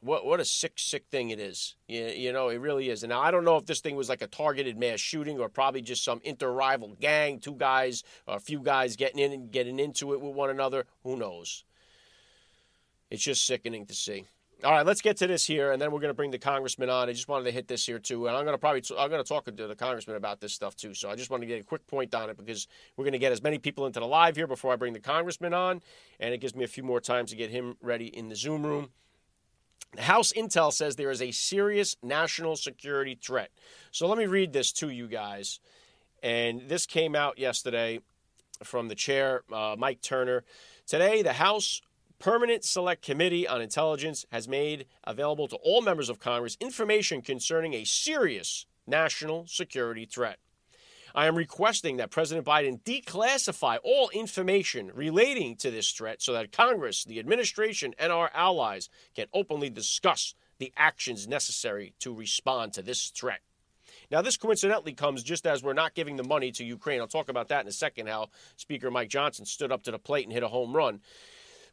what 0.00 0.24
what 0.24 0.40
a 0.40 0.46
sick, 0.46 0.74
sick 0.76 1.04
thing 1.10 1.28
it 1.28 1.40
is. 1.40 1.74
You, 1.86 2.06
you 2.06 2.32
know, 2.32 2.48
it 2.48 2.58
really 2.58 2.88
is. 2.88 3.02
And 3.02 3.10
now 3.10 3.20
I 3.20 3.30
don't 3.30 3.44
know 3.44 3.56
if 3.58 3.66
this 3.66 3.80
thing 3.80 3.96
was 3.96 4.08
like 4.08 4.22
a 4.22 4.28
targeted 4.28 4.78
mass 4.78 5.00
shooting 5.00 5.38
or 5.38 5.50
probably 5.50 5.82
just 5.82 6.04
some 6.04 6.22
inter-rival 6.24 6.96
gang, 7.00 7.38
two 7.38 7.54
guys, 7.54 8.02
or 8.26 8.36
a 8.36 8.40
few 8.40 8.60
guys 8.60 8.96
getting 8.96 9.18
in 9.18 9.32
and 9.32 9.50
getting 9.50 9.78
into 9.78 10.14
it 10.14 10.22
with 10.22 10.34
one 10.34 10.48
another. 10.48 10.86
Who 11.02 11.16
knows? 11.16 11.64
It's 13.10 13.22
just 13.22 13.46
sickening 13.46 13.86
to 13.86 13.94
see. 13.94 14.24
All 14.64 14.72
right, 14.72 14.86
let's 14.86 15.02
get 15.02 15.18
to 15.18 15.26
this 15.26 15.46
here, 15.46 15.72
and 15.72 15.82
then 15.82 15.92
we're 15.92 16.00
going 16.00 16.10
to 16.10 16.14
bring 16.14 16.30
the 16.30 16.38
congressman 16.38 16.88
on. 16.88 17.10
I 17.10 17.12
just 17.12 17.28
wanted 17.28 17.44
to 17.44 17.50
hit 17.50 17.68
this 17.68 17.84
here 17.84 17.98
too, 17.98 18.26
and 18.26 18.34
I'm 18.34 18.44
going 18.44 18.54
to 18.54 18.58
probably 18.58 18.82
I'm 18.98 19.10
going 19.10 19.22
to 19.22 19.28
talk 19.28 19.44
to 19.44 19.52
the 19.52 19.76
congressman 19.76 20.16
about 20.16 20.40
this 20.40 20.54
stuff 20.54 20.74
too. 20.74 20.94
So 20.94 21.10
I 21.10 21.14
just 21.14 21.28
want 21.28 21.42
to 21.42 21.46
get 21.46 21.60
a 21.60 21.64
quick 21.64 21.86
point 21.86 22.14
on 22.14 22.30
it 22.30 22.38
because 22.38 22.66
we're 22.96 23.04
going 23.04 23.12
to 23.12 23.18
get 23.18 23.32
as 23.32 23.42
many 23.42 23.58
people 23.58 23.84
into 23.84 24.00
the 24.00 24.06
live 24.06 24.34
here 24.34 24.46
before 24.46 24.72
I 24.72 24.76
bring 24.76 24.94
the 24.94 25.00
congressman 25.00 25.52
on, 25.52 25.82
and 26.18 26.32
it 26.32 26.38
gives 26.38 26.54
me 26.54 26.64
a 26.64 26.68
few 26.68 26.82
more 26.82 27.00
times 27.00 27.30
to 27.30 27.36
get 27.36 27.50
him 27.50 27.76
ready 27.82 28.06
in 28.06 28.30
the 28.30 28.34
Zoom 28.34 28.64
room. 28.64 28.88
The 29.94 30.02
House 30.02 30.32
Intel 30.32 30.72
says 30.72 30.96
there 30.96 31.10
is 31.10 31.20
a 31.20 31.32
serious 31.32 31.96
national 32.02 32.56
security 32.56 33.14
threat. 33.14 33.50
So 33.90 34.08
let 34.08 34.16
me 34.16 34.24
read 34.24 34.54
this 34.54 34.72
to 34.72 34.88
you 34.88 35.06
guys, 35.06 35.60
and 36.22 36.62
this 36.66 36.86
came 36.86 37.14
out 37.14 37.38
yesterday 37.38 38.00
from 38.64 38.88
the 38.88 38.94
chair, 38.94 39.42
uh, 39.52 39.76
Mike 39.78 40.00
Turner. 40.00 40.44
Today, 40.86 41.20
the 41.20 41.34
House 41.34 41.82
Permanent 42.18 42.64
Select 42.64 43.02
Committee 43.02 43.46
on 43.46 43.60
Intelligence 43.60 44.24
has 44.32 44.48
made 44.48 44.86
available 45.04 45.48
to 45.48 45.56
all 45.56 45.82
members 45.82 46.08
of 46.08 46.18
Congress 46.18 46.56
information 46.60 47.20
concerning 47.20 47.74
a 47.74 47.84
serious 47.84 48.66
national 48.86 49.46
security 49.46 50.06
threat. 50.06 50.38
I 51.14 51.26
am 51.26 51.34
requesting 51.34 51.96
that 51.96 52.10
President 52.10 52.46
Biden 52.46 52.82
declassify 52.82 53.78
all 53.82 54.10
information 54.10 54.90
relating 54.94 55.56
to 55.56 55.70
this 55.70 55.90
threat 55.90 56.20
so 56.20 56.32
that 56.32 56.52
Congress, 56.52 57.04
the 57.04 57.18
administration, 57.18 57.94
and 57.98 58.12
our 58.12 58.30
allies 58.34 58.88
can 59.14 59.26
openly 59.32 59.70
discuss 59.70 60.34
the 60.58 60.72
actions 60.76 61.28
necessary 61.28 61.94
to 62.00 62.14
respond 62.14 62.72
to 62.74 62.82
this 62.82 63.08
threat. 63.08 63.40
Now, 64.10 64.22
this 64.22 64.36
coincidentally 64.36 64.92
comes 64.92 65.22
just 65.22 65.46
as 65.46 65.62
we're 65.62 65.72
not 65.72 65.94
giving 65.94 66.16
the 66.16 66.22
money 66.22 66.52
to 66.52 66.64
Ukraine. 66.64 67.00
I'll 67.00 67.08
talk 67.08 67.28
about 67.28 67.48
that 67.48 67.62
in 67.62 67.68
a 67.68 67.72
second, 67.72 68.08
how 68.08 68.28
Speaker 68.56 68.90
Mike 68.90 69.08
Johnson 69.08 69.44
stood 69.44 69.72
up 69.72 69.82
to 69.84 69.90
the 69.90 69.98
plate 69.98 70.24
and 70.24 70.32
hit 70.32 70.42
a 70.42 70.48
home 70.48 70.74
run. 70.76 71.00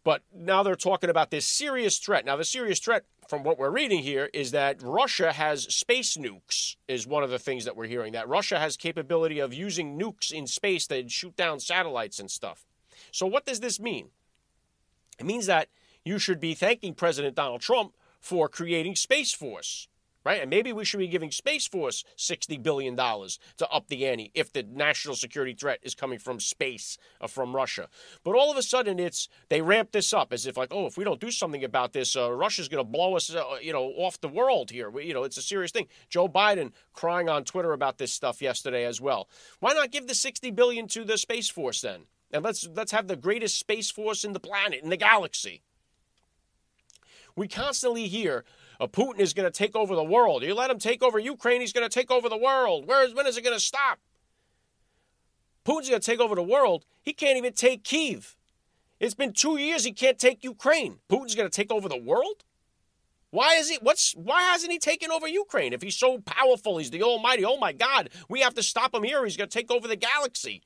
But 0.04 0.22
now 0.34 0.64
they're 0.64 0.76
talking 0.76 1.10
about 1.10 1.32
this 1.32 1.48
serious 1.48 1.98
threat. 1.98 2.26
Now, 2.26 2.36
the 2.36 2.44
serious 2.44 2.80
threat, 2.80 3.06
from 3.30 3.44
what 3.44 3.58
we're 3.58 3.70
reading 3.70 4.00
here, 4.00 4.30
is 4.34 4.52
that 4.52 4.82
Russia 4.84 5.32
has 5.32 5.64
space 5.74 6.18
nukes, 6.18 6.76
is 6.88 7.08
one 7.08 7.24
of 7.24 7.30
the 7.30 7.40
things 7.40 7.64
that 7.66 7.78
we're 7.78 7.88
hearing. 7.88 8.12
That 8.12 8.28
Russia 8.28 8.60
has 8.60 8.76
capability 8.76 9.40
of 9.40 9.54
using 9.54 9.98
nukes 9.98 10.32
in 10.32 10.46
space 10.46 10.88
to 10.88 11.08
shoot 11.08 11.38
down 11.38 11.60
satellites 11.60 12.20
and 12.20 12.30
stuff. 12.30 12.66
So, 13.12 13.26
what 13.26 13.46
does 13.46 13.62
this 13.62 13.80
mean? 13.80 14.10
It 15.20 15.26
means 15.26 15.46
that 15.46 15.70
you 16.04 16.20
should 16.20 16.40
be 16.40 16.54
thanking 16.54 16.96
President 16.96 17.36
Donald 17.36 17.62
Trump 17.62 17.94
for 18.20 18.50
creating 18.50 18.96
Space 18.96 19.34
Force 19.34 19.88
right? 20.24 20.42
And 20.42 20.50
maybe 20.50 20.72
we 20.72 20.86
should 20.86 21.00
be 21.00 21.08
giving 21.08 21.32
Space 21.32 21.68
Force 21.68 22.04
$60 22.18 22.62
billion 22.62 22.96
to 22.96 23.70
up 23.72 23.88
the 23.88 24.06
ante 24.06 24.32
if 24.34 24.52
the 24.52 24.64
national 24.64 25.16
security 25.16 25.54
threat 25.54 25.80
is 25.84 25.96
coming 25.96 26.20
from 26.20 26.40
space 26.40 26.98
or 27.20 27.28
from 27.28 27.56
Russia. 27.56 27.90
But 28.24 28.36
all 28.36 28.52
of 28.52 28.58
a 28.58 28.64
sudden, 28.64 29.00
it's 29.00 29.28
they 29.50 29.62
ramp 29.62 29.92
this 29.92 30.14
up 30.14 30.34
as 30.34 30.46
if 30.46 30.58
like, 30.58 30.74
oh, 30.74 30.86
if 30.86 30.98
we 30.98 31.04
don't 31.04 31.20
do 31.20 31.32
something 31.32 31.64
about 31.64 31.94
this, 31.94 32.16
uh, 32.16 32.32
Russia's 32.32 32.70
going 32.70 32.84
to 32.84 32.90
blow 32.90 33.16
us, 33.16 33.34
uh, 33.34 33.44
you 33.62 33.74
know, 33.74 33.86
off 33.98 34.20
the 34.22 34.30
world 34.30 34.72
here. 34.72 34.90
We, 34.90 35.06
you 35.06 35.14
know, 35.14 35.24
it's 35.24 35.38
a 35.38 35.42
serious 35.42 35.72
thing. 35.72 35.88
Joe 36.10 36.28
Biden 36.28 36.72
crying 36.94 37.30
on 37.30 37.44
Twitter 37.44 37.74
about 37.74 37.98
this 37.98 38.14
stuff 38.14 38.42
yesterday 38.42 38.86
as 38.86 39.02
well. 39.02 39.28
Why 39.60 39.74
not 39.74 39.92
give 39.92 40.08
the 40.08 40.16
60 40.16 40.52
billion 40.52 40.88
to 40.90 41.04
the 41.04 41.18
Space 41.18 41.50
Force 41.50 41.82
then? 41.82 42.04
And 42.32 42.44
let's 42.44 42.68
let's 42.76 42.92
have 42.92 43.08
the 43.08 43.16
greatest 43.16 43.60
space 43.60 43.92
force 43.92 44.24
in 44.24 44.34
the 44.34 44.40
planet, 44.40 44.82
in 44.82 44.90
the 44.90 44.98
galaxy. 44.98 45.62
We 47.36 47.48
constantly 47.48 48.08
hear 48.08 48.40
uh, 48.40 48.44
Uh, 48.84 48.88
Putin 48.88 49.20
is 49.20 49.34
going 49.34 49.50
to 49.50 49.58
take 49.58 49.78
over 49.78 49.96
the 49.96 50.04
world. 50.04 50.44
You 50.44 50.54
let 50.54 50.70
him 50.70 50.78
take 50.78 51.02
over 51.02 51.18
Ukraine, 51.18 51.62
he's 51.62 51.72
going 51.72 51.88
to 51.88 51.94
take 51.94 52.12
over 52.12 52.28
the 52.28 52.38
world. 52.38 52.86
Where 52.86 53.06
is, 53.06 53.14
when 53.14 53.26
is 53.26 53.38
it 53.38 53.44
going 53.44 53.56
to 53.56 53.64
stop? 53.64 54.00
Putin's 55.66 55.88
going 55.88 56.02
to 56.02 56.06
take 56.06 56.20
over 56.20 56.36
the 56.36 56.44
world. 56.44 56.84
He 57.02 57.14
can't 57.14 57.38
even 57.38 57.54
take 57.54 57.86
Kiev. 57.86 58.36
It's 59.00 59.14
been 59.14 59.32
two 59.32 59.58
years 59.58 59.86
he 59.86 59.94
can't 59.94 60.20
take 60.20 60.44
Ukraine. 60.44 61.00
Putin's 61.10 61.34
going 61.34 61.50
to 61.50 61.56
take 61.56 61.72
over 61.72 61.88
the 61.88 61.98
world? 61.98 62.44
Why 63.30 63.56
is 63.56 63.70
he? 63.70 63.78
What's 63.82 64.14
why 64.14 64.44
hasn't 64.44 64.72
he 64.72 64.80
taken 64.80 65.12
over 65.12 65.28
Ukraine? 65.28 65.72
If 65.72 65.82
he's 65.82 65.96
so 65.96 66.20
powerful, 66.20 66.78
he's 66.78 66.92
the 66.92 67.04
Almighty. 67.04 67.44
Oh 67.46 67.58
my 67.58 67.72
God, 67.72 68.10
we 68.30 68.42
have 68.42 68.54
to 68.56 68.62
stop 68.62 68.94
him 68.94 69.04
here. 69.04 69.24
He's 69.24 69.38
going 69.38 69.50
to 69.50 69.58
take 69.58 69.72
over 69.72 69.88
the 69.88 69.96
galaxy. 69.96 70.62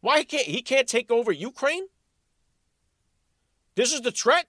Why 0.00 0.24
can't 0.24 0.46
he 0.46 0.62
can't 0.62 0.88
take 0.88 1.10
over 1.10 1.30
Ukraine? 1.30 1.84
This 3.76 3.92
is 3.92 4.00
the 4.00 4.10
threat. 4.10 4.46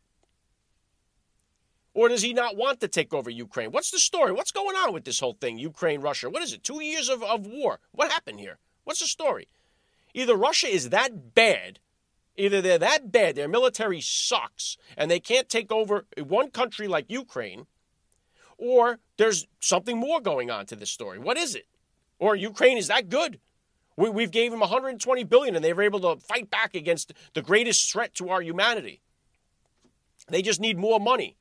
Or 1.99 2.07
does 2.07 2.21
he 2.21 2.31
not 2.31 2.55
want 2.55 2.79
to 2.79 2.87
take 2.87 3.13
over 3.13 3.29
Ukraine? 3.29 3.73
What's 3.73 3.91
the 3.91 3.99
story? 3.99 4.31
What's 4.31 4.53
going 4.53 4.77
on 4.77 4.93
with 4.93 5.03
this 5.03 5.19
whole 5.19 5.33
thing, 5.33 5.59
Ukraine, 5.59 5.99
Russia? 5.99 6.29
What 6.29 6.41
is 6.41 6.53
it? 6.53 6.63
Two 6.63 6.81
years 6.81 7.09
of, 7.09 7.21
of 7.21 7.45
war. 7.45 7.81
What 7.91 8.09
happened 8.09 8.39
here? 8.39 8.57
What's 8.85 9.01
the 9.01 9.05
story? 9.05 9.49
Either 10.13 10.37
Russia 10.37 10.67
is 10.67 10.91
that 10.91 11.35
bad, 11.35 11.79
either 12.37 12.61
they're 12.61 12.77
that 12.77 13.11
bad, 13.11 13.35
their 13.35 13.49
military 13.49 13.99
sucks, 13.99 14.77
and 14.95 15.11
they 15.11 15.19
can't 15.19 15.49
take 15.49 15.73
over 15.73 16.05
one 16.17 16.51
country 16.51 16.87
like 16.87 17.11
Ukraine, 17.11 17.67
or 18.57 18.99
there's 19.17 19.45
something 19.59 19.97
more 19.97 20.21
going 20.21 20.49
on 20.49 20.67
to 20.67 20.77
this 20.77 20.89
story. 20.89 21.19
What 21.19 21.35
is 21.35 21.53
it? 21.53 21.67
Or 22.17 22.33
Ukraine 22.33 22.77
is 22.77 22.87
that 22.87 23.09
good? 23.09 23.41
We, 23.97 24.09
we've 24.09 24.31
gave 24.31 24.51
them 24.51 24.61
120 24.61 25.25
billion, 25.25 25.53
and 25.53 25.65
they 25.65 25.73
were 25.73 25.83
able 25.83 25.99
to 25.99 26.21
fight 26.21 26.49
back 26.49 26.75
against 26.75 27.11
the 27.33 27.41
greatest 27.41 27.91
threat 27.91 28.13
to 28.15 28.29
our 28.29 28.41
humanity. 28.41 29.01
They 30.29 30.41
just 30.41 30.61
need 30.61 30.77
more 30.77 31.01
money. 31.01 31.35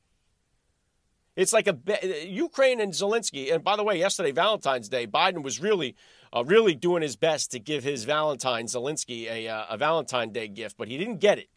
It's 1.39 1.53
like 1.53 1.67
a 1.67 2.27
Ukraine 2.27 2.81
and 2.81 2.91
Zelensky. 2.91 3.53
And 3.53 3.63
by 3.63 3.77
the 3.77 3.83
way, 3.83 3.97
yesterday, 3.97 4.31
Valentine's 4.31 4.89
Day, 4.89 5.07
Biden 5.07 5.41
was 5.41 5.61
really, 5.61 5.95
uh, 6.35 6.43
really 6.45 6.75
doing 6.75 7.01
his 7.01 7.15
best 7.15 7.51
to 7.51 7.59
give 7.59 7.81
his 7.85 8.03
Valentine 8.03 8.65
Zelensky 8.65 9.31
a, 9.31 9.47
uh, 9.47 9.63
a 9.69 9.77
Valentine 9.77 10.33
Day 10.33 10.49
gift, 10.49 10.75
but 10.77 10.89
he 10.89 10.97
didn't 10.97 11.21
get 11.21 11.39
it. 11.39 11.47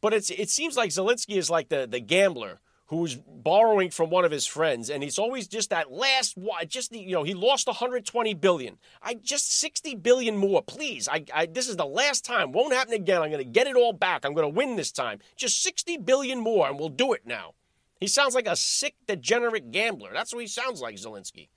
But 0.00 0.14
it's 0.14 0.30
it 0.30 0.50
seems 0.50 0.76
like 0.76 0.90
Zelensky 0.90 1.36
is 1.36 1.48
like 1.48 1.68
the 1.68 1.86
the 1.86 2.00
gambler 2.00 2.60
who's 2.86 3.14
borrowing 3.14 3.90
from 3.90 4.10
one 4.10 4.24
of 4.24 4.32
his 4.32 4.46
friends, 4.46 4.90
and 4.90 5.04
he's 5.04 5.18
always 5.18 5.46
just 5.46 5.70
that 5.70 5.92
last 5.92 6.36
just 6.66 6.92
you 6.92 7.12
know 7.12 7.22
he 7.22 7.34
lost 7.34 7.68
120 7.68 8.34
billion. 8.34 8.78
I 9.00 9.14
just 9.14 9.60
60 9.60 9.94
billion 9.94 10.36
more, 10.36 10.60
please. 10.60 11.06
I, 11.08 11.24
I 11.32 11.46
this 11.46 11.68
is 11.68 11.76
the 11.76 11.86
last 11.86 12.24
time. 12.24 12.50
Won't 12.50 12.74
happen 12.74 12.94
again. 12.94 13.22
I'm 13.22 13.30
going 13.30 13.44
to 13.44 13.50
get 13.50 13.68
it 13.68 13.76
all 13.76 13.92
back. 13.92 14.24
I'm 14.24 14.34
going 14.34 14.52
to 14.52 14.56
win 14.56 14.74
this 14.74 14.90
time. 14.90 15.20
Just 15.36 15.62
60 15.62 15.98
billion 15.98 16.40
more, 16.40 16.68
and 16.68 16.80
we'll 16.80 16.88
do 16.88 17.12
it 17.12 17.24
now. 17.24 17.54
He 17.98 18.06
sounds 18.06 18.34
like 18.34 18.46
a 18.46 18.56
sick, 18.56 18.94
degenerate 19.06 19.70
gambler. 19.70 20.10
That's 20.12 20.32
what 20.32 20.40
he 20.40 20.46
sounds 20.46 20.80
like, 20.80 20.96
Zelensky. 20.96 21.48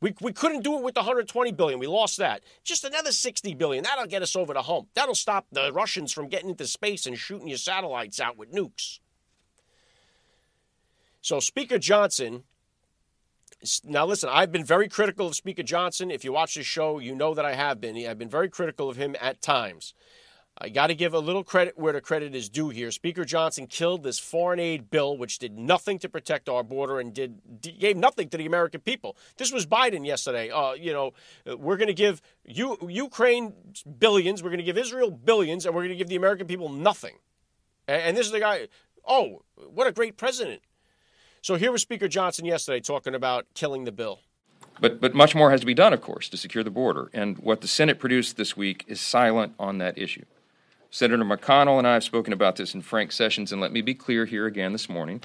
We, 0.00 0.14
we 0.20 0.32
couldn't 0.32 0.64
do 0.64 0.76
it 0.78 0.82
with 0.82 0.94
the 0.94 1.00
120 1.00 1.52
billion. 1.52 1.78
We 1.78 1.86
lost 1.86 2.16
that. 2.16 2.42
Just 2.64 2.84
another 2.84 3.12
60 3.12 3.54
billion. 3.54 3.84
That'll 3.84 4.06
get 4.06 4.22
us 4.22 4.34
over 4.34 4.52
the 4.52 4.62
hump. 4.62 4.88
That'll 4.94 5.14
stop 5.14 5.46
the 5.52 5.72
Russians 5.72 6.12
from 6.12 6.28
getting 6.28 6.50
into 6.50 6.66
space 6.66 7.06
and 7.06 7.16
shooting 7.16 7.46
your 7.46 7.58
satellites 7.58 8.18
out 8.18 8.36
with 8.36 8.52
nukes. 8.52 8.98
So 11.20 11.38
Speaker 11.38 11.78
Johnson 11.78 12.42
now, 13.84 14.06
listen, 14.06 14.28
I've 14.32 14.50
been 14.50 14.64
very 14.64 14.88
critical 14.88 15.28
of 15.28 15.36
Speaker 15.36 15.62
Johnson. 15.62 16.10
If 16.10 16.24
you 16.24 16.32
watch 16.32 16.56
this 16.56 16.66
show, 16.66 16.98
you 16.98 17.14
know 17.14 17.32
that 17.34 17.44
I 17.44 17.54
have 17.54 17.80
been. 17.80 17.96
I've 18.06 18.18
been 18.18 18.28
very 18.28 18.48
critical 18.48 18.90
of 18.90 18.96
him 18.96 19.14
at 19.20 19.40
times. 19.40 19.94
I 20.64 20.68
got 20.68 20.86
to 20.86 20.94
give 20.94 21.12
a 21.12 21.18
little 21.18 21.42
credit 21.42 21.76
where 21.76 21.92
the 21.92 22.00
credit 22.00 22.36
is 22.36 22.48
due 22.48 22.68
here. 22.68 22.92
Speaker 22.92 23.24
Johnson 23.24 23.66
killed 23.66 24.04
this 24.04 24.20
foreign 24.20 24.60
aid 24.60 24.90
bill, 24.90 25.18
which 25.18 25.40
did 25.40 25.58
nothing 25.58 25.98
to 25.98 26.08
protect 26.08 26.48
our 26.48 26.62
border 26.62 27.00
and 27.00 27.12
did 27.12 27.40
gave 27.60 27.96
nothing 27.96 28.28
to 28.28 28.36
the 28.36 28.46
American 28.46 28.80
people. 28.80 29.16
This 29.38 29.50
was 29.50 29.66
Biden 29.66 30.06
yesterday. 30.06 30.50
Uh, 30.50 30.74
you 30.74 30.92
know, 30.92 31.14
we're 31.58 31.76
going 31.76 31.88
to 31.88 31.94
give 31.94 32.22
Ukraine 32.44 33.54
billions, 33.98 34.40
we're 34.40 34.50
going 34.50 34.58
to 34.58 34.64
give 34.64 34.78
Israel 34.78 35.10
billions, 35.10 35.66
and 35.66 35.74
we're 35.74 35.80
going 35.80 35.90
to 35.90 35.96
give 35.96 36.08
the 36.08 36.14
American 36.14 36.46
people 36.46 36.68
nothing. 36.68 37.16
And, 37.88 38.00
and 38.02 38.16
this 38.16 38.26
is 38.26 38.32
the 38.32 38.38
guy. 38.38 38.68
Oh, 39.04 39.42
what 39.56 39.88
a 39.88 39.92
great 39.92 40.16
president! 40.16 40.62
So 41.40 41.56
here 41.56 41.72
was 41.72 41.82
Speaker 41.82 42.06
Johnson 42.06 42.44
yesterday 42.44 42.78
talking 42.78 43.16
about 43.16 43.46
killing 43.54 43.82
the 43.82 43.90
bill. 43.90 44.20
But, 44.80 45.00
but 45.00 45.12
much 45.12 45.34
more 45.34 45.50
has 45.50 45.58
to 45.60 45.66
be 45.66 45.74
done, 45.74 45.92
of 45.92 46.00
course, 46.00 46.28
to 46.28 46.36
secure 46.36 46.62
the 46.62 46.70
border. 46.70 47.10
And 47.12 47.38
what 47.38 47.62
the 47.62 47.68
Senate 47.68 47.98
produced 47.98 48.36
this 48.36 48.56
week 48.56 48.84
is 48.86 49.00
silent 49.00 49.54
on 49.58 49.78
that 49.78 49.98
issue. 49.98 50.24
Senator 50.94 51.24
McConnell 51.24 51.78
and 51.78 51.86
I 51.86 51.94
have 51.94 52.04
spoken 52.04 52.34
about 52.34 52.56
this 52.56 52.74
in 52.74 52.82
frank 52.82 53.12
sessions, 53.12 53.50
and 53.50 53.62
let 53.62 53.72
me 53.72 53.80
be 53.80 53.94
clear 53.94 54.26
here 54.26 54.44
again 54.44 54.72
this 54.72 54.90
morning. 54.90 55.22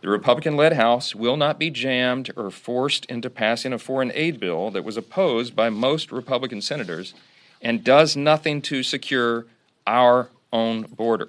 The 0.00 0.08
Republican 0.08 0.56
led 0.56 0.72
House 0.72 1.14
will 1.14 1.36
not 1.36 1.58
be 1.58 1.68
jammed 1.68 2.30
or 2.36 2.50
forced 2.50 3.04
into 3.04 3.28
passing 3.28 3.74
a 3.74 3.78
foreign 3.78 4.10
aid 4.14 4.40
bill 4.40 4.70
that 4.70 4.82
was 4.82 4.96
opposed 4.96 5.54
by 5.54 5.68
most 5.68 6.10
Republican 6.10 6.62
senators 6.62 7.12
and 7.60 7.84
does 7.84 8.16
nothing 8.16 8.62
to 8.62 8.82
secure 8.82 9.44
our 9.86 10.30
own 10.54 10.84
border. 10.84 11.28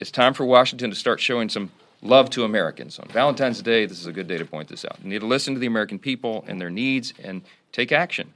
It's 0.00 0.10
time 0.10 0.34
for 0.34 0.44
Washington 0.44 0.90
to 0.90 0.96
start 0.96 1.20
showing 1.20 1.50
some 1.50 1.70
love 2.02 2.30
to 2.30 2.42
Americans. 2.42 2.98
On 2.98 3.06
Valentine's 3.06 3.62
Day, 3.62 3.86
this 3.86 4.00
is 4.00 4.06
a 4.06 4.12
good 4.12 4.26
day 4.26 4.38
to 4.38 4.44
point 4.44 4.66
this 4.66 4.84
out. 4.84 4.98
You 5.04 5.08
need 5.08 5.20
to 5.20 5.26
listen 5.26 5.54
to 5.54 5.60
the 5.60 5.68
American 5.68 6.00
people 6.00 6.44
and 6.48 6.60
their 6.60 6.68
needs 6.68 7.14
and 7.22 7.42
take 7.70 7.92
action. 7.92 8.32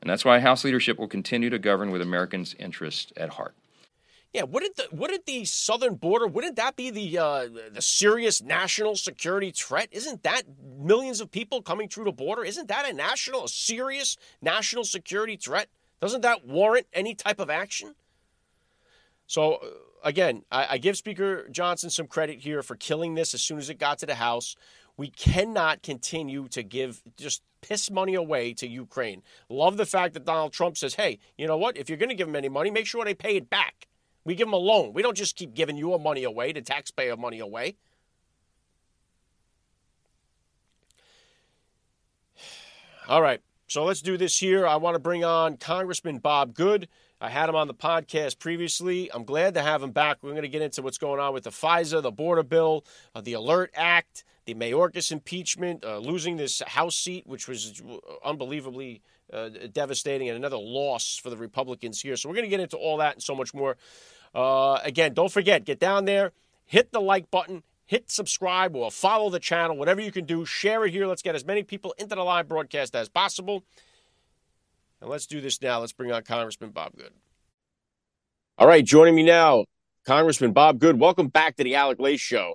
And 0.00 0.10
that's 0.10 0.24
why 0.24 0.40
House 0.40 0.64
leadership 0.64 0.98
will 0.98 1.06
continue 1.06 1.48
to 1.48 1.60
govern 1.60 1.92
with 1.92 2.02
Americans' 2.02 2.56
interests 2.58 3.12
at 3.16 3.30
heart. 3.30 3.54
Yeah, 4.34 4.42
wouldn't 4.42 4.74
the 4.74 4.88
wouldn't 4.90 5.26
the 5.26 5.44
southern 5.44 5.94
border 5.94 6.26
wouldn't 6.26 6.56
that 6.56 6.74
be 6.74 6.90
the 6.90 7.18
uh, 7.18 7.48
the 7.72 7.80
serious 7.80 8.42
national 8.42 8.96
security 8.96 9.52
threat? 9.52 9.88
Isn't 9.92 10.24
that 10.24 10.42
millions 10.76 11.20
of 11.20 11.30
people 11.30 11.62
coming 11.62 11.88
through 11.88 12.06
the 12.06 12.12
border? 12.12 12.44
Isn't 12.44 12.66
that 12.66 12.84
a 12.84 12.92
national, 12.92 13.44
a 13.44 13.48
serious 13.48 14.16
national 14.42 14.82
security 14.82 15.36
threat? 15.36 15.68
Doesn't 16.00 16.22
that 16.22 16.44
warrant 16.44 16.88
any 16.92 17.14
type 17.14 17.38
of 17.38 17.48
action? 17.48 17.94
So 19.28 19.54
uh, 19.54 19.66
again, 20.02 20.42
I, 20.50 20.66
I 20.70 20.78
give 20.78 20.96
Speaker 20.96 21.48
Johnson 21.48 21.88
some 21.88 22.08
credit 22.08 22.40
here 22.40 22.64
for 22.64 22.74
killing 22.74 23.14
this 23.14 23.34
as 23.34 23.40
soon 23.40 23.58
as 23.58 23.70
it 23.70 23.78
got 23.78 24.00
to 24.00 24.06
the 24.06 24.16
House. 24.16 24.56
We 24.96 25.10
cannot 25.10 25.84
continue 25.84 26.48
to 26.48 26.64
give 26.64 27.02
just 27.16 27.40
piss 27.60 27.88
money 27.88 28.14
away 28.14 28.52
to 28.54 28.66
Ukraine. 28.66 29.22
Love 29.48 29.76
the 29.76 29.86
fact 29.86 30.14
that 30.14 30.24
Donald 30.24 30.52
Trump 30.52 30.76
says, 30.76 30.96
"Hey, 30.96 31.20
you 31.38 31.46
know 31.46 31.56
what? 31.56 31.76
If 31.76 31.88
you're 31.88 31.98
going 31.98 32.08
to 32.08 32.16
give 32.16 32.26
them 32.26 32.34
any 32.34 32.48
money, 32.48 32.72
make 32.72 32.86
sure 32.86 33.04
they 33.04 33.14
pay 33.14 33.36
it 33.36 33.48
back." 33.48 33.86
We 34.24 34.34
give 34.34 34.46
them 34.46 34.54
a 34.54 34.58
loan. 34.58 34.92
We 34.92 35.02
don't 35.02 35.16
just 35.16 35.36
keep 35.36 35.54
giving 35.54 35.76
your 35.76 35.98
money 35.98 36.24
away, 36.24 36.52
the 36.52 36.62
taxpayer 36.62 37.16
money 37.16 37.40
away. 37.40 37.76
All 43.08 43.20
right. 43.20 43.40
So 43.66 43.84
let's 43.84 44.02
do 44.02 44.16
this 44.16 44.38
here. 44.38 44.66
I 44.66 44.76
want 44.76 44.94
to 44.94 44.98
bring 44.98 45.24
on 45.24 45.56
Congressman 45.56 46.18
Bob 46.18 46.54
Good. 46.54 46.88
I 47.20 47.30
had 47.30 47.48
him 47.48 47.54
on 47.54 47.68
the 47.68 47.74
podcast 47.74 48.38
previously. 48.38 49.10
I'm 49.12 49.24
glad 49.24 49.54
to 49.54 49.62
have 49.62 49.82
him 49.82 49.92
back. 49.92 50.18
We're 50.22 50.30
going 50.30 50.42
to 50.42 50.48
get 50.48 50.62
into 50.62 50.82
what's 50.82 50.98
going 50.98 51.20
on 51.20 51.32
with 51.32 51.44
the 51.44 51.50
FISA, 51.50 52.02
the 52.02 52.10
border 52.10 52.42
bill, 52.42 52.84
uh, 53.14 53.20
the 53.20 53.34
Alert 53.34 53.70
Act, 53.74 54.24
the 54.46 54.54
Mayorkas 54.54 55.10
impeachment, 55.12 55.84
uh, 55.84 55.98
losing 55.98 56.36
this 56.36 56.60
House 56.66 56.96
seat, 56.96 57.26
which 57.26 57.48
was 57.48 57.82
unbelievably 58.24 59.00
uh, 59.32 59.48
devastating, 59.72 60.28
and 60.28 60.36
another 60.36 60.58
loss 60.58 61.16
for 61.16 61.30
the 61.30 61.36
Republicans 61.36 62.00
here. 62.00 62.16
So 62.16 62.28
we're 62.28 62.34
going 62.34 62.46
to 62.46 62.50
get 62.50 62.60
into 62.60 62.76
all 62.76 62.98
that 62.98 63.14
and 63.14 63.22
so 63.22 63.34
much 63.34 63.54
more. 63.54 63.76
Uh, 64.34 64.80
again, 64.82 65.14
don't 65.14 65.32
forget, 65.32 65.64
get 65.64 65.78
down 65.78 66.04
there, 66.04 66.32
hit 66.66 66.92
the 66.92 67.00
like 67.00 67.30
button, 67.30 67.62
hit 67.86 68.10
subscribe, 68.10 68.74
or 68.74 68.90
follow 68.90 69.30
the 69.30 69.38
channel, 69.38 69.76
whatever 69.76 70.00
you 70.00 70.10
can 70.10 70.24
do. 70.24 70.44
Share 70.44 70.84
it 70.84 70.90
here. 70.90 71.06
Let's 71.06 71.22
get 71.22 71.34
as 71.34 71.44
many 71.44 71.62
people 71.62 71.94
into 71.98 72.16
the 72.16 72.22
live 72.22 72.48
broadcast 72.48 72.96
as 72.96 73.08
possible. 73.08 73.64
And 75.04 75.10
let's 75.10 75.26
do 75.26 75.42
this 75.42 75.60
now. 75.60 75.80
Let's 75.80 75.92
bring 75.92 76.10
on 76.12 76.22
Congressman 76.22 76.70
Bob 76.70 76.96
Good. 76.96 77.10
All 78.56 78.66
right, 78.66 78.82
joining 78.82 79.14
me 79.14 79.22
now, 79.22 79.66
Congressman 80.06 80.54
Bob 80.54 80.78
Good. 80.78 80.98
Welcome 80.98 81.28
back 81.28 81.56
to 81.56 81.62
the 81.62 81.74
Alec 81.74 82.00
Lace 82.00 82.22
Show. 82.22 82.54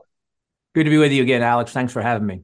Good 0.74 0.86
to 0.86 0.90
be 0.90 0.98
with 0.98 1.12
you 1.12 1.22
again, 1.22 1.44
Alex. 1.44 1.72
Thanks 1.72 1.94
for 1.94 2.02
having 2.02 2.26
me. 2.26 2.42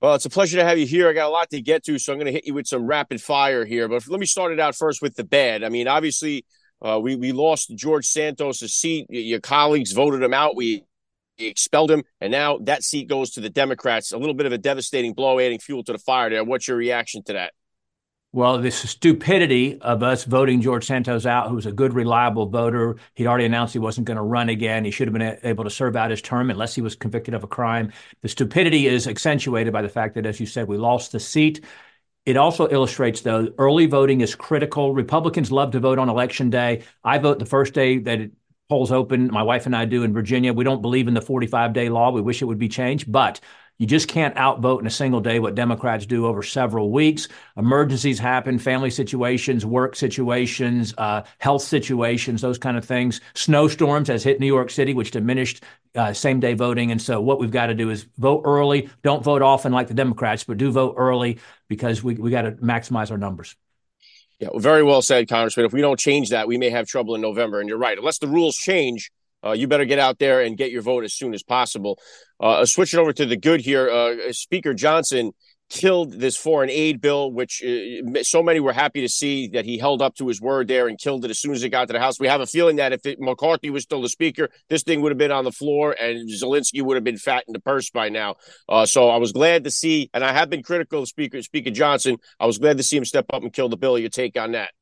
Well, 0.00 0.16
it's 0.16 0.24
a 0.24 0.30
pleasure 0.30 0.58
to 0.58 0.64
have 0.64 0.78
you 0.78 0.86
here. 0.86 1.08
I 1.08 1.12
got 1.12 1.28
a 1.28 1.30
lot 1.30 1.48
to 1.50 1.62
get 1.62 1.84
to, 1.84 1.96
so 1.96 2.12
I'm 2.12 2.18
going 2.18 2.26
to 2.26 2.32
hit 2.32 2.44
you 2.44 2.54
with 2.54 2.66
some 2.66 2.84
rapid 2.84 3.22
fire 3.22 3.64
here. 3.64 3.86
But 3.86 4.08
let 4.08 4.18
me 4.18 4.26
start 4.26 4.50
it 4.50 4.58
out 4.58 4.74
first 4.74 5.00
with 5.00 5.14
the 5.14 5.22
bad. 5.22 5.62
I 5.62 5.68
mean, 5.68 5.86
obviously, 5.86 6.44
uh, 6.84 6.98
we 7.00 7.14
we 7.14 7.30
lost 7.30 7.72
George 7.76 8.06
Santos' 8.06 8.58
seat. 8.58 9.06
Your 9.10 9.38
colleagues 9.38 9.92
voted 9.92 10.24
him 10.24 10.34
out. 10.34 10.56
We 10.56 10.82
expelled 11.38 11.92
him, 11.92 12.02
and 12.20 12.32
now 12.32 12.58
that 12.62 12.82
seat 12.82 13.08
goes 13.08 13.30
to 13.34 13.40
the 13.40 13.48
Democrats. 13.48 14.10
A 14.10 14.18
little 14.18 14.34
bit 14.34 14.46
of 14.46 14.52
a 14.52 14.58
devastating 14.58 15.12
blow, 15.12 15.38
adding 15.38 15.60
fuel 15.60 15.84
to 15.84 15.92
the 15.92 15.98
fire. 15.98 16.30
There. 16.30 16.42
What's 16.42 16.66
your 16.66 16.76
reaction 16.76 17.22
to 17.26 17.34
that? 17.34 17.52
Well, 18.34 18.58
the 18.58 18.70
stupidity 18.70 19.78
of 19.82 20.02
us 20.02 20.24
voting 20.24 20.62
George 20.62 20.86
Santos 20.86 21.26
out, 21.26 21.48
who 21.48 21.54
was 21.54 21.66
a 21.66 21.72
good, 21.72 21.92
reliable 21.92 22.46
voter. 22.46 22.96
He'd 23.14 23.26
already 23.26 23.44
announced 23.44 23.74
he 23.74 23.78
wasn't 23.78 24.06
going 24.06 24.16
to 24.16 24.22
run 24.22 24.48
again. 24.48 24.86
He 24.86 24.90
should 24.90 25.06
have 25.06 25.12
been 25.12 25.38
able 25.42 25.64
to 25.64 25.70
serve 25.70 25.96
out 25.96 26.10
his 26.10 26.22
term 26.22 26.48
unless 26.50 26.74
he 26.74 26.80
was 26.80 26.96
convicted 26.96 27.34
of 27.34 27.44
a 27.44 27.46
crime. 27.46 27.92
The 28.22 28.30
stupidity 28.30 28.86
is 28.86 29.06
accentuated 29.06 29.70
by 29.70 29.82
the 29.82 29.88
fact 29.90 30.14
that, 30.14 30.24
as 30.24 30.40
you 30.40 30.46
said, 30.46 30.66
we 30.66 30.78
lost 30.78 31.12
the 31.12 31.20
seat. 31.20 31.62
It 32.24 32.38
also 32.38 32.70
illustrates, 32.70 33.20
though, 33.20 33.48
early 33.58 33.84
voting 33.84 34.22
is 34.22 34.34
critical. 34.34 34.94
Republicans 34.94 35.52
love 35.52 35.72
to 35.72 35.80
vote 35.80 35.98
on 35.98 36.08
election 36.08 36.48
day. 36.48 36.84
I 37.04 37.18
vote 37.18 37.38
the 37.38 37.44
first 37.44 37.74
day 37.74 37.98
that 37.98 38.18
it 38.18 38.32
polls 38.70 38.92
open. 38.92 39.30
My 39.30 39.42
wife 39.42 39.66
and 39.66 39.76
I 39.76 39.84
do 39.84 40.04
in 40.04 40.14
Virginia. 40.14 40.54
We 40.54 40.64
don't 40.64 40.80
believe 40.80 41.06
in 41.06 41.12
the 41.12 41.20
45 41.20 41.74
day 41.74 41.90
law. 41.90 42.10
We 42.10 42.22
wish 42.22 42.40
it 42.40 42.46
would 42.46 42.58
be 42.58 42.68
changed, 42.68 43.12
but 43.12 43.40
you 43.82 43.88
just 43.88 44.06
can't 44.06 44.36
outvote 44.36 44.80
in 44.80 44.86
a 44.86 44.90
single 44.90 45.18
day 45.18 45.40
what 45.40 45.56
Democrats 45.56 46.06
do 46.06 46.24
over 46.24 46.40
several 46.40 46.92
weeks. 46.92 47.26
Emergencies 47.56 48.16
happen, 48.16 48.56
family 48.56 48.90
situations, 48.90 49.66
work 49.66 49.96
situations, 49.96 50.94
uh, 50.98 51.22
health 51.38 51.62
situations, 51.62 52.40
those 52.40 52.58
kind 52.58 52.76
of 52.76 52.84
things. 52.84 53.20
Snowstorms 53.34 54.06
has 54.06 54.22
hit 54.22 54.38
New 54.38 54.46
York 54.46 54.70
City, 54.70 54.94
which 54.94 55.10
diminished 55.10 55.64
uh, 55.96 56.12
same 56.12 56.38
day 56.38 56.54
voting. 56.54 56.92
And 56.92 57.02
so 57.02 57.20
what 57.20 57.40
we've 57.40 57.50
got 57.50 57.66
to 57.66 57.74
do 57.74 57.90
is 57.90 58.06
vote 58.18 58.42
early. 58.44 58.88
Don't 59.02 59.24
vote 59.24 59.42
often 59.42 59.72
like 59.72 59.88
the 59.88 59.94
Democrats, 59.94 60.44
but 60.44 60.58
do 60.58 60.70
vote 60.70 60.94
early 60.96 61.40
because 61.66 62.04
we, 62.04 62.14
we 62.14 62.30
got 62.30 62.42
to 62.42 62.52
maximize 62.52 63.10
our 63.10 63.18
numbers. 63.18 63.56
Yeah, 64.38 64.50
very 64.54 64.84
well 64.84 65.02
said, 65.02 65.28
Congressman. 65.28 65.66
If 65.66 65.72
we 65.72 65.80
don't 65.80 65.98
change 65.98 66.28
that, 66.28 66.46
we 66.46 66.56
may 66.56 66.70
have 66.70 66.86
trouble 66.86 67.16
in 67.16 67.20
November. 67.20 67.58
And 67.58 67.68
you're 67.68 67.78
right. 67.78 67.98
Unless 67.98 68.18
the 68.18 68.28
rules 68.28 68.56
change, 68.56 69.10
uh, 69.44 69.52
you 69.52 69.66
better 69.66 69.84
get 69.84 69.98
out 69.98 70.18
there 70.18 70.40
and 70.40 70.56
get 70.56 70.70
your 70.70 70.82
vote 70.82 71.04
as 71.04 71.14
soon 71.14 71.34
as 71.34 71.42
possible. 71.42 71.98
Uh, 72.40 72.64
switching 72.64 73.00
over 73.00 73.12
to 73.12 73.26
the 73.26 73.36
good 73.36 73.60
here, 73.60 73.90
uh, 73.90 74.32
Speaker 74.32 74.74
Johnson 74.74 75.32
killed 75.72 76.12
this 76.12 76.36
foreign 76.36 76.68
aid 76.68 77.00
bill, 77.00 77.32
which 77.32 77.62
uh, 77.64 78.22
so 78.22 78.42
many 78.42 78.60
were 78.60 78.74
happy 78.74 79.00
to 79.00 79.08
see 79.08 79.48
that 79.48 79.64
he 79.64 79.78
held 79.78 80.02
up 80.02 80.14
to 80.14 80.28
his 80.28 80.40
word 80.40 80.68
there 80.68 80.86
and 80.86 80.98
killed 80.98 81.24
it 81.24 81.30
as 81.30 81.38
soon 81.38 81.54
as 81.54 81.62
it 81.62 81.70
got 81.70 81.86
to 81.86 81.94
the 81.94 81.98
House. 81.98 82.20
We 82.20 82.28
have 82.28 82.42
a 82.42 82.46
feeling 82.46 82.76
that 82.76 82.92
if 82.92 83.06
it, 83.06 83.18
McCarthy 83.18 83.70
was 83.70 83.82
still 83.82 84.02
the 84.02 84.10
Speaker, 84.10 84.50
this 84.68 84.82
thing 84.82 85.00
would 85.00 85.10
have 85.10 85.18
been 85.18 85.32
on 85.32 85.44
the 85.44 85.52
floor 85.52 85.96
and 85.98 86.28
Zelensky 86.28 86.82
would 86.82 86.96
have 86.96 87.04
been 87.04 87.16
fat 87.16 87.44
in 87.48 87.54
the 87.54 87.60
purse 87.60 87.88
by 87.88 88.10
now. 88.10 88.36
Uh, 88.68 88.84
so 88.84 89.08
I 89.08 89.16
was 89.16 89.32
glad 89.32 89.64
to 89.64 89.70
see, 89.70 90.10
and 90.12 90.22
I 90.22 90.32
have 90.32 90.50
been 90.50 90.62
critical 90.62 91.02
of 91.02 91.08
Speaker 91.08 91.40
Speaker 91.40 91.70
Johnson. 91.70 92.18
I 92.38 92.44
was 92.44 92.58
glad 92.58 92.76
to 92.76 92.82
see 92.82 92.98
him 92.98 93.06
step 93.06 93.26
up 93.32 93.42
and 93.42 93.52
kill 93.52 93.70
the 93.70 93.78
bill. 93.78 93.98
Your 93.98 94.10
take 94.10 94.38
on 94.38 94.52
that? 94.52 94.72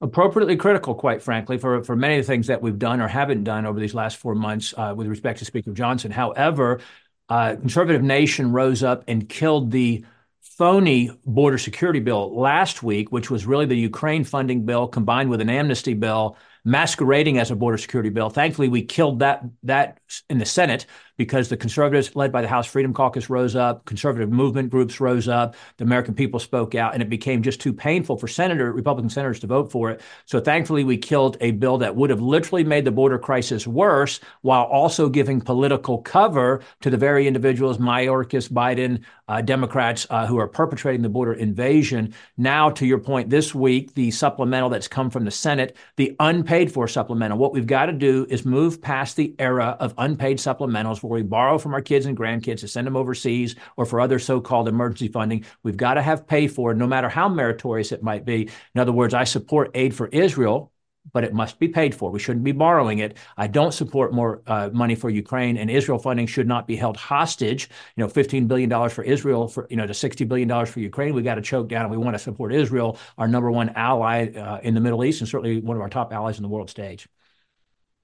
Appropriately 0.00 0.56
critical, 0.56 0.94
quite 0.94 1.22
frankly, 1.22 1.58
for, 1.58 1.82
for 1.84 1.96
many 1.96 2.18
of 2.18 2.26
the 2.26 2.32
things 2.32 2.46
that 2.48 2.60
we've 2.60 2.78
done 2.78 3.00
or 3.00 3.08
haven't 3.08 3.44
done 3.44 3.66
over 3.66 3.80
these 3.80 3.94
last 3.94 4.16
four 4.16 4.34
months 4.34 4.74
uh, 4.76 4.92
with 4.96 5.06
respect 5.06 5.38
to 5.38 5.44
Speaker 5.44 5.72
Johnson. 5.72 6.10
However, 6.10 6.80
uh, 7.28 7.56
conservative 7.56 8.02
nation 8.02 8.52
rose 8.52 8.82
up 8.82 9.04
and 9.08 9.28
killed 9.28 9.70
the 9.70 10.04
phony 10.42 11.10
border 11.24 11.58
security 11.58 12.00
bill 12.00 12.38
last 12.38 12.82
week, 12.82 13.10
which 13.10 13.30
was 13.30 13.46
really 13.46 13.66
the 13.66 13.76
Ukraine 13.76 14.24
funding 14.24 14.64
bill 14.64 14.86
combined 14.86 15.30
with 15.30 15.40
an 15.40 15.50
amnesty 15.50 15.94
bill 15.94 16.36
masquerading 16.64 17.38
as 17.38 17.50
a 17.50 17.56
border 17.56 17.78
security 17.78 18.10
bill. 18.10 18.30
Thankfully, 18.30 18.68
we 18.68 18.82
killed 18.82 19.18
that 19.20 19.44
that 19.64 19.98
in 20.30 20.38
the 20.38 20.46
Senate 20.46 20.86
because 21.16 21.48
the 21.48 21.56
conservatives, 21.56 22.14
led 22.16 22.32
by 22.32 22.42
the 22.42 22.48
House 22.48 22.66
Freedom 22.66 22.92
Caucus, 22.92 23.30
rose 23.30 23.54
up, 23.54 23.84
conservative 23.84 24.30
movement 24.30 24.70
groups 24.70 25.00
rose 25.00 25.28
up, 25.28 25.54
the 25.76 25.84
American 25.84 26.14
people 26.14 26.40
spoke 26.40 26.74
out, 26.74 26.94
and 26.94 27.02
it 27.02 27.08
became 27.08 27.42
just 27.42 27.60
too 27.60 27.72
painful 27.72 28.16
for 28.16 28.28
senator 28.28 28.72
Republican 28.72 29.10
senators 29.10 29.40
to 29.40 29.46
vote 29.46 29.70
for 29.70 29.90
it. 29.90 30.00
So 30.24 30.40
thankfully, 30.40 30.84
we 30.84 30.96
killed 30.96 31.36
a 31.40 31.52
bill 31.52 31.78
that 31.78 31.96
would 31.96 32.10
have 32.10 32.20
literally 32.20 32.64
made 32.64 32.84
the 32.84 32.90
border 32.90 33.18
crisis 33.18 33.66
worse, 33.66 34.20
while 34.42 34.64
also 34.64 35.08
giving 35.08 35.40
political 35.40 35.98
cover 35.98 36.62
to 36.80 36.90
the 36.90 36.96
very 36.96 37.26
individuals, 37.26 37.78
Mayorkas, 37.78 38.48
Biden, 38.50 39.02
uh, 39.28 39.40
Democrats 39.40 40.06
uh, 40.10 40.26
who 40.26 40.38
are 40.38 40.48
perpetrating 40.48 41.02
the 41.02 41.08
border 41.08 41.32
invasion. 41.32 42.12
Now, 42.36 42.70
to 42.70 42.86
your 42.86 42.98
point, 42.98 43.30
this 43.30 43.54
week 43.54 43.94
the 43.94 44.10
supplemental 44.10 44.68
that's 44.68 44.88
come 44.88 45.10
from 45.10 45.24
the 45.24 45.30
Senate, 45.30 45.76
the 45.96 46.14
unpaid 46.20 46.72
for 46.72 46.86
supplemental. 46.88 47.38
What 47.38 47.52
we've 47.52 47.66
got 47.66 47.86
to 47.86 47.92
do 47.92 48.26
is 48.28 48.44
move 48.44 48.82
past 48.82 49.16
the 49.16 49.34
era 49.38 49.76
of 49.80 49.94
unpaid 49.98 50.38
supplementals 50.38 51.02
before 51.04 51.16
we 51.16 51.22
borrow 51.22 51.58
from 51.58 51.74
our 51.74 51.82
kids 51.82 52.06
and 52.06 52.16
grandkids 52.16 52.60
to 52.60 52.68
send 52.68 52.86
them 52.86 52.96
overseas 52.96 53.56
or 53.76 53.84
for 53.84 54.00
other 54.00 54.18
so-called 54.18 54.68
emergency 54.68 55.08
funding. 55.08 55.44
We've 55.62 55.76
got 55.76 55.94
to 55.94 56.02
have 56.02 56.26
pay 56.26 56.48
for, 56.48 56.72
it, 56.72 56.76
no 56.76 56.86
matter 56.86 57.10
how 57.10 57.28
meritorious 57.28 57.92
it 57.92 58.02
might 58.02 58.24
be. 58.24 58.48
In 58.74 58.80
other 58.80 58.92
words, 58.92 59.12
I 59.12 59.24
support 59.24 59.70
aid 59.74 59.94
for 59.94 60.08
Israel 60.08 60.70
but 61.12 61.22
it 61.22 61.34
must 61.34 61.58
be 61.58 61.68
paid 61.68 61.94
for. 61.94 62.10
We 62.10 62.18
shouldn't 62.18 62.46
be 62.46 62.52
borrowing 62.52 63.00
it. 63.00 63.18
I 63.36 63.46
don't 63.46 63.74
support 63.74 64.14
more 64.14 64.40
uh, 64.46 64.70
money 64.72 64.94
for 64.94 65.10
Ukraine, 65.10 65.58
and 65.58 65.70
Israel 65.70 65.98
funding 65.98 66.26
should 66.26 66.48
not 66.48 66.66
be 66.66 66.76
held 66.76 66.96
hostage. 66.96 67.68
You 67.94 68.02
know, 68.04 68.08
$15 68.08 68.48
billion 68.48 68.88
for 68.88 69.04
Israel, 69.04 69.46
for 69.46 69.66
you 69.68 69.76
know, 69.76 69.86
to 69.86 69.92
$60 69.92 70.26
billion 70.26 70.64
for 70.64 70.80
Ukraine. 70.80 71.12
We 71.12 71.20
got 71.20 71.34
to 71.34 71.42
choke 71.42 71.68
down. 71.68 71.90
We 71.90 71.98
want 71.98 72.14
to 72.14 72.18
support 72.18 72.54
Israel, 72.54 72.98
our 73.18 73.28
number 73.28 73.50
one 73.50 73.68
ally 73.76 74.28
uh, 74.28 74.60
in 74.62 74.72
the 74.72 74.80
Middle 74.80 75.04
East, 75.04 75.20
and 75.20 75.28
certainly 75.28 75.60
one 75.60 75.76
of 75.76 75.82
our 75.82 75.90
top 75.90 76.10
allies 76.10 76.38
in 76.38 76.42
the 76.42 76.48
world 76.48 76.70
stage. 76.70 77.06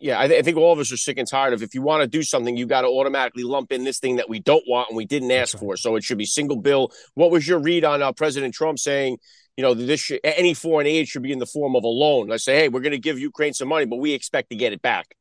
Yeah, 0.01 0.19
I, 0.19 0.29
th- 0.29 0.41
I, 0.41 0.43
think 0.43 0.57
all 0.57 0.73
of 0.73 0.79
us 0.79 0.91
are 0.93 0.97
sick 0.97 1.19
and 1.19 1.29
tired 1.29 1.53
of 1.53 1.63
if 1.63 1.75
you 1.75 1.83
want 1.83 2.01
to 2.01 2.09
do 2.09 2.23
something, 2.23 2.57
you 2.57 2.67
got 2.67 2.83
to 2.83 2.89
automatically 2.89 3.43
lump 3.43 3.71
in 3.71 3.85
this 3.85 3.99
thing 3.99 4.17
that 4.17 4.31
we 4.31 4.41
don't 4.41 4.65
want 4.67 4.89
and 4.89 4.97
we 4.97 5.05
didn't 5.05 5.31
ask 5.31 5.55
right. 5.55 5.61
for. 5.61 5.77
So 5.77 5.97
it 5.97 6.05
should 6.05 6.17
be 6.17 6.25
single 6.25 6.57
bill. 6.57 6.91
What 7.15 7.31
was 7.31 7.47
your 7.47 7.59
read 7.59 7.85
on 7.85 8.01
uh, 8.01 8.13
President 8.13 8.55
Trump 8.55 8.79
saying 8.79 9.19
you 9.61 9.63
know, 9.63 9.75
this 9.75 10.01
should, 10.01 10.21
any 10.25 10.55
foreign 10.55 10.87
aid 10.87 11.07
should 11.07 11.23
be 11.23 11.33
in 11.33 11.39
the 11.39 11.45
form 11.45 11.77
of 11.77 11.85
a 11.85 11.89
loan. 11.89 12.29
Let's 12.29 12.45
say, 12.45 12.57
hey, 12.57 12.69
we're 12.71 12.81
going 12.81 12.93
to 12.93 12.99
give 12.99 13.19
Ukraine 13.19 13.53
some 13.53 13.69
money, 13.69 13.85
but 13.85 13.97
we 13.97 14.13
expect 14.13 14.49
to 14.51 14.57
get 14.57 14.73
it 14.73 14.81
back. 14.81 15.15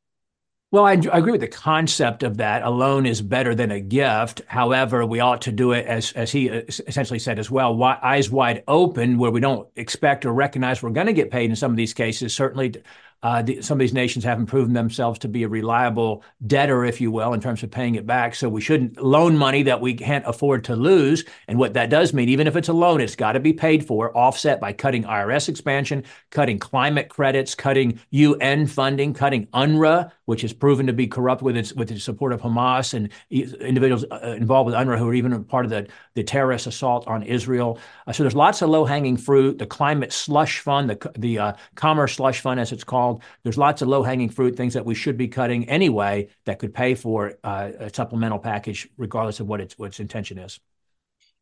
Well, 0.72 0.86
I, 0.86 0.92
I, 0.92 1.18
agree 1.18 1.32
with 1.32 1.42
the 1.42 1.48
concept 1.48 2.22
of 2.22 2.38
that. 2.38 2.62
A 2.62 2.70
loan 2.70 3.04
is 3.04 3.20
better 3.20 3.54
than 3.54 3.70
a 3.70 3.80
gift. 3.80 4.40
However, 4.46 5.04
we 5.04 5.20
ought 5.20 5.42
to 5.42 5.52
do 5.52 5.72
it 5.72 5.84
as 5.84 6.12
as 6.12 6.32
he 6.32 6.46
essentially 6.46 7.18
said 7.18 7.38
as 7.38 7.50
well, 7.50 7.82
eyes 7.82 8.30
wide 8.30 8.62
open, 8.66 9.18
where 9.18 9.32
we 9.32 9.40
don't 9.40 9.68
expect 9.76 10.24
or 10.24 10.32
recognize 10.32 10.80
we're 10.82 10.90
going 10.90 11.08
to 11.08 11.12
get 11.12 11.30
paid 11.30 11.50
in 11.50 11.56
some 11.56 11.72
of 11.72 11.76
these 11.76 11.92
cases. 11.92 12.34
Certainly, 12.34 12.76
uh, 13.22 13.42
the, 13.42 13.60
some 13.60 13.76
of 13.76 13.80
these 13.80 13.92
nations 13.92 14.24
haven't 14.24 14.46
proven 14.46 14.72
themselves 14.72 15.18
to 15.18 15.28
be 15.28 15.42
a 15.42 15.48
reliable 15.48 16.24
debtor, 16.46 16.84
if 16.84 17.00
you 17.00 17.10
will, 17.10 17.32
in 17.34 17.40
terms 17.40 17.62
of 17.62 17.70
paying 17.70 17.94
it 17.94 18.06
back. 18.06 18.34
So 18.34 18.48
we 18.48 18.60
shouldn't 18.60 19.02
loan 19.02 19.36
money 19.36 19.62
that 19.64 19.80
we 19.80 19.94
can't 19.94 20.24
afford 20.26 20.64
to 20.64 20.76
lose. 20.76 21.24
And 21.46 21.58
what 21.58 21.74
that 21.74 21.90
does 21.90 22.14
mean, 22.14 22.28
even 22.28 22.46
if 22.46 22.56
it's 22.56 22.68
a 22.68 22.72
loan, 22.72 23.00
it's 23.00 23.16
got 23.16 23.32
to 23.32 23.40
be 23.40 23.52
paid 23.52 23.86
for, 23.86 24.16
offset 24.16 24.60
by 24.60 24.72
cutting 24.72 25.04
IRS 25.04 25.48
expansion, 25.48 26.04
cutting 26.30 26.58
climate 26.58 27.08
credits, 27.08 27.54
cutting 27.54 28.00
UN 28.10 28.66
funding, 28.66 29.12
cutting 29.12 29.46
UNRWA, 29.48 30.10
which 30.24 30.42
is 30.44 30.52
proven 30.52 30.86
to 30.86 30.92
be 30.92 31.06
corrupt 31.06 31.42
with 31.42 31.56
its 31.56 31.74
with 31.74 31.90
its 31.90 32.04
support 32.04 32.32
of 32.32 32.40
Hamas 32.40 32.94
and 32.94 33.10
individuals 33.30 34.04
uh, 34.10 34.34
involved 34.36 34.66
with 34.66 34.74
UNRWA 34.74 34.98
who 34.98 35.08
are 35.08 35.14
even 35.14 35.44
part 35.44 35.64
of 35.64 35.70
the, 35.70 35.88
the 36.14 36.22
terrorist 36.22 36.66
assault 36.66 37.06
on 37.06 37.22
Israel. 37.22 37.78
Uh, 38.06 38.12
so 38.12 38.22
there's 38.22 38.34
lots 38.34 38.62
of 38.62 38.70
low 38.70 38.84
hanging 38.84 39.16
fruit. 39.16 39.58
The 39.58 39.66
climate 39.66 40.12
slush 40.12 40.60
fund, 40.60 40.90
the 40.90 41.12
the 41.18 41.38
uh, 41.38 41.52
commerce 41.74 42.14
slush 42.14 42.40
fund, 42.40 42.60
as 42.60 42.72
it's 42.72 42.84
called 42.84 43.22
there's 43.42 43.58
lots 43.58 43.82
of 43.82 43.88
low 43.88 44.02
hanging 44.02 44.30
fruit, 44.30 44.56
things 44.56 44.74
that 44.74 44.84
we 44.84 44.94
should 44.94 45.16
be 45.16 45.28
cutting 45.28 45.68
anyway 45.68 46.28
that 46.46 46.58
could 46.58 46.74
pay 46.74 46.94
for 46.94 47.34
uh, 47.44 47.70
a 47.78 47.94
supplemental 47.94 48.38
package, 48.38 48.88
regardless 48.96 49.40
of 49.40 49.46
what 49.46 49.60
its, 49.60 49.78
what 49.78 49.86
its 49.86 50.00
intention 50.00 50.38
is. 50.38 50.60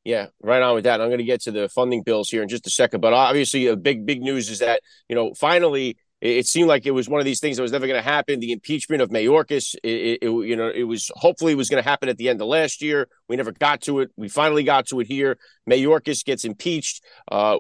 Yeah, 0.04 0.28
right 0.42 0.62
on 0.62 0.74
with 0.74 0.84
that. 0.84 1.00
I'm 1.00 1.08
going 1.08 1.18
to 1.18 1.24
get 1.24 1.42
to 1.42 1.50
the 1.50 1.68
funding 1.68 2.02
bills 2.02 2.30
here 2.30 2.42
in 2.42 2.48
just 2.48 2.66
a 2.66 2.70
second, 2.70 3.00
but 3.00 3.12
obviously, 3.12 3.66
a 3.66 3.76
big, 3.76 4.06
big 4.06 4.22
news 4.22 4.48
is 4.48 4.60
that 4.60 4.80
you 5.08 5.14
know 5.14 5.34
finally 5.34 5.98
it 6.20 6.46
seemed 6.46 6.68
like 6.68 6.86
it 6.86 6.90
was 6.90 7.08
one 7.08 7.20
of 7.20 7.24
these 7.24 7.40
things 7.40 7.56
that 7.56 7.62
was 7.62 7.72
never 7.72 7.86
going 7.86 7.98
to 7.98 8.08
happen. 8.08 8.40
The 8.40 8.52
impeachment 8.52 9.02
of 9.02 9.10
Mayorkas, 9.10 9.74
it, 9.82 10.18
it, 10.22 10.24
you 10.24 10.56
know, 10.56 10.68
it 10.68 10.82
was 10.82 11.10
hopefully 11.14 11.52
it 11.52 11.56
was 11.56 11.68
going 11.68 11.82
to 11.82 11.88
happen 11.88 12.08
at 12.08 12.16
the 12.16 12.28
end 12.28 12.40
of 12.40 12.48
last 12.48 12.82
year. 12.82 13.08
We 13.28 13.36
never 13.36 13.52
got 13.52 13.82
to 13.82 14.00
it. 14.00 14.10
We 14.16 14.28
finally 14.28 14.64
got 14.64 14.86
to 14.88 15.00
it 15.00 15.06
here. 15.06 15.38
Mayorkas 15.68 16.24
gets 16.24 16.44
impeached. 16.44 17.04
Uh, 17.30 17.58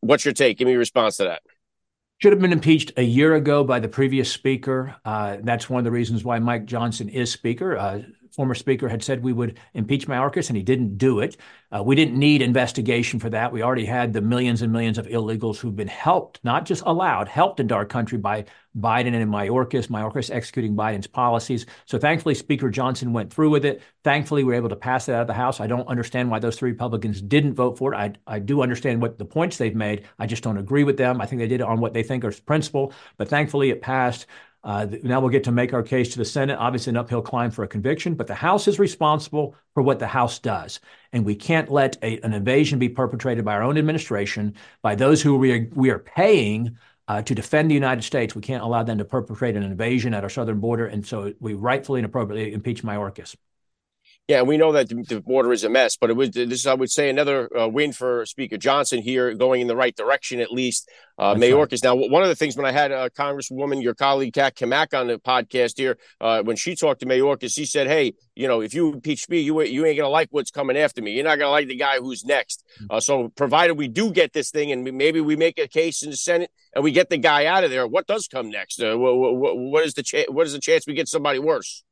what's 0.00 0.24
your 0.24 0.34
take? 0.34 0.58
Give 0.58 0.66
me 0.66 0.74
a 0.74 0.78
response 0.78 1.18
to 1.18 1.24
that 1.24 1.42
should 2.22 2.30
have 2.32 2.40
been 2.40 2.52
impeached 2.52 2.92
a 2.96 3.02
year 3.02 3.34
ago 3.34 3.64
by 3.64 3.80
the 3.80 3.88
previous 3.88 4.30
speaker. 4.30 4.94
Uh, 5.04 5.38
that's 5.42 5.68
one 5.68 5.80
of 5.80 5.84
the 5.84 5.90
reasons 5.90 6.22
why 6.22 6.38
Mike 6.38 6.66
Johnson 6.66 7.08
is 7.08 7.32
speaker. 7.32 7.76
Uh, 7.76 8.02
former 8.32 8.54
speaker 8.54 8.88
had 8.88 9.02
said 9.02 9.22
we 9.22 9.32
would 9.32 9.58
impeach 9.74 10.06
Mayorkas, 10.08 10.48
and 10.48 10.56
he 10.56 10.62
didn't 10.62 10.98
do 10.98 11.20
it. 11.20 11.36
Uh, 11.70 11.82
we 11.82 11.94
didn't 11.94 12.18
need 12.18 12.42
investigation 12.42 13.20
for 13.20 13.30
that. 13.30 13.52
We 13.52 13.62
already 13.62 13.84
had 13.84 14.12
the 14.12 14.20
millions 14.20 14.62
and 14.62 14.72
millions 14.72 14.98
of 14.98 15.06
illegals 15.06 15.58
who've 15.58 15.76
been 15.76 15.88
helped, 15.88 16.40
not 16.42 16.64
just 16.66 16.82
allowed, 16.84 17.28
helped 17.28 17.60
into 17.60 17.74
our 17.74 17.84
country 17.84 18.18
by 18.18 18.44
Biden 18.78 19.14
and 19.14 19.30
Mayorkas, 19.30 19.88
Mayorkas 19.88 20.30
executing 20.30 20.74
Biden's 20.74 21.06
policies. 21.06 21.66
So 21.84 21.98
thankfully, 21.98 22.34
Speaker 22.34 22.70
Johnson 22.70 23.12
went 23.12 23.32
through 23.32 23.50
with 23.50 23.64
it. 23.64 23.82
Thankfully, 24.02 24.44
we 24.44 24.52
were 24.52 24.56
able 24.56 24.70
to 24.70 24.76
pass 24.76 25.08
it 25.08 25.14
out 25.14 25.22
of 25.22 25.26
the 25.26 25.34
House. 25.34 25.60
I 25.60 25.66
don't 25.66 25.88
understand 25.88 26.30
why 26.30 26.38
those 26.38 26.56
three 26.56 26.70
Republicans 26.70 27.20
didn't 27.20 27.54
vote 27.54 27.76
for 27.78 27.92
it. 27.92 27.96
I, 27.96 28.36
I 28.36 28.38
do 28.38 28.62
understand 28.62 29.02
what 29.02 29.18
the 29.18 29.24
points 29.24 29.58
they've 29.58 29.74
made. 29.74 30.04
I 30.18 30.26
just 30.26 30.42
don't 30.42 30.56
agree 30.56 30.84
with 30.84 30.96
them. 30.96 31.20
I 31.20 31.26
think 31.26 31.40
they 31.40 31.48
did 31.48 31.60
it 31.60 31.66
on 31.66 31.80
what 31.80 31.92
they 31.92 32.02
think 32.02 32.24
is 32.24 32.40
principle, 32.40 32.92
but 33.18 33.28
thankfully 33.28 33.70
it 33.70 33.82
passed. 33.82 34.26
Uh, 34.64 34.86
now 35.02 35.20
we'll 35.20 35.30
get 35.30 35.44
to 35.44 35.52
make 35.52 35.72
our 35.72 35.82
case 35.82 36.10
to 36.10 36.18
the 36.18 36.24
Senate. 36.24 36.56
Obviously, 36.58 36.90
an 36.90 36.96
uphill 36.96 37.22
climb 37.22 37.50
for 37.50 37.64
a 37.64 37.68
conviction, 37.68 38.14
but 38.14 38.26
the 38.26 38.34
House 38.34 38.68
is 38.68 38.78
responsible 38.78 39.56
for 39.74 39.82
what 39.82 39.98
the 39.98 40.06
House 40.06 40.38
does. 40.38 40.78
And 41.12 41.24
we 41.24 41.34
can't 41.34 41.70
let 41.70 41.96
a, 42.02 42.20
an 42.20 42.32
invasion 42.32 42.78
be 42.78 42.88
perpetrated 42.88 43.44
by 43.44 43.54
our 43.54 43.62
own 43.62 43.76
administration, 43.76 44.54
by 44.82 44.94
those 44.94 45.20
who 45.20 45.36
we 45.36 45.52
are, 45.52 45.68
we 45.74 45.90
are 45.90 45.98
paying 45.98 46.76
uh, 47.08 47.22
to 47.22 47.34
defend 47.34 47.70
the 47.70 47.74
United 47.74 48.02
States. 48.02 48.34
We 48.34 48.42
can't 48.42 48.62
allow 48.62 48.84
them 48.84 48.98
to 48.98 49.04
perpetrate 49.04 49.56
an 49.56 49.64
invasion 49.64 50.14
at 50.14 50.22
our 50.22 50.30
southern 50.30 50.60
border. 50.60 50.86
And 50.86 51.04
so 51.04 51.32
we 51.40 51.54
rightfully 51.54 52.00
and 52.00 52.06
appropriately 52.06 52.52
impeach 52.52 52.82
Mayorkas. 52.82 53.34
Yeah, 54.32 54.40
we 54.40 54.56
know 54.56 54.72
that 54.72 54.88
the 54.88 55.20
border 55.20 55.52
is 55.52 55.62
a 55.62 55.68
mess, 55.68 55.98
but 55.98 56.08
it 56.08 56.14
was 56.14 56.30
this 56.30 56.60
is, 56.60 56.66
I 56.66 56.72
would 56.72 56.90
say, 56.90 57.10
another 57.10 57.54
uh, 57.54 57.68
win 57.68 57.92
for 57.92 58.24
Speaker 58.24 58.56
Johnson 58.56 59.02
here, 59.02 59.34
going 59.34 59.60
in 59.60 59.66
the 59.66 59.76
right 59.76 59.94
direction 59.94 60.40
at 60.40 60.50
least. 60.50 60.88
Uh, 61.18 61.34
Mayorkas. 61.34 61.84
Now, 61.84 61.94
one 61.94 62.22
of 62.22 62.30
the 62.30 62.34
things 62.34 62.56
when 62.56 62.64
I 62.64 62.72
had 62.72 62.92
uh, 62.92 63.10
Congresswoman, 63.10 63.82
your 63.82 63.94
colleague 63.94 64.32
Kat 64.32 64.56
Cammack 64.56 64.98
on 64.98 65.08
the 65.08 65.18
podcast 65.18 65.76
here, 65.76 65.98
uh, 66.18 66.42
when 66.42 66.56
she 66.56 66.74
talked 66.74 67.00
to 67.00 67.06
Mayorkas, 67.06 67.52
she 67.52 67.66
said, 67.66 67.88
"Hey, 67.88 68.14
you 68.34 68.48
know, 68.48 68.62
if 68.62 68.72
you 68.72 68.94
impeach 68.94 69.28
me, 69.28 69.40
you 69.40 69.60
you 69.60 69.84
ain't 69.84 69.98
gonna 69.98 70.08
like 70.08 70.28
what's 70.30 70.50
coming 70.50 70.78
after 70.78 71.02
me. 71.02 71.12
You're 71.12 71.24
not 71.24 71.38
gonna 71.38 71.50
like 71.50 71.68
the 71.68 71.76
guy 71.76 71.98
who's 71.98 72.24
next. 72.24 72.64
Uh, 72.88 73.00
so, 73.00 73.28
provided 73.36 73.74
we 73.74 73.88
do 73.88 74.10
get 74.10 74.32
this 74.32 74.50
thing, 74.50 74.72
and 74.72 74.82
maybe 74.82 75.20
we 75.20 75.36
make 75.36 75.58
a 75.58 75.68
case 75.68 76.02
in 76.02 76.08
the 76.08 76.16
Senate 76.16 76.50
and 76.74 76.82
we 76.82 76.90
get 76.90 77.10
the 77.10 77.18
guy 77.18 77.44
out 77.44 77.64
of 77.64 77.70
there, 77.70 77.86
what 77.86 78.06
does 78.06 78.28
come 78.28 78.48
next? 78.48 78.82
Uh, 78.82 78.96
what, 78.96 79.14
what, 79.14 79.58
what 79.58 79.84
is 79.84 79.92
the 79.92 80.02
cha- 80.02 80.30
what 80.30 80.46
is 80.46 80.54
the 80.54 80.58
chance 80.58 80.86
we 80.86 80.94
get 80.94 81.06
somebody 81.06 81.38
worse?" 81.38 81.84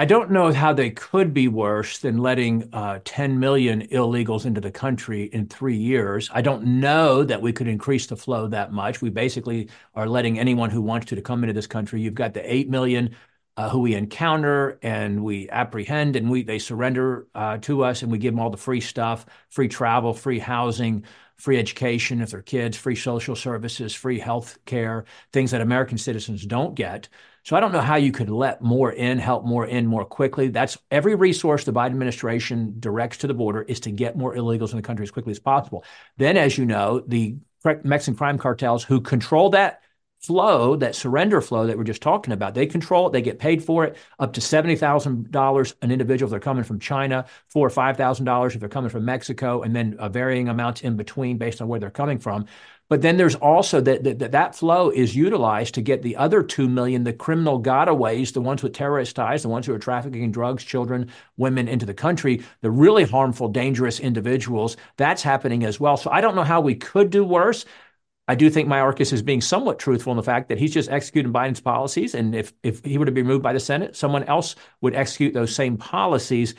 I 0.00 0.06
don't 0.06 0.30
know 0.30 0.50
how 0.50 0.72
they 0.72 0.88
could 0.88 1.34
be 1.34 1.46
worse 1.46 1.98
than 1.98 2.16
letting 2.16 2.70
uh, 2.72 3.00
10 3.04 3.38
million 3.38 3.86
illegals 3.88 4.46
into 4.46 4.58
the 4.58 4.70
country 4.70 5.24
in 5.24 5.46
three 5.46 5.76
years. 5.76 6.30
I 6.32 6.40
don't 6.40 6.80
know 6.80 7.22
that 7.22 7.42
we 7.42 7.52
could 7.52 7.68
increase 7.68 8.06
the 8.06 8.16
flow 8.16 8.48
that 8.48 8.72
much. 8.72 9.02
We 9.02 9.10
basically 9.10 9.68
are 9.94 10.06
letting 10.08 10.38
anyone 10.38 10.70
who 10.70 10.80
wants 10.80 11.08
to 11.08 11.16
to 11.16 11.20
come 11.20 11.44
into 11.44 11.52
this 11.52 11.66
country. 11.66 12.00
You've 12.00 12.14
got 12.14 12.32
the 12.32 12.50
8 12.50 12.70
million 12.70 13.14
uh, 13.58 13.68
who 13.68 13.80
we 13.80 13.94
encounter 13.94 14.78
and 14.80 15.22
we 15.22 15.50
apprehend 15.50 16.16
and 16.16 16.30
we 16.30 16.44
they 16.44 16.58
surrender 16.58 17.26
uh, 17.34 17.58
to 17.58 17.84
us 17.84 18.00
and 18.00 18.10
we 18.10 18.16
give 18.16 18.32
them 18.32 18.40
all 18.40 18.48
the 18.48 18.56
free 18.56 18.80
stuff, 18.80 19.26
free 19.50 19.68
travel, 19.68 20.14
free 20.14 20.38
housing, 20.38 21.04
free 21.36 21.58
education 21.58 22.22
if 22.22 22.30
they're 22.30 22.40
kids, 22.40 22.74
free 22.74 22.96
social 22.96 23.36
services, 23.36 23.94
free 23.94 24.18
health 24.18 24.58
care, 24.64 25.04
things 25.34 25.50
that 25.50 25.60
American 25.60 25.98
citizens 25.98 26.46
don't 26.46 26.74
get. 26.74 27.10
So 27.42 27.56
I 27.56 27.60
don't 27.60 27.72
know 27.72 27.80
how 27.80 27.96
you 27.96 28.12
could 28.12 28.30
let 28.30 28.60
more 28.62 28.92
in, 28.92 29.18
help 29.18 29.44
more 29.44 29.66
in 29.66 29.86
more 29.86 30.04
quickly. 30.04 30.48
That's 30.48 30.76
every 30.90 31.14
resource 31.14 31.64
the 31.64 31.72
Biden 31.72 31.86
administration 31.86 32.76
directs 32.78 33.18
to 33.18 33.26
the 33.26 33.34
border 33.34 33.62
is 33.62 33.80
to 33.80 33.90
get 33.90 34.16
more 34.16 34.34
illegals 34.34 34.70
in 34.70 34.76
the 34.76 34.82
country 34.82 35.04
as 35.04 35.10
quickly 35.10 35.30
as 35.30 35.38
possible. 35.38 35.84
Then, 36.18 36.36
as 36.36 36.58
you 36.58 36.66
know, 36.66 37.00
the 37.06 37.36
Mexican 37.64 38.16
crime 38.16 38.38
cartels 38.38 38.84
who 38.84 39.00
control 39.00 39.50
that 39.50 39.82
flow, 40.20 40.76
that 40.76 40.94
surrender 40.94 41.40
flow 41.40 41.66
that 41.66 41.78
we're 41.78 41.84
just 41.84 42.02
talking 42.02 42.34
about, 42.34 42.52
they 42.52 42.66
control 42.66 43.06
it. 43.06 43.12
They 43.12 43.22
get 43.22 43.38
paid 43.38 43.64
for 43.64 43.84
it 43.86 43.96
up 44.18 44.34
to 44.34 44.40
seventy 44.42 44.76
thousand 44.76 45.30
dollars 45.30 45.74
an 45.80 45.90
individual 45.90 46.28
if 46.28 46.30
they're 46.30 46.40
coming 46.40 46.64
from 46.64 46.78
China, 46.78 47.24
four 47.48 47.66
or 47.66 47.70
five 47.70 47.96
thousand 47.96 48.26
dollars 48.26 48.54
if 48.54 48.60
they're 48.60 48.68
coming 48.68 48.90
from 48.90 49.06
Mexico, 49.06 49.62
and 49.62 49.74
then 49.74 49.96
varying 50.10 50.50
amounts 50.50 50.82
in 50.82 50.96
between 50.96 51.38
based 51.38 51.62
on 51.62 51.68
where 51.68 51.80
they're 51.80 51.90
coming 51.90 52.18
from. 52.18 52.44
But 52.90 53.02
then 53.02 53.18
there's 53.18 53.36
also 53.36 53.80
that, 53.82 54.02
that 54.02 54.32
that 54.32 54.56
flow 54.56 54.90
is 54.90 55.14
utilized 55.14 55.74
to 55.74 55.80
get 55.80 56.02
the 56.02 56.16
other 56.16 56.42
2 56.42 56.68
million, 56.68 57.04
the 57.04 57.12
criminal 57.12 57.62
gotaways, 57.62 58.32
the 58.32 58.40
ones 58.40 58.64
with 58.64 58.72
terrorist 58.72 59.14
ties, 59.14 59.42
the 59.42 59.48
ones 59.48 59.64
who 59.64 59.72
are 59.72 59.78
trafficking 59.78 60.32
drugs, 60.32 60.64
children, 60.64 61.08
women 61.36 61.68
into 61.68 61.86
the 61.86 61.94
country, 61.94 62.42
the 62.62 62.70
really 62.70 63.04
harmful, 63.04 63.48
dangerous 63.48 64.00
individuals. 64.00 64.76
That's 64.96 65.22
happening 65.22 65.64
as 65.64 65.78
well. 65.78 65.96
So 65.96 66.10
I 66.10 66.20
don't 66.20 66.34
know 66.34 66.42
how 66.42 66.60
we 66.60 66.74
could 66.74 67.10
do 67.10 67.22
worse. 67.22 67.64
I 68.26 68.34
do 68.34 68.50
think 68.50 68.68
Mayorkas 68.68 69.12
is 69.12 69.22
being 69.22 69.40
somewhat 69.40 69.78
truthful 69.78 70.10
in 70.12 70.16
the 70.16 70.24
fact 70.24 70.48
that 70.48 70.58
he's 70.58 70.74
just 70.74 70.90
executing 70.90 71.32
Biden's 71.32 71.60
policies. 71.60 72.16
And 72.16 72.34
if, 72.34 72.52
if 72.64 72.84
he 72.84 72.98
were 72.98 73.06
to 73.06 73.12
be 73.12 73.22
removed 73.22 73.44
by 73.44 73.52
the 73.52 73.60
Senate, 73.60 73.94
someone 73.94 74.24
else 74.24 74.56
would 74.80 74.96
execute 74.96 75.32
those 75.32 75.54
same 75.54 75.76
policies 75.76 76.56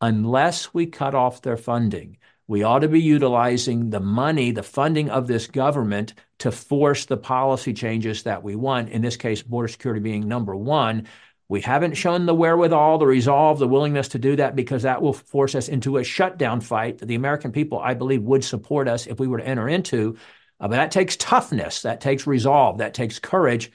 unless 0.00 0.72
we 0.72 0.86
cut 0.86 1.14
off 1.14 1.42
their 1.42 1.58
funding 1.58 2.16
we 2.46 2.62
ought 2.62 2.80
to 2.80 2.88
be 2.88 3.00
utilizing 3.00 3.90
the 3.90 4.00
money, 4.00 4.50
the 4.50 4.62
funding 4.62 5.08
of 5.08 5.26
this 5.26 5.46
government 5.46 6.14
to 6.38 6.52
force 6.52 7.06
the 7.06 7.16
policy 7.16 7.72
changes 7.72 8.24
that 8.24 8.42
we 8.42 8.54
want. 8.54 8.90
In 8.90 9.00
this 9.00 9.16
case, 9.16 9.42
border 9.42 9.68
security 9.68 10.00
being 10.00 10.28
number 10.28 10.54
one. 10.54 11.06
We 11.48 11.60
haven't 11.60 11.94
shown 11.94 12.26
the 12.26 12.34
wherewithal, 12.34 12.98
the 12.98 13.06
resolve, 13.06 13.58
the 13.58 13.68
willingness 13.68 14.08
to 14.08 14.18
do 14.18 14.36
that 14.36 14.56
because 14.56 14.82
that 14.82 15.00
will 15.00 15.12
force 15.12 15.54
us 15.54 15.68
into 15.68 15.98
a 15.98 16.04
shutdown 16.04 16.60
fight 16.60 16.98
that 16.98 17.06
the 17.06 17.14
American 17.14 17.52
people, 17.52 17.78
I 17.78 17.94
believe, 17.94 18.22
would 18.22 18.44
support 18.44 18.88
us 18.88 19.06
if 19.06 19.18
we 19.20 19.26
were 19.26 19.38
to 19.38 19.46
enter 19.46 19.68
into. 19.68 20.16
Uh, 20.60 20.68
but 20.68 20.76
that 20.76 20.90
takes 20.90 21.16
toughness, 21.16 21.82
that 21.82 22.00
takes 22.00 22.26
resolve, 22.26 22.78
that 22.78 22.94
takes 22.94 23.18
courage. 23.18 23.70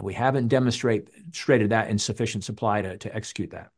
We 0.00 0.14
haven't 0.14 0.48
demonstrated 0.48 1.70
that 1.70 1.88
in 1.88 1.98
sufficient 1.98 2.44
supply 2.44 2.82
to, 2.82 2.98
to 2.98 3.14
execute 3.14 3.50
that. 3.50 3.70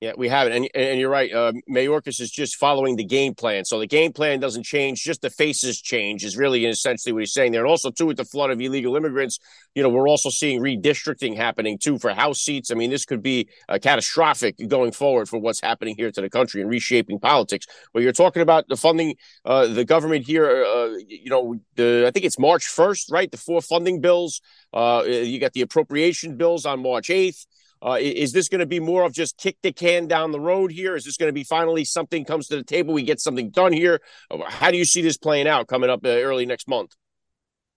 Yeah, 0.00 0.12
we 0.16 0.30
have 0.30 0.46
it, 0.46 0.54
and 0.56 0.66
and 0.74 0.98
you're 0.98 1.10
right. 1.10 1.30
Uh, 1.30 1.52
Mayorkas 1.68 2.22
is 2.22 2.30
just 2.30 2.56
following 2.56 2.96
the 2.96 3.04
game 3.04 3.34
plan, 3.34 3.66
so 3.66 3.78
the 3.78 3.86
game 3.86 4.14
plan 4.14 4.40
doesn't 4.40 4.62
change. 4.62 5.02
Just 5.04 5.20
the 5.20 5.28
faces 5.28 5.78
change 5.78 6.24
is 6.24 6.38
really 6.38 6.64
essentially 6.64 7.12
what 7.12 7.18
he's 7.18 7.34
saying 7.34 7.52
there. 7.52 7.60
And 7.60 7.70
also, 7.70 7.90
too, 7.90 8.06
with 8.06 8.16
the 8.16 8.24
flood 8.24 8.50
of 8.50 8.58
illegal 8.62 8.96
immigrants, 8.96 9.38
you 9.74 9.82
know, 9.82 9.90
we're 9.90 10.08
also 10.08 10.30
seeing 10.30 10.62
redistricting 10.62 11.36
happening 11.36 11.76
too 11.76 11.98
for 11.98 12.14
House 12.14 12.40
seats. 12.40 12.70
I 12.70 12.76
mean, 12.76 12.88
this 12.88 13.04
could 13.04 13.22
be 13.22 13.50
uh, 13.68 13.78
catastrophic 13.78 14.56
going 14.68 14.92
forward 14.92 15.28
for 15.28 15.38
what's 15.38 15.60
happening 15.60 15.96
here 15.98 16.10
to 16.10 16.20
the 16.22 16.30
country 16.30 16.62
and 16.62 16.70
reshaping 16.70 17.20
politics. 17.20 17.66
But 17.92 18.02
you're 18.02 18.12
talking 18.12 18.40
about 18.40 18.68
the 18.68 18.78
funding, 18.78 19.16
uh, 19.44 19.66
the 19.66 19.84
government 19.84 20.24
here. 20.24 20.64
Uh, 20.64 20.96
you 21.08 21.28
know, 21.28 21.56
the 21.76 22.06
I 22.08 22.10
think 22.10 22.24
it's 22.24 22.38
March 22.38 22.64
1st, 22.64 23.12
right? 23.12 23.30
The 23.30 23.36
four 23.36 23.60
funding 23.60 24.00
bills. 24.00 24.40
Uh, 24.72 25.02
you 25.06 25.38
got 25.38 25.52
the 25.52 25.60
appropriation 25.60 26.38
bills 26.38 26.64
on 26.64 26.80
March 26.80 27.08
8th. 27.08 27.44
Uh, 27.82 27.96
is 28.00 28.32
this 28.32 28.48
going 28.48 28.58
to 28.60 28.66
be 28.66 28.80
more 28.80 29.04
of 29.04 29.12
just 29.12 29.38
kick 29.38 29.56
the 29.62 29.72
can 29.72 30.06
down 30.06 30.32
the 30.32 30.40
road 30.40 30.70
here? 30.70 30.94
Is 30.96 31.04
this 31.04 31.16
going 31.16 31.28
to 31.28 31.32
be 31.32 31.44
finally 31.44 31.84
something 31.84 32.24
comes 32.24 32.48
to 32.48 32.56
the 32.56 32.64
table? 32.64 32.92
We 32.92 33.02
get 33.02 33.20
something 33.20 33.50
done 33.50 33.72
here. 33.72 34.00
How 34.48 34.70
do 34.70 34.76
you 34.76 34.84
see 34.84 35.02
this 35.02 35.16
playing 35.16 35.48
out 35.48 35.66
coming 35.66 35.90
up 35.90 36.04
uh, 36.04 36.08
early 36.08 36.44
next 36.44 36.68
month? 36.68 36.94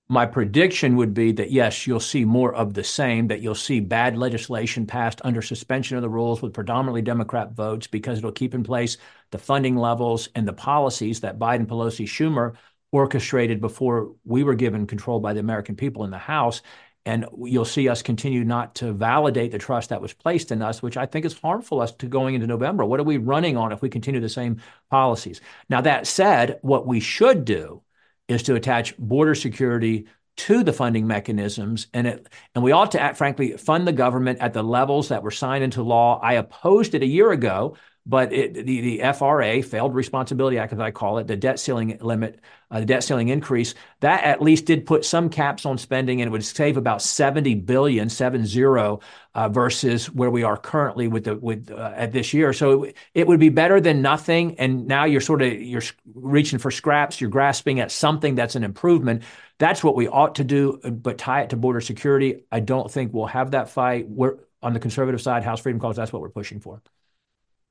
My 0.10 0.26
prediction 0.26 0.98
would 0.98 1.14
be 1.14 1.32
that 1.32 1.52
yes, 1.52 1.88
you'll 1.88 2.02
see 2.02 2.26
more 2.26 2.54
of 2.54 2.74
the 2.74 2.84
same, 2.84 3.28
that 3.28 3.42
you'll 3.42 3.56
see 3.56 3.80
bad 3.80 4.18
legislation 4.18 4.86
passed 4.86 5.22
under 5.24 5.42
suspension 5.42 5.96
of 5.96 6.04
the 6.04 6.10
rules 6.10 6.42
with 6.42 6.54
predominantly 6.54 7.02
Democrat 7.02 7.54
votes 7.54 7.88
because 7.88 8.18
it'll 8.18 8.32
keep 8.32 8.54
in 8.54 8.64
place 8.64 8.98
the 9.32 9.38
funding 9.38 9.78
levels 9.78 10.28
and 10.36 10.46
the 10.46 10.54
policies 10.54 11.22
that 11.22 11.40
Biden, 11.40 11.66
Pelosi, 11.66 12.06
Schumer 12.06 12.56
orchestrated 12.92 13.62
before 13.62 14.14
we 14.26 14.44
were 14.44 14.56
given 14.56 14.86
control 14.86 15.20
by 15.20 15.34
the 15.34 15.40
American 15.40 15.76
people 15.76 16.04
in 16.04 16.12
the 16.12 16.18
House. 16.18 16.62
And 17.06 17.26
you'll 17.38 17.66
see 17.66 17.90
us 17.90 18.02
continue 18.02 18.46
not 18.46 18.76
to 18.76 18.94
validate 18.94 19.52
the 19.52 19.58
trust 19.58 19.90
that 19.90 20.02
was 20.02 20.14
placed 20.14 20.52
in 20.52 20.62
us, 20.62 20.82
which 20.82 20.96
I 20.96 21.06
think 21.06 21.26
is 21.26 21.38
harmful 21.38 21.82
us 21.82 21.92
to 21.96 22.08
going 22.08 22.36
into 22.36 22.48
November. 22.48 22.86
What 22.86 23.00
are 23.00 23.04
we 23.04 23.18
running 23.18 23.58
on 23.58 23.74
if 23.74 23.82
we 23.82 23.90
continue 23.90 24.22
the 24.22 24.30
same 24.30 24.62
policies? 24.90 25.42
Now, 25.70 25.82
that 25.82 26.08
said, 26.08 26.60
what 26.62 26.88
we 26.88 27.02
should 27.02 27.44
do 27.44 27.82
is 28.30 28.44
to 28.44 28.56
attach 28.56 28.98
border 28.98 29.36
security 29.36 30.08
to 30.36 30.64
the 30.64 30.74
funding 30.74 31.06
mechanisms 31.06 31.88
and 31.94 32.08
it 32.08 32.28
and 32.56 32.64
we 32.64 32.72
ought 32.72 32.92
to 32.92 33.00
act, 33.00 33.18
frankly 33.18 33.56
fund 33.56 33.88
the 33.88 33.92
government 33.92 34.40
at 34.40 34.54
the 34.54 34.64
levels 34.64 35.10
that 35.10 35.22
were 35.22 35.30
signed 35.30 35.64
into 35.64 35.84
law 35.84 36.20
i 36.24 36.34
opposed 36.34 36.96
it 36.96 37.04
a 37.04 37.08
year 37.08 37.32
ago 37.32 37.78
but 38.06 38.34
it, 38.34 38.54
the, 38.54 38.82
the 38.82 39.14
FRA, 39.14 39.62
Failed 39.62 39.96
Responsibility 39.96 40.58
Act, 40.58 40.74
as 40.74 40.80
I 40.80 40.92
call 40.92 41.20
it, 41.20 41.28
the 41.28 41.38
debt 41.38 41.58
ceiling 41.58 41.98
limit, 42.02 42.42
uh, 42.70 42.82
the 42.82 42.86
debt 42.86 43.04
ceiling 43.04 43.30
increase, 43.30 43.76
that 44.02 44.24
at 44.26 44.42
least 44.42 44.66
did 44.66 44.86
put 44.86 45.06
some 45.06 45.30
caps 45.30 45.66
on 45.66 45.78
spending 45.78 46.22
and 46.22 46.28
it 46.28 46.32
would 46.32 46.44
save 46.44 46.76
about 46.76 47.02
70 47.02 47.56
billion, 47.56 48.10
seven 48.10 48.46
zero, 48.46 49.00
uh, 49.36 49.48
versus 49.48 50.12
where 50.12 50.30
we 50.30 50.44
are 50.44 50.58
currently 50.58 51.08
with 51.08 51.24
the 51.24 51.36
with 51.38 51.72
uh, 51.72 51.94
at 51.96 52.12
this 52.12 52.34
year. 52.34 52.52
So 52.52 52.84
it, 52.84 52.98
it 53.14 53.28
would 53.28 53.40
be 53.40 53.50
better 53.50 53.80
than 53.80 54.02
nothing. 54.02 54.60
And 54.60 54.86
now 54.86 55.06
you're 55.06 55.22
sort 55.22 55.42
of 55.42 55.54
you're 55.54 55.84
reaching 56.14 56.60
for 56.60 56.72
scraps. 56.72 57.22
You're 57.22 57.30
grasping 57.30 57.80
at 57.80 57.90
something 57.90 58.36
that's 58.36 58.56
an 58.56 58.66
improvement. 58.66 59.24
That's 59.60 59.82
what 59.82 59.96
we 59.96 60.10
ought 60.10 60.36
to 60.36 60.44
do, 60.44 60.80
but 60.84 61.18
tie 61.18 61.44
it 61.44 61.52
to 61.52 61.56
border 61.56 61.80
security. 61.80 62.44
I 62.52 62.60
don't 62.60 62.92
think 62.92 63.14
we'll 63.14 63.28
have 63.28 63.52
that 63.52 63.70
fight. 63.70 64.10
We're 64.10 64.40
on 64.62 64.74
the 64.74 64.80
conservative 64.80 65.22
side, 65.22 65.44
House 65.44 65.62
Freedom 65.62 65.80
Caucus. 65.80 65.96
That's 65.96 66.12
what 66.12 66.22
we're 66.22 66.30
pushing 66.30 66.60
for 66.60 66.82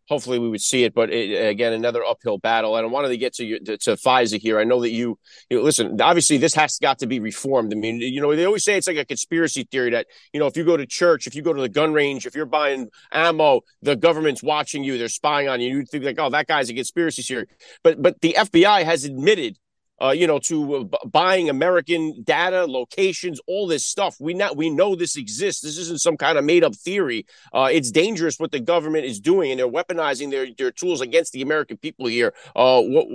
hopefully 0.08 0.38
we 0.38 0.48
would 0.48 0.60
see 0.60 0.84
it. 0.84 0.94
But 0.94 1.10
it, 1.10 1.48
again, 1.48 1.72
another 1.72 2.04
uphill 2.04 2.38
battle. 2.38 2.76
And 2.76 2.86
I 2.86 2.90
wanted 2.90 3.08
to 3.08 3.16
get 3.16 3.34
to, 3.34 3.58
to, 3.60 3.78
to 3.78 3.90
FISA 3.92 4.40
here. 4.40 4.58
I 4.58 4.64
know 4.64 4.80
that 4.80 4.90
you, 4.90 5.18
you 5.50 5.58
know, 5.58 5.62
listen. 5.62 6.00
Obviously, 6.00 6.38
this 6.38 6.54
has 6.54 6.78
got 6.78 6.98
to 7.00 7.06
be 7.06 7.20
reformed. 7.20 7.72
I 7.72 7.76
mean, 7.76 7.98
you 8.00 8.20
know, 8.20 8.34
they 8.34 8.44
always 8.44 8.64
say 8.64 8.76
it's 8.76 8.86
like 8.86 8.96
a 8.96 9.04
conspiracy 9.04 9.64
theory 9.64 9.90
that 9.90 10.06
you 10.32 10.40
know, 10.40 10.46
if 10.46 10.56
you 10.56 10.64
go 10.64 10.76
to 10.76 10.86
church, 10.86 11.26
if 11.26 11.34
you 11.34 11.42
go 11.42 11.52
to 11.52 11.60
the 11.60 11.68
gun 11.68 11.92
range, 11.92 12.26
if 12.26 12.34
you're 12.34 12.46
buying 12.46 12.88
ammo, 13.12 13.62
the 13.82 13.96
government's 13.96 14.42
watching 14.42 14.84
you, 14.84 14.98
they're 14.98 15.08
spying 15.08 15.48
on 15.48 15.60
you. 15.60 15.78
You 15.78 15.84
think 15.84 16.04
like, 16.04 16.18
oh, 16.18 16.30
that 16.30 16.46
guy's 16.46 16.70
a 16.70 16.74
conspiracy 16.74 17.22
theory. 17.22 17.46
But 17.82 18.02
but 18.02 18.20
the 18.20 18.36
FBI 18.38 18.84
has 18.84 19.04
admitted 19.04 19.58
uh, 20.02 20.10
you 20.10 20.26
know, 20.26 20.38
to 20.40 20.74
uh, 20.74 20.84
b- 20.84 20.98
buying 21.06 21.48
American 21.48 22.22
data, 22.22 22.66
locations, 22.66 23.40
all 23.46 23.66
this 23.66 23.86
stuff. 23.86 24.16
We 24.18 24.34
not 24.34 24.56
we 24.56 24.70
know 24.70 24.96
this 24.96 25.16
exists. 25.16 25.62
This 25.62 25.78
isn't 25.78 26.00
some 26.00 26.16
kind 26.16 26.38
of 26.38 26.44
made 26.44 26.64
up 26.64 26.74
theory. 26.74 27.26
Uh, 27.52 27.68
it's 27.70 27.90
dangerous 27.90 28.38
what 28.38 28.50
the 28.50 28.60
government 28.60 29.04
is 29.04 29.20
doing, 29.20 29.50
and 29.50 29.60
they're 29.60 29.68
weaponizing 29.68 30.30
their 30.30 30.48
their 30.56 30.70
tools 30.72 31.00
against 31.00 31.32
the 31.32 31.42
American 31.42 31.76
people 31.76 32.06
here. 32.06 32.34
Uh, 32.56 32.82
what, 32.82 33.06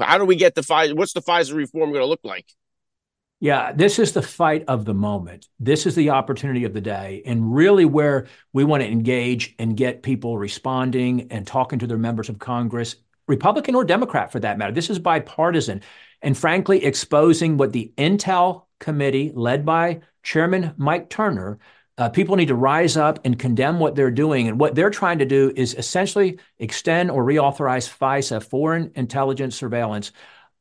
how 0.00 0.18
do 0.18 0.24
we 0.24 0.36
get 0.36 0.54
the 0.54 0.60
FISA? 0.60 0.96
What's 0.96 1.12
the 1.12 1.22
FISA 1.22 1.54
reform 1.54 1.90
going 1.90 2.02
to 2.02 2.06
look 2.06 2.24
like? 2.24 2.46
Yeah, 3.38 3.72
this 3.72 3.98
is 3.98 4.12
the 4.12 4.22
fight 4.22 4.64
of 4.66 4.86
the 4.86 4.94
moment. 4.94 5.48
This 5.60 5.84
is 5.84 5.94
the 5.94 6.10
opportunity 6.10 6.64
of 6.64 6.72
the 6.72 6.80
day, 6.80 7.22
and 7.26 7.54
really 7.54 7.84
where 7.84 8.28
we 8.52 8.64
want 8.64 8.82
to 8.82 8.88
engage 8.88 9.54
and 9.58 9.76
get 9.76 10.02
people 10.02 10.38
responding 10.38 11.30
and 11.30 11.46
talking 11.46 11.78
to 11.80 11.86
their 11.86 11.98
members 11.98 12.30
of 12.30 12.38
Congress, 12.38 12.96
Republican 13.28 13.74
or 13.74 13.84
Democrat 13.84 14.32
for 14.32 14.40
that 14.40 14.56
matter. 14.56 14.72
This 14.72 14.88
is 14.88 14.98
bipartisan 14.98 15.82
and 16.22 16.36
frankly 16.36 16.84
exposing 16.84 17.56
what 17.56 17.72
the 17.72 17.92
Intel 17.96 18.64
committee, 18.80 19.32
led 19.34 19.64
by 19.64 20.00
Chairman 20.22 20.74
Mike 20.76 21.08
Turner, 21.08 21.58
uh, 21.98 22.08
people 22.10 22.36
need 22.36 22.48
to 22.48 22.54
rise 22.54 22.96
up 22.96 23.20
and 23.24 23.38
condemn 23.38 23.78
what 23.78 23.94
they're 23.94 24.10
doing. 24.10 24.48
And 24.48 24.60
what 24.60 24.74
they're 24.74 24.90
trying 24.90 25.18
to 25.18 25.24
do 25.24 25.52
is 25.56 25.74
essentially 25.74 26.38
extend 26.58 27.10
or 27.10 27.24
reauthorize 27.24 27.88
FISA, 27.88 28.42
foreign 28.42 28.92
intelligence 28.94 29.56
surveillance, 29.56 30.12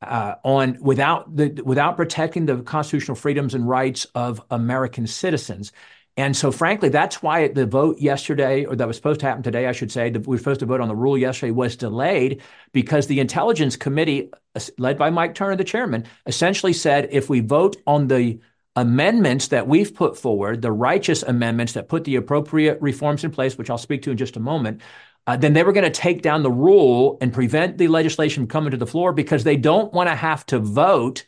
uh, 0.02 0.36
on 0.44 0.78
without 0.82 1.36
the 1.36 1.62
without 1.66 1.98
protecting 1.98 2.46
the 2.46 2.62
constitutional 2.62 3.16
freedoms 3.16 3.54
and 3.54 3.68
rights 3.68 4.06
of 4.16 4.42
American 4.52 5.08
citizens. 5.08 5.72
And 6.18 6.36
so, 6.36 6.50
frankly, 6.50 6.88
that's 6.88 7.22
why 7.22 7.50
the 7.50 7.66
vote 7.66 8.00
yesterday, 8.00 8.64
or 8.64 8.76
that 8.78 8.88
was 8.88 8.96
supposed 8.96 9.20
to 9.20 9.26
happen 9.26 9.44
today, 9.44 9.68
I 9.68 9.74
should 9.74 9.92
say, 9.92 10.10
we 10.12 10.20
were 10.20 10.38
supposed 10.38 10.62
to 10.62 10.66
vote 10.66 10.80
on 10.80 10.88
the 10.88 10.96
rule 10.96 11.18
yesterday, 11.18 11.52
was 11.52 11.76
delayed 11.76 12.42
because 12.72 13.08
the 13.08 13.20
Intelligence 13.20 13.76
Committee, 13.76 14.32
led 14.78 14.98
by 14.98 15.10
Mike 15.10 15.36
Turner, 15.36 15.58
the 15.58 15.66
chairman, 15.66 16.06
essentially 16.26 16.72
said 16.72 17.10
if 17.12 17.30
we 17.30 17.42
vote 17.42 17.76
on 17.86 18.08
the 18.08 18.40
amendments 18.78 19.50
that 19.50 19.68
we've 19.68 19.94
put 19.94 20.18
forward, 20.18 20.62
the 20.62 20.72
righteous 20.72 21.22
amendments 21.24 21.74
that 21.74 21.90
put 21.90 22.06
the 22.06 22.16
appropriate 22.16 22.82
reforms 22.82 23.26
in 23.26 23.32
place, 23.32 23.58
which 23.58 23.70
I'll 23.70 23.78
speak 23.78 24.04
to 24.04 24.12
in 24.12 24.18
just 24.18 24.38
a 24.38 24.42
moment, 24.42 24.82
uh, 25.28 25.36
then 25.36 25.54
they 25.54 25.64
were 25.64 25.74
going 25.74 25.86
to 25.86 25.90
take 25.90 26.22
down 26.22 26.44
the 26.44 26.52
rule 26.52 27.18
and 27.20 27.34
prevent 27.34 27.78
the 27.78 27.88
legislation 27.90 28.44
from 28.44 28.48
coming 28.48 28.72
to 28.72 28.78
the 28.78 28.88
floor 28.88 29.12
because 29.12 29.44
they 29.44 29.58
don't 29.58 29.94
want 29.94 30.08
to 30.08 30.16
have 30.16 30.46
to 30.48 30.60
vote 30.60 31.26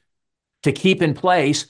to 0.63 0.71
keep 0.71 1.01
in 1.01 1.13
place 1.13 1.65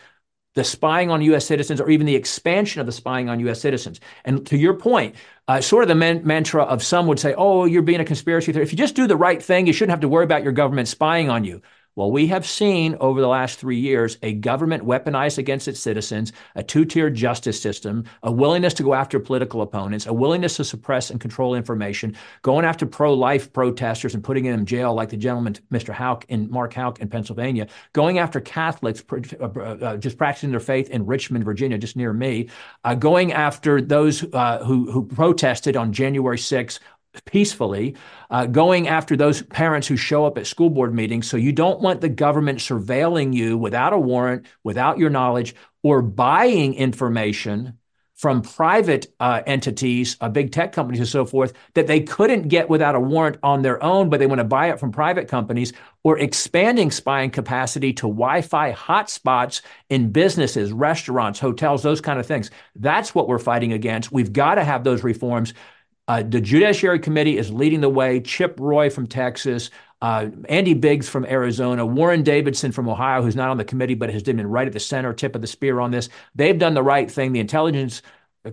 the 0.57 0.63
spying 0.63 1.11
on 1.11 1.21
U.S. 1.21 1.45
citizens 1.45 1.79
or 1.79 1.87
even 1.87 2.07
the 2.07 2.15
expansion 2.15 2.81
of 2.81 2.87
the 2.87 2.91
spying 2.91 3.29
on 3.29 3.39
U.S. 3.41 3.61
citizens. 3.61 3.99
And 4.25 4.43
to 4.47 4.57
your 4.57 4.73
point, 4.73 5.15
uh, 5.47 5.61
sort 5.61 5.83
of 5.83 5.87
the 5.87 5.93
man- 5.93 6.25
mantra 6.25 6.63
of 6.63 6.81
some 6.81 7.05
would 7.05 7.19
say, 7.19 7.35
oh, 7.37 7.65
you're 7.65 7.83
being 7.83 7.99
a 7.99 8.05
conspiracy 8.05 8.51
theorist. 8.51 8.69
If 8.69 8.73
you 8.73 8.83
just 8.83 8.95
do 8.95 9.05
the 9.05 9.15
right 9.15 9.41
thing, 9.41 9.67
you 9.67 9.73
shouldn't 9.73 9.91
have 9.91 9.99
to 9.99 10.09
worry 10.09 10.23
about 10.23 10.41
your 10.41 10.53
government 10.53 10.87
spying 10.87 11.29
on 11.29 11.43
you. 11.43 11.61
Well, 11.97 12.11
we 12.11 12.27
have 12.27 12.45
seen 12.45 12.95
over 12.99 13.19
the 13.19 13.27
last 13.27 13.57
three 13.57 13.79
years 13.79 14.19
a 14.21 14.33
government 14.33 14.85
weaponized 14.85 15.39
against 15.39 15.67
its 15.67 15.79
citizens, 15.79 16.31
a 16.55 16.61
two 16.61 16.85
tier 16.85 17.09
justice 17.09 17.59
system, 17.59 18.03
a 18.21 18.31
willingness 18.31 18.75
to 18.75 18.83
go 18.83 18.93
after 18.93 19.19
political 19.19 19.63
opponents, 19.63 20.05
a 20.05 20.13
willingness 20.13 20.57
to 20.57 20.63
suppress 20.63 21.09
and 21.09 21.19
control 21.19 21.55
information, 21.55 22.15
going 22.43 22.65
after 22.65 22.85
pro 22.85 23.15
life 23.15 23.51
protesters 23.51 24.13
and 24.13 24.23
putting 24.23 24.43
them 24.43 24.59
in 24.59 24.65
jail, 24.67 24.93
like 24.93 25.09
the 25.09 25.17
gentleman, 25.17 25.55
Mr. 25.71 25.91
Houck 25.91 26.23
in 26.29 26.47
Mark 26.51 26.71
Houck 26.75 26.99
in 26.99 27.09
Pennsylvania, 27.09 27.65
going 27.93 28.19
after 28.19 28.39
Catholics 28.39 29.03
uh, 29.11 29.45
uh, 29.45 29.97
just 29.97 30.19
practicing 30.19 30.51
their 30.51 30.59
faith 30.59 30.91
in 30.91 31.03
Richmond, 31.03 31.45
Virginia, 31.45 31.79
just 31.79 31.95
near 31.95 32.13
me, 32.13 32.47
uh, 32.83 32.93
going 32.93 33.33
after 33.33 33.81
those 33.81 34.23
uh, 34.33 34.63
who, 34.63 34.91
who 34.91 35.03
protested 35.03 35.75
on 35.75 35.91
January 35.91 36.37
6th 36.37 36.77
peacefully, 37.25 37.95
uh, 38.29 38.45
going 38.45 38.87
after 38.87 39.15
those 39.15 39.41
parents 39.43 39.87
who 39.87 39.97
show 39.97 40.25
up 40.25 40.37
at 40.37 40.47
school 40.47 40.69
board 40.69 40.93
meetings. 40.93 41.27
So 41.29 41.37
you 41.37 41.51
don't 41.51 41.81
want 41.81 42.01
the 42.01 42.09
government 42.09 42.59
surveilling 42.59 43.33
you 43.33 43.57
without 43.57 43.93
a 43.93 43.99
warrant, 43.99 44.45
without 44.63 44.97
your 44.97 45.09
knowledge, 45.09 45.55
or 45.83 46.01
buying 46.01 46.73
information 46.73 47.77
from 48.15 48.41
private 48.41 49.05
uh, 49.19 49.43
entities, 49.45 50.17
uh, 50.21 50.27
big 50.27 50.51
tech 50.51 50.71
companies, 50.73 50.99
and 50.99 51.07
so 51.07 51.23
forth, 51.23 51.53
that 51.75 51.85
they 51.85 51.99
couldn't 51.99 52.47
get 52.47 52.67
without 52.67 52.95
a 52.95 52.99
warrant 52.99 53.37
on 53.43 53.61
their 53.61 53.81
own, 53.83 54.09
but 54.09 54.19
they 54.19 54.25
want 54.25 54.39
to 54.39 54.43
buy 54.43 54.71
it 54.71 54.79
from 54.79 54.91
private 54.91 55.27
companies, 55.27 55.71
or 56.03 56.17
expanding 56.17 56.89
spying 56.89 57.29
capacity 57.29 57.93
to 57.93 58.07
Wi 58.07 58.41
Fi 58.41 58.73
hotspots 58.73 59.61
in 59.91 60.11
businesses, 60.11 60.73
restaurants, 60.73 61.39
hotels, 61.39 61.83
those 61.83 62.01
kind 62.01 62.19
of 62.19 62.25
things. 62.25 62.49
That's 62.75 63.13
what 63.13 63.27
we're 63.27 63.37
fighting 63.37 63.71
against. 63.71 64.11
We've 64.11 64.33
got 64.33 64.55
to 64.55 64.63
have 64.63 64.83
those 64.83 65.03
reforms. 65.03 65.53
Uh, 66.07 66.23
the 66.23 66.39
Judiciary 66.39 66.99
Committee 66.99 67.37
is 67.37 67.51
leading 67.51 67.81
the 67.81 67.89
way. 67.89 68.21
Chip 68.21 68.57
Roy 68.59 68.89
from 68.89 69.07
Texas, 69.07 69.69
uh, 70.01 70.27
Andy 70.47 70.73
Biggs 70.73 71.09
from 71.09 71.25
Arizona, 71.25 71.85
Warren 71.85 72.23
Davidson 72.23 72.71
from 72.71 72.87
Ohio, 72.87 73.21
who's 73.21 73.35
not 73.35 73.49
on 73.49 73.57
the 73.57 73.65
committee 73.65 73.95
but 73.95 74.09
has 74.09 74.23
been 74.23 74.45
right 74.47 74.67
at 74.67 74.73
the 74.73 74.79
center, 74.79 75.13
tip 75.13 75.35
of 75.35 75.41
the 75.41 75.47
spear 75.47 75.79
on 75.79 75.91
this. 75.91 76.07
They've 76.35 76.57
done 76.57 76.75
the 76.75 76.83
right 76.83 77.09
thing. 77.09 77.33
The 77.33 77.39
Intelligence 77.41 78.01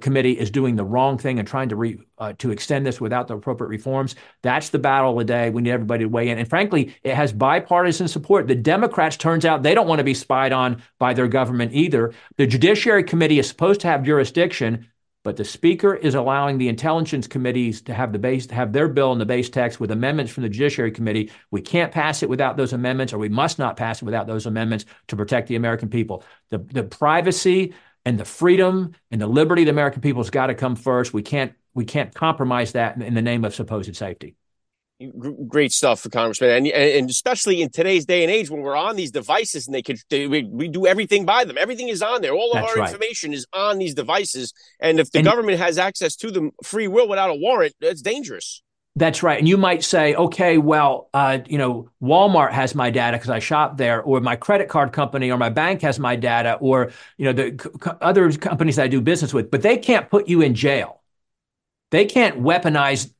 Committee 0.00 0.32
is 0.32 0.50
doing 0.50 0.76
the 0.76 0.84
wrong 0.84 1.18
thing 1.18 1.38
and 1.38 1.46
trying 1.46 1.68
to 1.68 1.76
re, 1.76 1.98
uh, 2.18 2.32
to 2.38 2.50
extend 2.50 2.84
this 2.84 3.00
without 3.00 3.28
the 3.28 3.36
appropriate 3.36 3.68
reforms. 3.68 4.16
That's 4.42 4.70
the 4.70 4.78
battle 4.78 5.12
of 5.12 5.18
the 5.18 5.24
day. 5.24 5.50
We 5.50 5.62
need 5.62 5.70
everybody 5.70 6.04
to 6.04 6.08
weigh 6.08 6.30
in. 6.30 6.38
And 6.38 6.48
frankly, 6.48 6.96
it 7.02 7.14
has 7.14 7.32
bipartisan 7.32 8.08
support. 8.08 8.48
The 8.48 8.54
Democrats, 8.54 9.16
turns 9.16 9.44
out, 9.44 9.62
they 9.62 9.74
don't 9.74 9.86
want 9.86 10.00
to 10.00 10.04
be 10.04 10.14
spied 10.14 10.52
on 10.52 10.82
by 10.98 11.14
their 11.14 11.28
government 11.28 11.72
either. 11.74 12.12
The 12.36 12.46
Judiciary 12.46 13.04
Committee 13.04 13.38
is 13.38 13.48
supposed 13.48 13.80
to 13.82 13.88
have 13.88 14.02
jurisdiction, 14.02 14.88
but 15.24 15.36
the 15.36 15.44
Speaker 15.44 15.94
is 15.94 16.14
allowing 16.14 16.58
the 16.58 16.68
intelligence 16.68 17.26
committees 17.26 17.80
to 17.82 17.94
have 17.94 18.12
the 18.12 18.18
base 18.18 18.46
to 18.46 18.54
have 18.54 18.72
their 18.72 18.88
bill 18.88 19.12
in 19.12 19.18
the 19.18 19.26
base 19.26 19.48
text 19.48 19.80
with 19.80 19.90
amendments 19.90 20.30
from 20.30 20.42
the 20.42 20.48
Judiciary 20.48 20.92
Committee. 20.92 21.32
We 21.50 21.62
can't 21.62 21.90
pass 21.90 22.22
it 22.22 22.28
without 22.28 22.56
those 22.56 22.74
amendments, 22.74 23.12
or 23.12 23.18
we 23.18 23.30
must 23.30 23.58
not 23.58 23.76
pass 23.76 24.02
it 24.02 24.04
without 24.04 24.26
those 24.26 24.46
amendments 24.46 24.84
to 25.08 25.16
protect 25.16 25.48
the 25.48 25.56
American 25.56 25.88
people. 25.88 26.22
The 26.50 26.58
the 26.58 26.84
privacy 26.84 27.74
and 28.04 28.20
the 28.20 28.24
freedom 28.24 28.92
and 29.10 29.20
the 29.20 29.26
liberty 29.26 29.62
of 29.62 29.66
the 29.66 29.72
American 29.72 30.02
people 30.02 30.22
has 30.22 30.30
got 30.30 30.48
to 30.48 30.54
come 30.54 30.76
first. 30.76 31.14
We 31.14 31.22
can't 31.22 31.54
we 31.72 31.86
can't 31.86 32.14
compromise 32.14 32.72
that 32.72 33.00
in 33.00 33.14
the 33.14 33.22
name 33.22 33.44
of 33.44 33.54
supposed 33.54 33.96
safety. 33.96 34.36
Great 35.48 35.72
stuff, 35.72 36.00
for 36.00 36.08
Congressman, 36.08 36.50
and 36.50 36.66
and 36.68 37.10
especially 37.10 37.60
in 37.60 37.68
today's 37.68 38.06
day 38.06 38.22
and 38.22 38.30
age 38.30 38.48
when 38.48 38.60
we're 38.60 38.76
on 38.76 38.94
these 38.94 39.10
devices 39.10 39.66
and 39.66 39.74
they 39.74 39.82
could 39.82 39.98
they, 40.08 40.28
we, 40.28 40.44
we 40.44 40.68
do 40.68 40.86
everything 40.86 41.24
by 41.24 41.44
them. 41.44 41.58
Everything 41.58 41.88
is 41.88 42.00
on 42.00 42.22
there. 42.22 42.32
All 42.32 42.52
of 42.52 42.62
That's 42.62 42.70
our 42.70 42.78
right. 42.78 42.92
information 42.92 43.32
is 43.32 43.44
on 43.52 43.78
these 43.78 43.92
devices, 43.92 44.52
and 44.78 45.00
if 45.00 45.10
the 45.10 45.18
and, 45.18 45.26
government 45.26 45.58
has 45.58 45.78
access 45.78 46.14
to 46.16 46.30
them 46.30 46.52
free 46.62 46.86
will 46.86 47.08
without 47.08 47.28
a 47.28 47.34
warrant, 47.34 47.74
it's 47.80 48.02
dangerous. 48.02 48.62
That's 48.94 49.24
right. 49.24 49.40
And 49.40 49.48
you 49.48 49.56
might 49.56 49.82
say, 49.82 50.14
okay, 50.14 50.58
well, 50.58 51.10
uh, 51.12 51.38
you 51.46 51.58
know, 51.58 51.90
Walmart 52.00 52.52
has 52.52 52.76
my 52.76 52.90
data 52.90 53.16
because 53.16 53.30
I 53.30 53.40
shop 53.40 53.76
there, 53.76 54.00
or 54.00 54.20
my 54.20 54.36
credit 54.36 54.68
card 54.68 54.92
company 54.92 55.32
or 55.32 55.36
my 55.36 55.48
bank 55.48 55.82
has 55.82 55.98
my 55.98 56.14
data, 56.14 56.56
or, 56.60 56.92
you 57.16 57.24
know, 57.24 57.32
the 57.32 57.60
c- 57.60 57.90
other 58.00 58.30
companies 58.30 58.78
I 58.78 58.86
do 58.86 59.00
business 59.00 59.34
with, 59.34 59.50
but 59.50 59.62
they 59.62 59.78
can't 59.78 60.08
put 60.08 60.28
you 60.28 60.42
in 60.42 60.54
jail. 60.54 61.02
They 61.90 62.04
can't 62.04 62.40
weaponize 62.40 63.12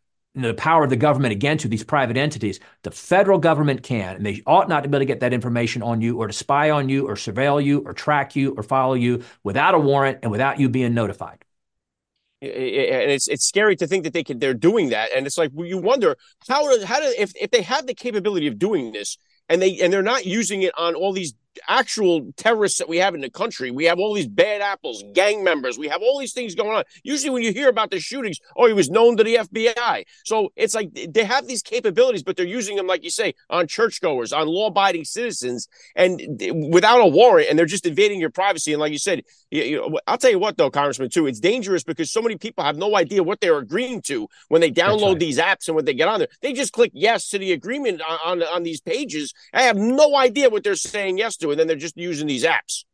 the 0.43 0.55
power 0.55 0.85
of 0.85 0.91
the 0.91 0.97
government 0.97 1.33
against 1.33 1.65
you, 1.65 1.71
these 1.71 1.85
private 1.85 2.17
entities. 2.17 2.61
The 2.83 2.91
federal 2.91 3.39
government 3.39 3.83
can, 3.83 4.17
and 4.17 4.27
they 4.27 4.43
ought 4.47 4.69
not 4.69 4.83
to 4.83 4.89
be 4.89 4.97
able 4.97 5.01
to 5.01 5.05
get 5.07 5.21
that 5.21 5.33
information 5.33 5.83
on 5.83 6.01
you 6.01 6.19
or 6.19 6.27
to 6.27 6.33
spy 6.33 6.71
on 6.71 6.89
you 6.89 7.07
or 7.09 7.15
surveil 7.15 7.63
you 7.63 7.81
or 7.81 7.93
track 7.93 8.35
you 8.35 8.55
or 8.57 8.63
follow 8.63 8.95
you 8.95 9.23
without 9.45 9.75
a 9.75 9.79
warrant 9.79 10.19
and 10.23 10.31
without 10.33 10.59
you 10.59 10.69
being 10.69 10.95
notified 10.95 11.45
and 12.43 13.11
it's 13.11 13.29
it's 13.29 13.47
scary 13.47 13.77
to 13.77 13.87
think 13.87 14.05
that 14.05 14.13
they 14.13 14.25
can 14.25 14.39
they're 14.39 14.55
doing 14.55 14.91
that 14.91 15.11
and 15.15 15.27
it's 15.27 15.39
like 15.39 15.51
you 15.57 15.79
wonder 15.79 16.17
how 16.49 16.85
how 16.85 17.01
do 17.01 17.15
if 17.19 17.33
if 17.41 17.51
they 17.51 17.63
have 17.63 17.87
the 17.87 17.95
capability 17.95 18.47
of 18.47 18.59
doing 18.59 18.93
this 18.93 19.17
and 19.49 19.63
they 19.63 19.81
and 19.81 19.93
they're 19.93 20.03
not 20.03 20.27
using 20.27 20.63
it 20.63 20.73
on 20.77 20.95
all 20.95 21.13
these 21.13 21.35
actual 21.69 22.33
terrorists 22.37 22.79
that 22.79 22.89
we 22.89 22.99
have 22.99 23.15
in 23.15 23.21
the 23.21 23.31
country. 23.31 23.71
We 23.71 23.85
have 23.85 23.99
all 23.99 24.15
these 24.15 24.29
bad 24.29 24.61
apples, 24.61 25.05
gang 25.15 25.45
members. 25.45 25.79
We 25.79 25.89
have 25.89 26.03
all 26.03 26.19
these 26.19 26.33
things 26.33 26.55
going 26.55 26.77
on. 26.77 26.85
Usually, 27.03 27.31
when 27.31 27.43
you 27.43 27.53
hear 27.53 27.69
about 27.69 27.91
the 27.91 28.01
shootings, 28.01 28.41
oh, 28.57 28.67
he 28.67 28.73
was 28.73 28.91
known 28.91 29.17
to 29.17 29.25
the 29.25 29.37
FBI. 29.37 30.05
So 30.25 30.53
it's 30.57 30.75
like 30.75 30.91
they 31.09 31.25
have 31.25 31.47
these 31.47 31.63
capabilities, 31.63 32.23
but 32.23 32.37
they're 32.37 32.47
using 32.47 32.77
them, 32.77 32.87
like 32.87 33.05
you 33.05 33.11
say, 33.11 33.35
on 33.51 33.67
churchgoers, 33.67 34.33
on 34.33 34.47
law 34.47 34.69
abiding 34.69 35.05
citizens, 35.05 35.69
and 35.97 36.21
without 36.73 37.01
a 37.01 37.07
warrant, 37.07 37.49
and 37.51 37.59
they're 37.59 37.67
just 37.67 37.87
invading 37.87 38.21
your 38.21 38.31
privacy. 38.31 38.73
And 38.73 38.81
like 38.81 38.93
you 38.93 38.99
said, 38.99 39.23
you, 39.51 39.63
you 39.63 39.99
I'll 40.07 40.19
tell 40.19 40.31
you 40.31 40.39
what, 40.39 40.57
though, 40.57 40.71
Congressman, 40.71 41.11
too, 41.11 41.27
it's 41.27 41.41
dangerous 41.41 41.85
because 41.85 42.11
so 42.11 42.23
many 42.23 42.37
people 42.37 42.65
have 42.65 42.77
no 42.77 42.97
idea 42.97 43.23
what 43.23 43.41
they're 43.41 43.59
agreeing 43.59 44.03
to 44.03 44.29
when 44.49 44.61
they 44.61 44.71
download 44.71 45.13
right. 45.13 45.19
these 45.19 45.39
apps 45.39 45.69
and 45.69 45.77
when 45.77 45.85
they 45.85 45.95
get 45.95 46.09
on 46.09 46.19
there. 46.19 46.29
They 46.41 46.53
just 46.53 46.73
click 46.73 46.91
yes 46.95 47.29
to 47.31 47.39
the 47.39 47.53
agreement 47.53 48.01
on, 48.03 48.19
on, 48.25 48.43
on 48.43 48.63
these 48.63 48.81
pages. 48.81 49.33
I 49.53 49.63
have 49.63 49.77
no 49.77 50.17
idea 50.17 50.51
what 50.51 50.65
they're 50.65 50.75
saying 50.75 51.19
yes 51.19 51.37
to 51.39 51.44
to, 51.45 51.51
and 51.51 51.61
then 51.61 51.67
they're 51.67 51.77
just 51.77 51.97
using 51.97 52.27
these 52.27 52.45
apps. 52.45 52.85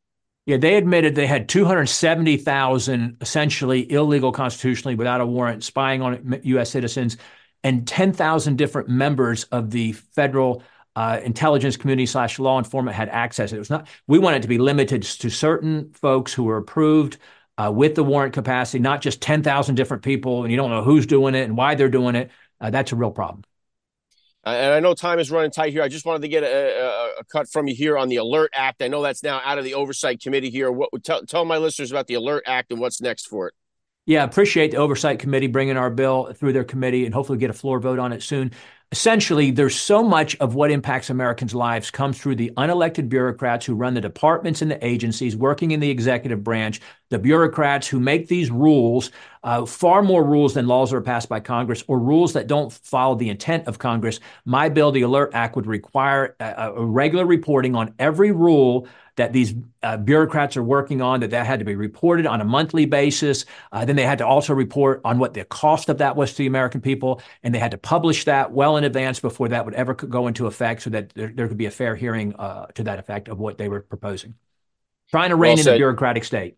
Yeah, 0.46 0.56
they 0.56 0.76
admitted 0.76 1.14
they 1.14 1.26
had 1.26 1.48
270,000 1.48 3.16
essentially 3.20 3.90
illegal 3.90 4.32
constitutionally 4.32 4.94
without 4.94 5.20
a 5.20 5.26
warrant 5.26 5.62
spying 5.62 6.02
on 6.02 6.40
U.S. 6.42 6.70
citizens 6.70 7.16
and 7.62 7.86
10,000 7.86 8.56
different 8.56 8.88
members 8.88 9.44
of 9.44 9.70
the 9.70 9.92
federal 9.92 10.62
uh, 10.96 11.20
intelligence 11.22 11.76
community 11.76 12.06
slash 12.06 12.38
law 12.38 12.58
enforcement 12.58 12.96
had 12.96 13.08
access. 13.10 13.52
It 13.52 13.58
was 13.58 13.70
not, 13.70 13.86
we 14.06 14.18
want 14.18 14.36
it 14.36 14.42
to 14.42 14.48
be 14.48 14.58
limited 14.58 15.02
to 15.02 15.30
certain 15.30 15.92
folks 15.92 16.32
who 16.32 16.44
were 16.44 16.56
approved 16.56 17.18
uh, 17.58 17.70
with 17.70 17.94
the 17.94 18.02
warrant 18.02 18.32
capacity, 18.32 18.78
not 18.78 19.02
just 19.02 19.20
10,000 19.20 19.74
different 19.74 20.02
people 20.02 20.42
and 20.42 20.50
you 20.50 20.56
don't 20.56 20.70
know 20.70 20.82
who's 20.82 21.06
doing 21.06 21.34
it 21.34 21.44
and 21.44 21.56
why 21.56 21.74
they're 21.74 21.88
doing 21.88 22.16
it. 22.16 22.30
Uh, 22.60 22.70
that's 22.70 22.92
a 22.92 22.96
real 22.96 23.10
problem. 23.10 23.44
Uh, 24.44 24.50
and 24.50 24.72
I 24.72 24.80
know 24.80 24.94
time 24.94 25.18
is 25.18 25.30
running 25.30 25.50
tight 25.50 25.72
here. 25.72 25.82
I 25.82 25.88
just 25.88 26.06
wanted 26.06 26.22
to 26.22 26.28
get 26.28 26.42
a, 26.42 26.46
a, 26.46 27.20
a, 27.20 27.24
cut 27.24 27.48
from 27.50 27.68
you 27.68 27.74
here 27.74 27.98
on 27.98 28.08
the 28.08 28.16
Alert 28.16 28.52
Act. 28.54 28.80
I 28.80 28.88
know 28.88 29.02
that's 29.02 29.22
now 29.22 29.40
out 29.44 29.58
of 29.58 29.64
the 29.64 29.74
Oversight 29.74 30.20
Committee 30.20 30.48
here. 30.48 30.72
What 30.72 30.88
tell, 31.04 31.26
tell 31.26 31.44
my 31.44 31.58
listeners 31.58 31.90
about 31.90 32.06
the 32.06 32.14
Alert 32.14 32.44
Act 32.46 32.72
and 32.72 32.80
what's 32.80 33.02
next 33.02 33.26
for 33.26 33.48
it? 33.48 33.54
Yeah, 34.06 34.24
appreciate 34.24 34.70
the 34.70 34.78
Oversight 34.78 35.18
Committee 35.18 35.46
bringing 35.46 35.76
our 35.76 35.90
bill 35.90 36.32
through 36.32 36.54
their 36.54 36.64
committee 36.64 37.04
and 37.04 37.14
hopefully 37.14 37.38
get 37.38 37.50
a 37.50 37.54
floor 37.54 37.80
vote 37.80 37.98
on 37.98 38.12
it 38.12 38.22
soon 38.22 38.50
essentially 38.92 39.50
there's 39.50 39.76
so 39.76 40.02
much 40.02 40.36
of 40.36 40.54
what 40.54 40.70
impacts 40.70 41.10
Americans' 41.10 41.54
lives 41.54 41.90
comes 41.90 42.18
through 42.18 42.34
the 42.34 42.50
unelected 42.56 43.08
bureaucrats 43.08 43.64
who 43.64 43.74
run 43.74 43.94
the 43.94 44.00
departments 44.00 44.62
and 44.62 44.70
the 44.70 44.84
agencies 44.84 45.36
working 45.36 45.70
in 45.70 45.80
the 45.80 45.90
executive 45.90 46.42
branch, 46.42 46.80
the 47.10 47.18
bureaucrats 47.18 47.86
who 47.86 48.00
make 48.00 48.28
these 48.28 48.50
rules, 48.50 49.10
uh, 49.42 49.66
far 49.66 50.02
more 50.02 50.24
rules 50.24 50.54
than 50.54 50.66
laws 50.66 50.90
that 50.90 50.96
are 50.96 51.00
passed 51.00 51.28
by 51.28 51.40
Congress 51.40 51.84
or 51.86 51.98
rules 51.98 52.32
that 52.32 52.46
don't 52.46 52.72
follow 52.72 53.14
the 53.16 53.28
intent 53.28 53.66
of 53.66 53.78
Congress. 53.78 54.20
My 54.44 54.68
bill, 54.68 54.92
the 54.92 55.02
Alert 55.02 55.30
Act, 55.34 55.56
would 55.56 55.66
require 55.66 56.36
a, 56.40 56.72
a 56.76 56.84
regular 56.84 57.26
reporting 57.26 57.74
on 57.74 57.94
every 57.98 58.30
rule 58.30 58.86
that 59.16 59.32
these 59.32 59.54
uh, 59.82 59.96
bureaucrats 59.96 60.56
are 60.56 60.62
working 60.62 61.02
on, 61.02 61.20
that 61.20 61.30
that 61.30 61.44
had 61.44 61.58
to 61.58 61.64
be 61.64 61.74
reported 61.74 62.26
on 62.26 62.40
a 62.40 62.44
monthly 62.44 62.86
basis. 62.86 63.44
Uh, 63.72 63.84
then 63.84 63.96
they 63.96 64.06
had 64.06 64.18
to 64.18 64.26
also 64.26 64.54
report 64.54 65.00
on 65.04 65.18
what 65.18 65.34
the 65.34 65.44
cost 65.44 65.88
of 65.88 65.98
that 65.98 66.16
was 66.16 66.30
to 66.30 66.38
the 66.38 66.46
American 66.46 66.80
people, 66.80 67.20
and 67.42 67.54
they 67.54 67.58
had 67.58 67.72
to 67.72 67.78
publish 67.78 68.24
that 68.24 68.52
well 68.52 68.76
in 68.76 68.84
advance 68.84 69.20
before 69.20 69.48
that 69.48 69.64
would 69.64 69.74
ever 69.74 69.94
go 69.94 70.26
into 70.28 70.46
effect, 70.46 70.82
so 70.82 70.90
that 70.90 71.10
there, 71.10 71.32
there 71.34 71.48
could 71.48 71.58
be 71.58 71.66
a 71.66 71.70
fair 71.70 71.96
hearing 71.96 72.34
uh, 72.36 72.66
to 72.66 72.84
that 72.84 72.98
effect 72.98 73.28
of 73.28 73.38
what 73.38 73.58
they 73.58 73.68
were 73.68 73.80
proposing. 73.80 74.34
Trying 75.10 75.30
to 75.30 75.36
rein 75.36 75.56
well 75.56 75.58
in 75.58 75.72
the 75.72 75.76
bureaucratic 75.76 76.24
state. 76.24 76.56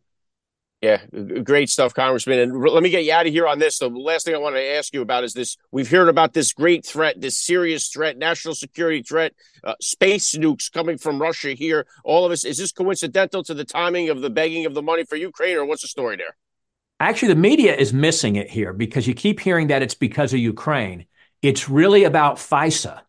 Yeah, 0.82 1.00
great 1.44 1.70
stuff, 1.70 1.94
Congressman. 1.94 2.40
And 2.40 2.60
let 2.60 2.82
me 2.82 2.90
get 2.90 3.04
you 3.04 3.12
out 3.12 3.24
of 3.24 3.32
here 3.32 3.46
on 3.46 3.60
this. 3.60 3.78
The 3.78 3.88
last 3.88 4.26
thing 4.26 4.34
I 4.34 4.38
want 4.38 4.56
to 4.56 4.74
ask 4.74 4.92
you 4.92 5.00
about 5.00 5.22
is 5.22 5.32
this: 5.32 5.56
we've 5.70 5.88
heard 5.88 6.08
about 6.08 6.32
this 6.32 6.52
great 6.52 6.84
threat, 6.84 7.20
this 7.20 7.38
serious 7.38 7.86
threat, 7.86 8.18
national 8.18 8.56
security 8.56 9.00
threat, 9.00 9.32
uh, 9.62 9.74
space 9.80 10.34
nukes 10.34 10.70
coming 10.72 10.98
from 10.98 11.22
Russia 11.22 11.52
here. 11.52 11.86
All 12.02 12.26
of 12.26 12.32
us. 12.32 12.44
Is 12.44 12.58
this 12.58 12.72
coincidental 12.72 13.44
to 13.44 13.54
the 13.54 13.64
timing 13.64 14.08
of 14.08 14.22
the 14.22 14.30
begging 14.30 14.66
of 14.66 14.74
the 14.74 14.82
money 14.82 15.04
for 15.04 15.14
Ukraine, 15.14 15.56
or 15.56 15.64
what's 15.64 15.82
the 15.82 15.88
story 15.88 16.16
there? 16.16 16.36
Actually, 16.98 17.28
the 17.28 17.40
media 17.40 17.76
is 17.76 17.92
missing 17.92 18.34
it 18.34 18.50
here 18.50 18.72
because 18.72 19.06
you 19.06 19.14
keep 19.14 19.38
hearing 19.38 19.68
that 19.68 19.82
it's 19.82 19.94
because 19.94 20.32
of 20.32 20.40
Ukraine. 20.40 21.06
It's 21.42 21.68
really 21.68 22.02
about 22.02 22.38
FISA. 22.38 23.02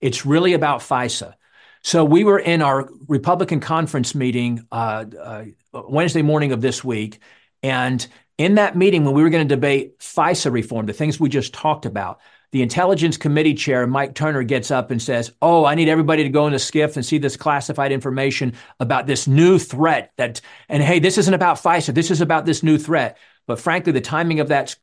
It's 0.00 0.24
really 0.24 0.54
about 0.54 0.80
FISA. 0.80 1.34
So 1.82 2.04
we 2.04 2.24
were 2.24 2.38
in 2.38 2.62
our 2.62 2.88
Republican 3.06 3.60
conference 3.60 4.14
meeting 4.14 4.66
uh, 4.72 5.04
uh, 5.20 5.44
Wednesday 5.72 6.22
morning 6.22 6.52
of 6.52 6.60
this 6.60 6.82
week, 6.84 7.20
and 7.62 8.06
in 8.38 8.54
that 8.54 8.76
meeting, 8.76 9.04
when 9.04 9.14
we 9.14 9.22
were 9.22 9.30
going 9.30 9.46
to 9.46 9.54
debate 9.54 9.98
FISA 9.98 10.52
reform, 10.52 10.86
the 10.86 10.92
things 10.92 11.18
we 11.18 11.28
just 11.28 11.52
talked 11.52 11.86
about, 11.86 12.20
the 12.52 12.62
Intelligence 12.62 13.16
Committee 13.16 13.52
Chair, 13.54 13.86
Mike 13.86 14.14
Turner, 14.14 14.42
gets 14.42 14.70
up 14.70 14.90
and 14.90 15.02
says, 15.02 15.32
Oh, 15.42 15.64
I 15.64 15.74
need 15.74 15.88
everybody 15.88 16.22
to 16.22 16.28
go 16.30 16.46
in 16.46 16.52
the 16.52 16.58
SCIF 16.58 16.96
and 16.96 17.04
see 17.04 17.18
this 17.18 17.36
classified 17.36 17.92
information 17.92 18.54
about 18.80 19.06
this 19.06 19.26
new 19.26 19.58
threat 19.58 20.12
that, 20.16 20.40
and 20.68 20.82
hey, 20.82 20.98
this 20.98 21.18
isn't 21.18 21.34
about 21.34 21.58
FISA, 21.58 21.92
this 21.92 22.10
is 22.10 22.20
about 22.20 22.46
this 22.46 22.62
new 22.62 22.78
threat. 22.78 23.18
But 23.46 23.60
frankly, 23.60 23.92
the 23.92 24.00
timing 24.00 24.40
of 24.40 24.48
that's 24.48 24.76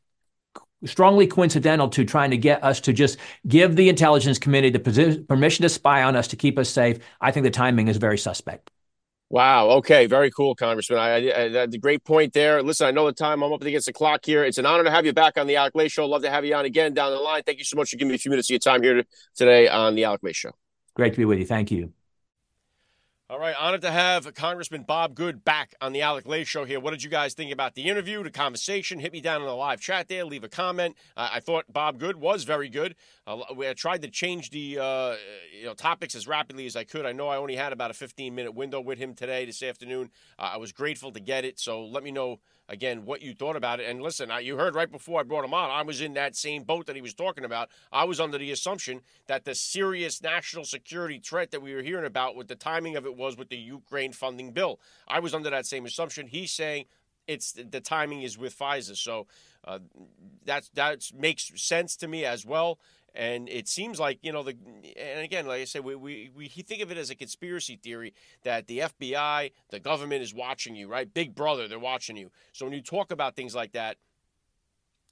strongly 0.84 1.26
coincidental 1.26 1.88
to 1.88 2.04
trying 2.04 2.30
to 2.30 2.36
get 2.36 2.62
us 2.62 2.80
to 2.82 2.92
just 2.92 3.18
give 3.48 3.74
the 3.74 3.88
intelligence 3.88 4.38
committee 4.38 4.70
the 4.70 5.24
permission 5.26 5.62
to 5.62 5.68
spy 5.68 6.02
on 6.02 6.14
us 6.14 6.28
to 6.28 6.36
keep 6.36 6.58
us 6.58 6.68
safe. 6.68 6.98
I 7.20 7.32
think 7.32 7.44
the 7.44 7.50
timing 7.50 7.88
is 7.88 7.96
very 7.96 8.18
suspect. 8.18 8.70
Wow. 9.28 9.70
Okay. 9.70 10.06
Very 10.06 10.30
cool, 10.30 10.54
Congressman. 10.54 10.98
I, 10.98 11.28
I, 11.28 11.40
a 11.62 11.66
great 11.66 12.04
point 12.04 12.32
there. 12.32 12.62
Listen, 12.62 12.86
I 12.86 12.90
know 12.92 13.06
the 13.06 13.12
time. 13.12 13.42
I'm 13.42 13.52
up 13.52 13.62
against 13.62 13.86
the 13.86 13.92
clock 13.92 14.24
here. 14.24 14.44
It's 14.44 14.58
an 14.58 14.66
honor 14.66 14.84
to 14.84 14.90
have 14.90 15.04
you 15.04 15.12
back 15.12 15.36
on 15.36 15.46
the 15.46 15.56
Alec 15.56 15.74
Lace 15.74 15.92
Show. 15.92 16.06
Love 16.06 16.22
to 16.22 16.30
have 16.30 16.44
you 16.44 16.54
on 16.54 16.64
again 16.64 16.94
down 16.94 17.10
the 17.10 17.18
line. 17.18 17.42
Thank 17.44 17.58
you 17.58 17.64
so 17.64 17.76
much 17.76 17.90
for 17.90 17.96
giving 17.96 18.10
me 18.10 18.14
a 18.14 18.18
few 18.18 18.30
minutes 18.30 18.48
of 18.48 18.52
your 18.52 18.60
time 18.60 18.82
here 18.82 19.02
today 19.34 19.68
on 19.68 19.96
the 19.96 20.04
Alec 20.04 20.22
Lace 20.22 20.36
Show. 20.36 20.52
Great 20.94 21.12
to 21.14 21.18
be 21.18 21.24
with 21.24 21.38
you. 21.38 21.46
Thank 21.46 21.70
you. 21.70 21.92
All 23.28 23.40
right, 23.40 23.56
honored 23.58 23.80
to 23.80 23.90
have 23.90 24.32
Congressman 24.34 24.84
Bob 24.84 25.16
Good 25.16 25.44
back 25.44 25.74
on 25.80 25.92
the 25.92 26.00
Alec 26.00 26.28
Lace 26.28 26.46
Show 26.46 26.64
here. 26.64 26.78
What 26.78 26.92
did 26.92 27.02
you 27.02 27.10
guys 27.10 27.34
think 27.34 27.50
about 27.50 27.74
the 27.74 27.88
interview, 27.88 28.22
the 28.22 28.30
conversation? 28.30 29.00
Hit 29.00 29.12
me 29.12 29.20
down 29.20 29.40
in 29.40 29.48
the 29.48 29.52
live 29.52 29.80
chat 29.80 30.06
there, 30.06 30.24
leave 30.24 30.44
a 30.44 30.48
comment. 30.48 30.94
I 31.16 31.40
thought 31.40 31.64
Bob 31.68 31.98
Good 31.98 32.18
was 32.18 32.44
very 32.44 32.68
good. 32.68 32.94
Uh, 33.26 33.38
I 33.58 33.72
tried 33.72 34.02
to 34.02 34.08
change 34.08 34.50
the 34.50 34.78
uh, 34.78 35.16
you 35.58 35.66
know 35.66 35.74
topics 35.74 36.14
as 36.14 36.28
rapidly 36.28 36.66
as 36.66 36.76
I 36.76 36.84
could. 36.84 37.04
I 37.04 37.10
know 37.10 37.26
I 37.26 37.36
only 37.36 37.56
had 37.56 37.72
about 37.72 37.90
a 37.90 37.94
15 37.94 38.32
minute 38.32 38.52
window 38.54 38.80
with 38.80 38.98
him 38.98 39.12
today, 39.12 39.44
this 39.44 39.60
afternoon. 39.60 40.10
Uh, 40.38 40.50
I 40.54 40.58
was 40.58 40.70
grateful 40.70 41.10
to 41.10 41.18
get 41.18 41.44
it. 41.44 41.58
So 41.58 41.84
let 41.84 42.04
me 42.04 42.12
know 42.12 42.38
again 42.68 43.04
what 43.04 43.22
you 43.22 43.34
thought 43.34 43.56
about 43.56 43.80
it. 43.80 43.88
And 43.88 44.02
listen, 44.02 44.30
you 44.42 44.56
heard 44.56 44.74
right 44.74 44.90
before 44.90 45.20
I 45.20 45.22
brought 45.22 45.44
him 45.44 45.54
on, 45.54 45.70
I 45.70 45.82
was 45.82 46.00
in 46.00 46.14
that 46.14 46.36
same 46.36 46.64
boat 46.64 46.86
that 46.86 46.96
he 46.96 47.02
was 47.02 47.14
talking 47.14 47.44
about. 47.44 47.70
I 47.92 48.04
was 48.04 48.20
under 48.20 48.38
the 48.38 48.50
assumption 48.50 49.00
that 49.26 49.44
the 49.44 49.54
serious 49.54 50.22
national 50.22 50.64
security 50.64 51.18
threat 51.18 51.50
that 51.50 51.62
we 51.62 51.74
were 51.74 51.82
hearing 51.82 52.06
about, 52.06 52.36
with 52.36 52.48
the 52.48 52.56
timing 52.56 52.96
of 52.96 53.06
it 53.06 53.16
was 53.16 53.36
with 53.36 53.48
the 53.48 53.56
Ukraine 53.56 54.12
funding 54.12 54.52
bill. 54.52 54.80
I 55.08 55.20
was 55.20 55.34
under 55.34 55.50
that 55.50 55.66
same 55.66 55.86
assumption. 55.86 56.26
He's 56.26 56.52
saying 56.52 56.86
it's 57.26 57.52
the 57.52 57.80
timing 57.80 58.22
is 58.22 58.38
with 58.38 58.56
FISA. 58.56 58.96
So 58.96 59.26
uh, 59.64 59.80
that 60.44 60.70
that 60.74 61.10
makes 61.14 61.50
sense 61.56 61.96
to 61.96 62.08
me 62.08 62.24
as 62.24 62.46
well. 62.46 62.78
And 63.16 63.48
it 63.48 63.66
seems 63.66 63.98
like 63.98 64.18
you 64.22 64.30
know 64.30 64.42
the 64.42 64.56
and 64.96 65.20
again, 65.20 65.46
like 65.46 65.62
I 65.62 65.64
said, 65.64 65.84
we, 65.84 65.94
we 65.94 66.30
we 66.36 66.48
think 66.48 66.82
of 66.82 66.90
it 66.90 66.98
as 66.98 67.08
a 67.08 67.14
conspiracy 67.14 67.76
theory 67.76 68.12
that 68.42 68.66
the 68.66 68.80
FBI, 68.80 69.52
the 69.70 69.80
government 69.80 70.22
is 70.22 70.34
watching 70.34 70.76
you, 70.76 70.86
right? 70.86 71.12
Big 71.12 71.34
Brother, 71.34 71.66
they're 71.66 71.78
watching 71.78 72.16
you. 72.16 72.30
So 72.52 72.66
when 72.66 72.74
you 72.74 72.82
talk 72.82 73.10
about 73.10 73.34
things 73.34 73.54
like 73.54 73.72
that, 73.72 73.96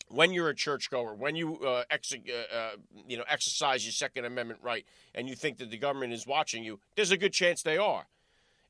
when 0.08 0.32
you're 0.32 0.50
a 0.50 0.54
churchgoer, 0.54 1.14
when 1.14 1.34
you 1.34 1.56
uh, 1.60 1.84
ex- 1.90 2.12
uh, 2.12 2.54
uh, 2.54 2.70
you 3.08 3.16
know 3.16 3.24
exercise 3.28 3.86
your 3.86 3.92
Second 3.92 4.26
Amendment 4.26 4.60
right, 4.62 4.84
and 5.14 5.28
you 5.28 5.34
think 5.34 5.56
that 5.58 5.70
the 5.70 5.78
government 5.78 6.12
is 6.12 6.26
watching 6.26 6.62
you, 6.62 6.80
there's 6.96 7.10
a 7.10 7.16
good 7.16 7.32
chance 7.32 7.62
they 7.62 7.78
are 7.78 8.06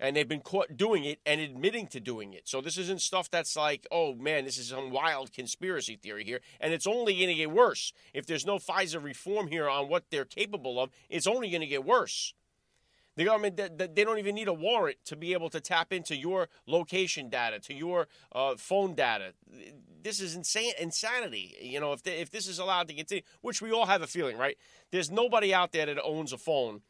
and 0.04 0.14
they've 0.14 0.28
been 0.28 0.40
caught 0.40 0.76
doing 0.76 1.04
it 1.04 1.18
and 1.24 1.40
admitting 1.40 1.86
to 1.88 2.00
doing 2.00 2.34
it. 2.34 2.46
So 2.46 2.60
this 2.60 2.76
isn't 2.76 3.00
stuff 3.00 3.30
that's 3.30 3.56
like, 3.56 3.86
oh 3.90 4.14
man, 4.14 4.44
this 4.44 4.58
is 4.58 4.68
some 4.68 4.90
wild 4.90 5.32
conspiracy 5.32 5.96
theory 5.96 6.24
here, 6.24 6.40
and 6.60 6.72
it's 6.72 6.86
only 6.86 7.14
going 7.14 7.28
to 7.28 7.34
get 7.34 7.50
worse 7.50 7.92
if 8.12 8.26
there's 8.26 8.46
no 8.46 8.58
FISA 8.58 9.02
reform 9.02 9.48
here 9.48 9.68
on 9.68 9.88
what 9.88 10.04
they're 10.10 10.24
capable 10.24 10.80
of. 10.80 10.90
It's 11.08 11.26
only 11.26 11.48
going 11.50 11.62
to 11.62 11.66
get 11.66 11.84
worse. 11.84 12.34
The 13.16 13.24
government, 13.24 13.56
they 13.56 14.04
don't 14.04 14.18
even 14.18 14.34
need 14.34 14.48
a 14.48 14.52
warrant 14.52 14.96
to 15.04 15.14
be 15.14 15.34
able 15.34 15.48
to 15.50 15.60
tap 15.60 15.92
into 15.92 16.16
your 16.16 16.48
location 16.66 17.28
data, 17.28 17.60
to 17.60 17.74
your 17.74 18.08
uh, 18.32 18.56
phone 18.56 18.94
data. 18.94 19.34
This 20.02 20.20
is 20.20 20.34
insane, 20.34 20.72
insanity. 20.80 21.54
You 21.62 21.78
know, 21.78 21.92
if, 21.92 22.02
they, 22.02 22.18
if 22.18 22.30
this 22.30 22.48
is 22.48 22.58
allowed 22.58 22.88
to 22.88 22.94
continue, 22.94 23.22
which 23.40 23.62
we 23.62 23.70
all 23.70 23.86
have 23.86 24.02
a 24.02 24.08
feeling, 24.08 24.36
right? 24.36 24.58
There's 24.90 25.12
nobody 25.12 25.54
out 25.54 25.70
there 25.70 25.86
that 25.86 26.02
owns 26.02 26.32
a 26.32 26.38
phone 26.38 26.82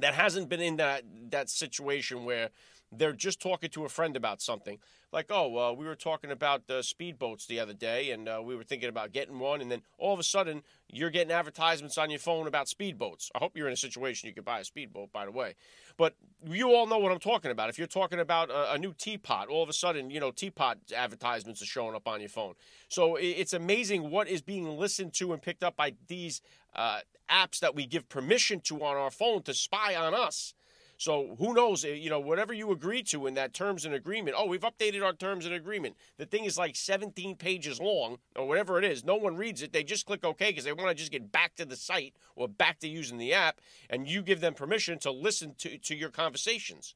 that 0.00 0.14
hasn't 0.14 0.48
been 0.48 0.60
in 0.60 0.76
that 0.76 1.02
that 1.30 1.48
situation 1.50 2.24
where 2.24 2.50
they're 2.90 3.12
just 3.12 3.40
talking 3.40 3.70
to 3.70 3.84
a 3.84 3.88
friend 3.88 4.16
about 4.16 4.40
something. 4.40 4.78
Like, 5.12 5.26
oh, 5.30 5.56
uh, 5.56 5.72
we 5.72 5.86
were 5.86 5.94
talking 5.94 6.30
about 6.30 6.62
uh, 6.68 6.74
speedboats 6.74 7.46
the 7.46 7.60
other 7.60 7.72
day, 7.72 8.10
and 8.10 8.28
uh, 8.28 8.42
we 8.44 8.54
were 8.54 8.62
thinking 8.62 8.90
about 8.90 9.12
getting 9.12 9.38
one, 9.38 9.62
and 9.62 9.70
then 9.70 9.80
all 9.96 10.12
of 10.12 10.20
a 10.20 10.22
sudden 10.22 10.62
you're 10.90 11.10
getting 11.10 11.32
advertisements 11.32 11.96
on 11.96 12.10
your 12.10 12.18
phone 12.18 12.46
about 12.46 12.66
speedboats. 12.66 13.30
I 13.34 13.38
hope 13.38 13.56
you're 13.56 13.68
in 13.68 13.72
a 13.72 13.76
situation 13.76 14.28
you 14.28 14.34
could 14.34 14.44
buy 14.44 14.60
a 14.60 14.64
speedboat, 14.64 15.12
by 15.12 15.24
the 15.24 15.30
way. 15.30 15.54
But 15.96 16.14
you 16.46 16.74
all 16.74 16.86
know 16.86 16.98
what 16.98 17.10
I'm 17.10 17.18
talking 17.18 17.50
about. 17.50 17.70
If 17.70 17.78
you're 17.78 17.86
talking 17.86 18.20
about 18.20 18.50
a, 18.50 18.74
a 18.74 18.78
new 18.78 18.94
teapot, 18.96 19.48
all 19.48 19.62
of 19.62 19.68
a 19.68 19.72
sudden, 19.72 20.10
you 20.10 20.20
know, 20.20 20.30
teapot 20.30 20.78
advertisements 20.94 21.62
are 21.62 21.66
showing 21.66 21.94
up 21.94 22.06
on 22.06 22.20
your 22.20 22.28
phone. 22.28 22.54
So 22.88 23.16
it's 23.16 23.52
amazing 23.54 24.10
what 24.10 24.28
is 24.28 24.42
being 24.42 24.78
listened 24.78 25.14
to 25.14 25.32
and 25.32 25.40
picked 25.40 25.64
up 25.64 25.76
by 25.76 25.94
these 26.06 26.42
uh, 26.74 27.00
apps 27.30 27.60
that 27.60 27.74
we 27.74 27.86
give 27.86 28.08
permission 28.08 28.60
to 28.60 28.82
on 28.82 28.96
our 28.96 29.10
phone 29.10 29.42
to 29.42 29.54
spy 29.54 29.94
on 29.94 30.14
us. 30.14 30.54
So 30.98 31.36
who 31.38 31.54
knows? 31.54 31.84
Eh, 31.84 31.94
you 31.94 32.10
know, 32.10 32.18
whatever 32.18 32.52
you 32.52 32.72
agree 32.72 33.04
to 33.04 33.28
in 33.28 33.34
that 33.34 33.54
terms 33.54 33.84
and 33.84 33.94
agreement. 33.94 34.36
Oh, 34.36 34.46
we've 34.46 34.60
updated 34.62 35.04
our 35.04 35.12
terms 35.12 35.46
and 35.46 35.54
agreement. 35.54 35.96
The 36.18 36.26
thing 36.26 36.44
is 36.44 36.58
like 36.58 36.74
17 36.74 37.36
pages 37.36 37.80
long 37.80 38.18
or 38.34 38.48
whatever 38.48 38.78
it 38.78 38.84
is. 38.84 39.04
No 39.04 39.14
one 39.14 39.36
reads 39.36 39.62
it. 39.62 39.72
They 39.72 39.84
just 39.84 40.06
click 40.06 40.24
OK 40.24 40.50
because 40.50 40.64
they 40.64 40.72
want 40.72 40.88
to 40.88 40.94
just 40.94 41.12
get 41.12 41.30
back 41.30 41.54
to 41.54 41.64
the 41.64 41.76
site 41.76 42.14
or 42.34 42.48
back 42.48 42.80
to 42.80 42.88
using 42.88 43.16
the 43.16 43.32
app, 43.32 43.60
and 43.88 44.08
you 44.08 44.22
give 44.22 44.40
them 44.40 44.54
permission 44.54 44.98
to 44.98 45.12
listen 45.12 45.54
to 45.58 45.78
to 45.78 45.94
your 45.94 46.10
conversations. 46.10 46.94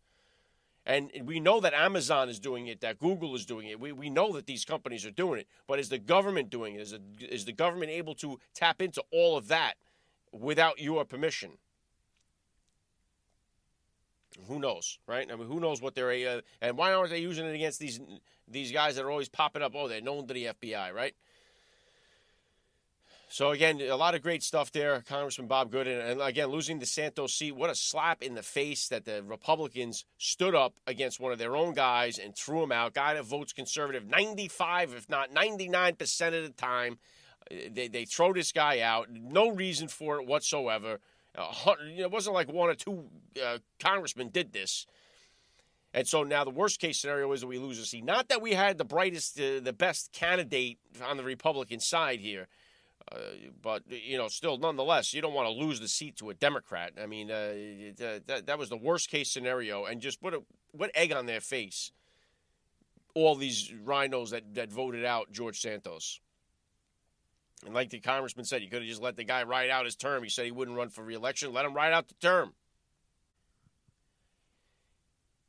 And 0.84 1.10
we 1.24 1.38
know 1.38 1.60
that 1.60 1.74
Amazon 1.74 2.28
is 2.28 2.40
doing 2.40 2.66
it, 2.66 2.80
that 2.80 2.98
Google 2.98 3.36
is 3.36 3.46
doing 3.46 3.68
it. 3.68 3.78
We, 3.78 3.92
we 3.92 4.10
know 4.10 4.32
that 4.32 4.46
these 4.46 4.64
companies 4.64 5.06
are 5.06 5.12
doing 5.12 5.38
it. 5.38 5.46
But 5.68 5.78
is 5.78 5.90
the 5.90 5.98
government 5.98 6.50
doing 6.50 6.74
it? 6.74 6.80
Is, 6.80 6.92
it, 6.92 7.02
is 7.20 7.44
the 7.44 7.52
government 7.52 7.92
able 7.92 8.16
to 8.16 8.40
tap 8.52 8.82
into 8.82 9.00
all 9.12 9.36
of 9.36 9.46
that 9.46 9.74
without 10.32 10.80
your 10.80 11.04
permission? 11.04 11.52
Who 14.48 14.58
knows, 14.58 14.98
right? 15.06 15.30
I 15.30 15.36
mean, 15.36 15.46
who 15.46 15.60
knows 15.60 15.80
what 15.80 15.94
they're 15.94 16.10
uh, 16.10 16.40
and 16.60 16.76
why 16.76 16.92
aren't 16.92 17.10
they 17.10 17.18
using 17.18 17.46
it 17.46 17.54
against 17.54 17.78
these 17.78 18.00
these 18.48 18.72
guys 18.72 18.96
that 18.96 19.04
are 19.04 19.10
always 19.10 19.28
popping 19.28 19.62
up? 19.62 19.72
Oh, 19.74 19.88
they're 19.88 20.00
known 20.00 20.26
to 20.26 20.34
the 20.34 20.46
FBI, 20.46 20.92
right? 20.92 21.14
So 23.28 23.50
again, 23.50 23.80
a 23.80 23.96
lot 23.96 24.14
of 24.14 24.22
great 24.22 24.42
stuff 24.42 24.72
there, 24.72 25.02
Congressman 25.08 25.48
Bob 25.48 25.70
Good, 25.70 25.86
and, 25.86 26.20
again, 26.20 26.48
losing 26.48 26.80
the 26.80 26.84
Santos 26.84 27.32
seat. 27.32 27.52
What 27.52 27.70
a 27.70 27.74
slap 27.74 28.22
in 28.22 28.34
the 28.34 28.42
face 28.42 28.88
that 28.88 29.06
the 29.06 29.22
Republicans 29.22 30.04
stood 30.18 30.54
up 30.54 30.74
against 30.86 31.18
one 31.18 31.32
of 31.32 31.38
their 31.38 31.56
own 31.56 31.72
guys 31.72 32.18
and 32.18 32.36
threw 32.36 32.62
him 32.62 32.72
out. 32.72 32.92
Guy 32.92 33.14
that 33.14 33.24
votes 33.24 33.54
conservative, 33.54 34.06
ninety-five, 34.06 34.92
if 34.92 35.08
not 35.08 35.32
ninety-nine 35.32 35.96
percent 35.96 36.34
of 36.34 36.42
the 36.42 36.50
time, 36.50 36.98
they 37.50 37.88
they 37.88 38.04
throw 38.04 38.34
this 38.34 38.52
guy 38.52 38.80
out. 38.80 39.08
No 39.10 39.48
reason 39.48 39.88
for 39.88 40.20
it 40.20 40.26
whatsoever. 40.26 41.00
It 41.36 42.10
wasn't 42.10 42.34
like 42.34 42.52
one 42.52 42.68
or 42.68 42.74
two 42.74 43.04
uh, 43.42 43.58
congressmen 43.80 44.28
did 44.28 44.52
this. 44.52 44.86
And 45.94 46.06
so 46.06 46.22
now 46.22 46.44
the 46.44 46.50
worst 46.50 46.80
case 46.80 46.98
scenario 46.98 47.30
is 47.32 47.42
that 47.42 47.46
we 47.46 47.58
lose 47.58 47.78
a 47.78 47.84
seat. 47.84 48.04
Not 48.04 48.28
that 48.28 48.40
we 48.40 48.52
had 48.54 48.78
the 48.78 48.84
brightest, 48.84 49.38
uh, 49.38 49.60
the 49.60 49.74
best 49.74 50.12
candidate 50.12 50.78
on 51.04 51.18
the 51.18 51.24
Republican 51.24 51.80
side 51.80 52.20
here, 52.20 52.48
uh, 53.10 53.16
but 53.60 53.82
you 53.90 54.16
know, 54.16 54.28
still, 54.28 54.56
nonetheless, 54.56 55.12
you 55.12 55.20
don't 55.20 55.34
want 55.34 55.48
to 55.48 55.64
lose 55.64 55.80
the 55.80 55.88
seat 55.88 56.16
to 56.16 56.30
a 56.30 56.34
Democrat. 56.34 56.92
I 57.00 57.06
mean, 57.06 57.30
uh, 57.30 57.52
that 58.26 58.44
that 58.46 58.58
was 58.58 58.68
the 58.68 58.76
worst 58.76 59.10
case 59.10 59.30
scenario, 59.30 59.84
and 59.84 60.00
just 60.00 60.20
put 60.22 60.34
a 60.34 60.42
what 60.72 60.90
egg 60.94 61.12
on 61.12 61.26
their 61.26 61.40
face. 61.40 61.92
All 63.14 63.34
these 63.34 63.70
RINOs 63.84 64.30
that 64.30 64.54
that 64.54 64.72
voted 64.72 65.04
out 65.04 65.30
George 65.32 65.60
Santos. 65.60 66.20
And 67.64 67.74
like 67.74 67.90
the 67.90 68.00
congressman 68.00 68.44
said, 68.44 68.62
you 68.62 68.68
could 68.68 68.82
have 68.82 68.88
just 68.88 69.02
let 69.02 69.16
the 69.16 69.24
guy 69.24 69.42
ride 69.44 69.70
out 69.70 69.84
his 69.84 69.94
term. 69.94 70.22
He 70.22 70.28
said 70.28 70.44
he 70.44 70.50
wouldn't 70.50 70.76
run 70.76 70.88
for 70.88 71.04
reelection. 71.04 71.52
Let 71.52 71.64
him 71.64 71.74
ride 71.74 71.92
out 71.92 72.08
the 72.08 72.14
term. 72.14 72.54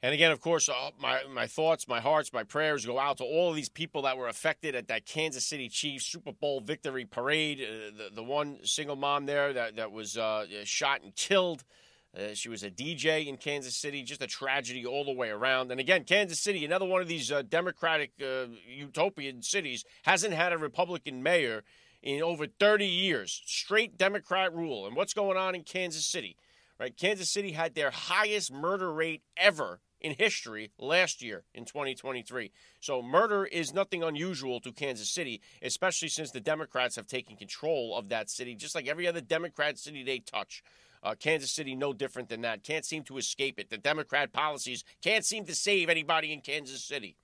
And 0.03 0.13
again, 0.13 0.31
of 0.31 0.41
course, 0.41 0.67
uh, 0.67 0.91
my, 0.99 1.21
my 1.33 1.47
thoughts, 1.47 1.87
my 1.87 2.01
hearts, 2.01 2.33
my 2.33 2.43
prayers 2.43 2.85
go 2.85 2.99
out 2.99 3.17
to 3.19 3.23
all 3.23 3.51
of 3.51 3.55
these 3.55 3.69
people 3.69 4.01
that 4.01 4.17
were 4.17 4.27
affected 4.27 4.75
at 4.75 4.89
that 4.89 5.05
Kansas 5.05 5.45
City 5.45 5.69
Chiefs 5.69 6.05
Super 6.05 6.33
Bowl 6.33 6.59
victory 6.59 7.05
parade. 7.05 7.61
Uh, 7.61 7.97
the, 7.97 8.15
the 8.15 8.23
one 8.23 8.59
single 8.63 8.97
mom 8.97 9.25
there 9.25 9.53
that, 9.53 9.77
that 9.77 9.93
was 9.93 10.17
uh, 10.17 10.45
shot 10.65 11.01
and 11.03 11.15
killed. 11.15 11.63
Uh, 12.15 12.33
she 12.33 12.49
was 12.49 12.63
a 12.63 12.69
DJ 12.69 13.27
in 13.27 13.37
Kansas 13.37 13.77
City. 13.77 14.03
Just 14.03 14.21
a 14.21 14.27
tragedy 14.27 14.85
all 14.85 15.05
the 15.05 15.13
way 15.13 15.29
around. 15.29 15.71
And 15.71 15.79
again, 15.79 16.03
Kansas 16.03 16.39
City, 16.39 16.65
another 16.65 16.85
one 16.85 17.01
of 17.01 17.07
these 17.07 17.31
uh, 17.31 17.41
Democratic 17.41 18.11
uh, 18.21 18.47
utopian 18.67 19.41
cities, 19.41 19.85
hasn't 20.03 20.33
had 20.33 20.51
a 20.51 20.57
Republican 20.57 21.23
mayor 21.23 21.63
in 22.03 22.21
over 22.21 22.45
30 22.45 22.85
years. 22.85 23.41
Straight 23.45 23.97
Democrat 23.97 24.53
rule. 24.53 24.85
And 24.85 24.95
what's 24.95 25.13
going 25.13 25.37
on 25.37 25.55
in 25.55 25.63
Kansas 25.63 26.05
City? 26.05 26.35
Right? 26.79 26.95
Kansas 26.95 27.29
City 27.29 27.53
had 27.53 27.73
their 27.73 27.91
highest 27.91 28.51
murder 28.51 28.91
rate 28.93 29.23
ever 29.37 29.79
in 30.01 30.13
history 30.15 30.71
last 30.77 31.21
year 31.21 31.45
in 31.53 31.63
2023. 31.63 32.51
So 32.81 33.01
murder 33.01 33.45
is 33.45 33.73
nothing 33.73 34.03
unusual 34.03 34.59
to 34.59 34.73
Kansas 34.73 35.09
City, 35.09 35.41
especially 35.61 36.09
since 36.09 36.31
the 36.31 36.41
Democrats 36.41 36.97
have 36.97 37.07
taken 37.07 37.37
control 37.37 37.97
of 37.97 38.09
that 38.09 38.29
city, 38.29 38.53
just 38.53 38.75
like 38.75 38.87
every 38.87 39.07
other 39.07 39.21
Democrat 39.21 39.79
city 39.79 40.03
they 40.03 40.19
touch. 40.19 40.61
Uh, 41.01 41.15
Kansas 41.17 41.51
City, 41.51 41.75
no 41.75 41.93
different 41.93 42.27
than 42.27 42.41
that. 42.41 42.63
Can't 42.63 42.85
seem 42.85 43.03
to 43.03 43.17
escape 43.17 43.59
it. 43.59 43.69
The 43.69 43.77
Democrat 43.77 44.33
policies 44.33 44.83
can't 45.01 45.25
seem 45.25 45.45
to 45.45 45.55
save 45.55 45.89
anybody 45.89 46.33
in 46.33 46.41
Kansas 46.41 46.83
City 46.83 47.15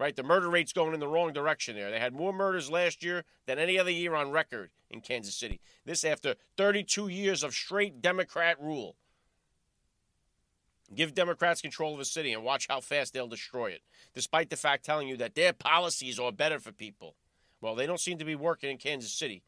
right? 0.00 0.16
The 0.16 0.22
murder 0.22 0.48
rate's 0.48 0.72
going 0.72 0.94
in 0.94 1.00
the 1.00 1.06
wrong 1.06 1.34
direction 1.34 1.76
there. 1.76 1.90
They 1.90 2.00
had 2.00 2.14
more 2.14 2.32
murders 2.32 2.70
last 2.70 3.04
year 3.04 3.22
than 3.44 3.58
any 3.58 3.78
other 3.78 3.90
year 3.90 4.14
on 4.14 4.30
record 4.30 4.70
in 4.88 5.02
Kansas 5.02 5.36
City. 5.36 5.60
This 5.84 6.04
after 6.04 6.36
32 6.56 7.08
years 7.08 7.42
of 7.44 7.52
straight 7.52 8.00
Democrat 8.00 8.56
rule. 8.58 8.96
Give 10.92 11.14
Democrats 11.14 11.60
control 11.60 11.92
of 11.92 12.00
a 12.00 12.06
city 12.06 12.32
and 12.32 12.42
watch 12.42 12.66
how 12.68 12.80
fast 12.80 13.12
they'll 13.12 13.28
destroy 13.28 13.66
it, 13.66 13.82
despite 14.14 14.48
the 14.48 14.56
fact 14.56 14.86
telling 14.86 15.06
you 15.06 15.18
that 15.18 15.34
their 15.34 15.52
policies 15.52 16.18
are 16.18 16.32
better 16.32 16.58
for 16.58 16.72
people. 16.72 17.14
Well, 17.60 17.74
they 17.74 17.86
don't 17.86 18.00
seem 18.00 18.16
to 18.18 18.24
be 18.24 18.34
working 18.34 18.70
in 18.70 18.78
Kansas 18.78 19.12
City. 19.12 19.42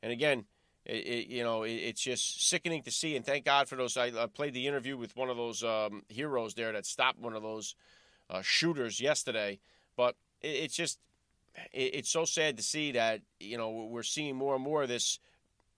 And 0.00 0.12
again, 0.12 0.44
it, 0.84 1.04
it, 1.06 1.26
you 1.26 1.42
know, 1.42 1.64
it, 1.64 1.72
it's 1.72 2.00
just 2.00 2.48
sickening 2.48 2.84
to 2.84 2.92
see. 2.92 3.16
And 3.16 3.26
thank 3.26 3.44
God 3.44 3.68
for 3.68 3.74
those. 3.74 3.96
I, 3.96 4.12
I 4.16 4.26
played 4.26 4.54
the 4.54 4.68
interview 4.68 4.96
with 4.96 5.16
one 5.16 5.28
of 5.28 5.36
those 5.36 5.64
um, 5.64 6.04
heroes 6.08 6.54
there 6.54 6.72
that 6.72 6.86
stopped 6.86 7.18
one 7.18 7.34
of 7.34 7.42
those 7.42 7.74
uh, 8.30 8.42
shooters 8.42 9.00
yesterday. 9.00 9.58
But 9.96 10.16
it, 10.40 10.48
it's 10.48 10.76
just 10.76 10.98
it, 11.72 11.94
it's 11.94 12.10
so 12.10 12.24
sad 12.24 12.56
to 12.56 12.62
see 12.62 12.92
that 12.92 13.22
you 13.40 13.56
know 13.56 13.70
we're 13.70 14.02
seeing 14.02 14.36
more 14.36 14.54
and 14.54 14.64
more 14.64 14.82
of 14.82 14.88
this 14.88 15.18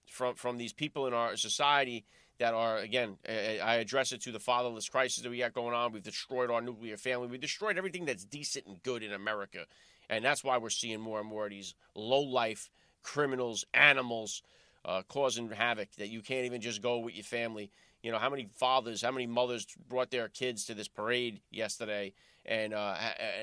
from 0.07 0.35
from 0.35 0.59
these 0.59 0.73
people 0.73 1.07
in 1.07 1.15
our 1.15 1.37
society 1.37 2.05
that 2.39 2.55
are 2.55 2.79
again 2.79 3.17
I 3.27 3.77
address 3.77 4.13
it 4.13 4.23
to 4.23 4.33
the 4.33 4.39
fatherless 4.39 4.89
crisis 4.89 5.23
that 5.23 5.31
we 5.31 5.39
got 5.39 5.55
going 5.55 5.75
on. 5.75 5.93
We've 5.93 6.03
destroyed 6.03 6.51
our 6.51 6.61
nuclear 6.61 6.97
family. 6.97 7.29
We've 7.29 7.41
destroyed 7.41 7.79
everything 7.79 8.05
that's 8.05 8.25
decent 8.25 8.67
and 8.67 8.83
good 8.83 9.03
in 9.03 9.13
America, 9.13 9.67
and 10.09 10.25
that's 10.25 10.45
why 10.45 10.59
we're 10.59 10.71
seeing 10.71 11.01
more 11.01 11.21
and 11.21 11.29
more 11.29 11.45
of 11.45 11.51
these 11.51 11.75
low 11.95 12.23
life 12.23 12.71
criminals, 13.03 13.65
animals. 13.75 14.43
Uh, 14.85 15.03
causing 15.09 15.51
havoc 15.51 15.89
that 15.97 16.09
you 16.09 16.23
can't 16.23 16.47
even 16.47 16.63
just 16.63 16.81
go 16.81 16.99
with 16.99 17.15
your 17.15 17.25
family. 17.25 17.71
You 18.03 18.11
know, 18.11 18.17
how 18.17 18.31
many 18.31 18.49
fathers, 18.55 19.03
how 19.03 19.11
many 19.11 19.27
mothers 19.27 19.67
brought 19.89 20.11
their 20.11 20.29
kids 20.29 20.65
to 20.67 20.73
this 20.73 20.89
parade 20.89 21.41
yesterday 21.51 22.15
and, 22.49 22.75
uh, 22.75 22.97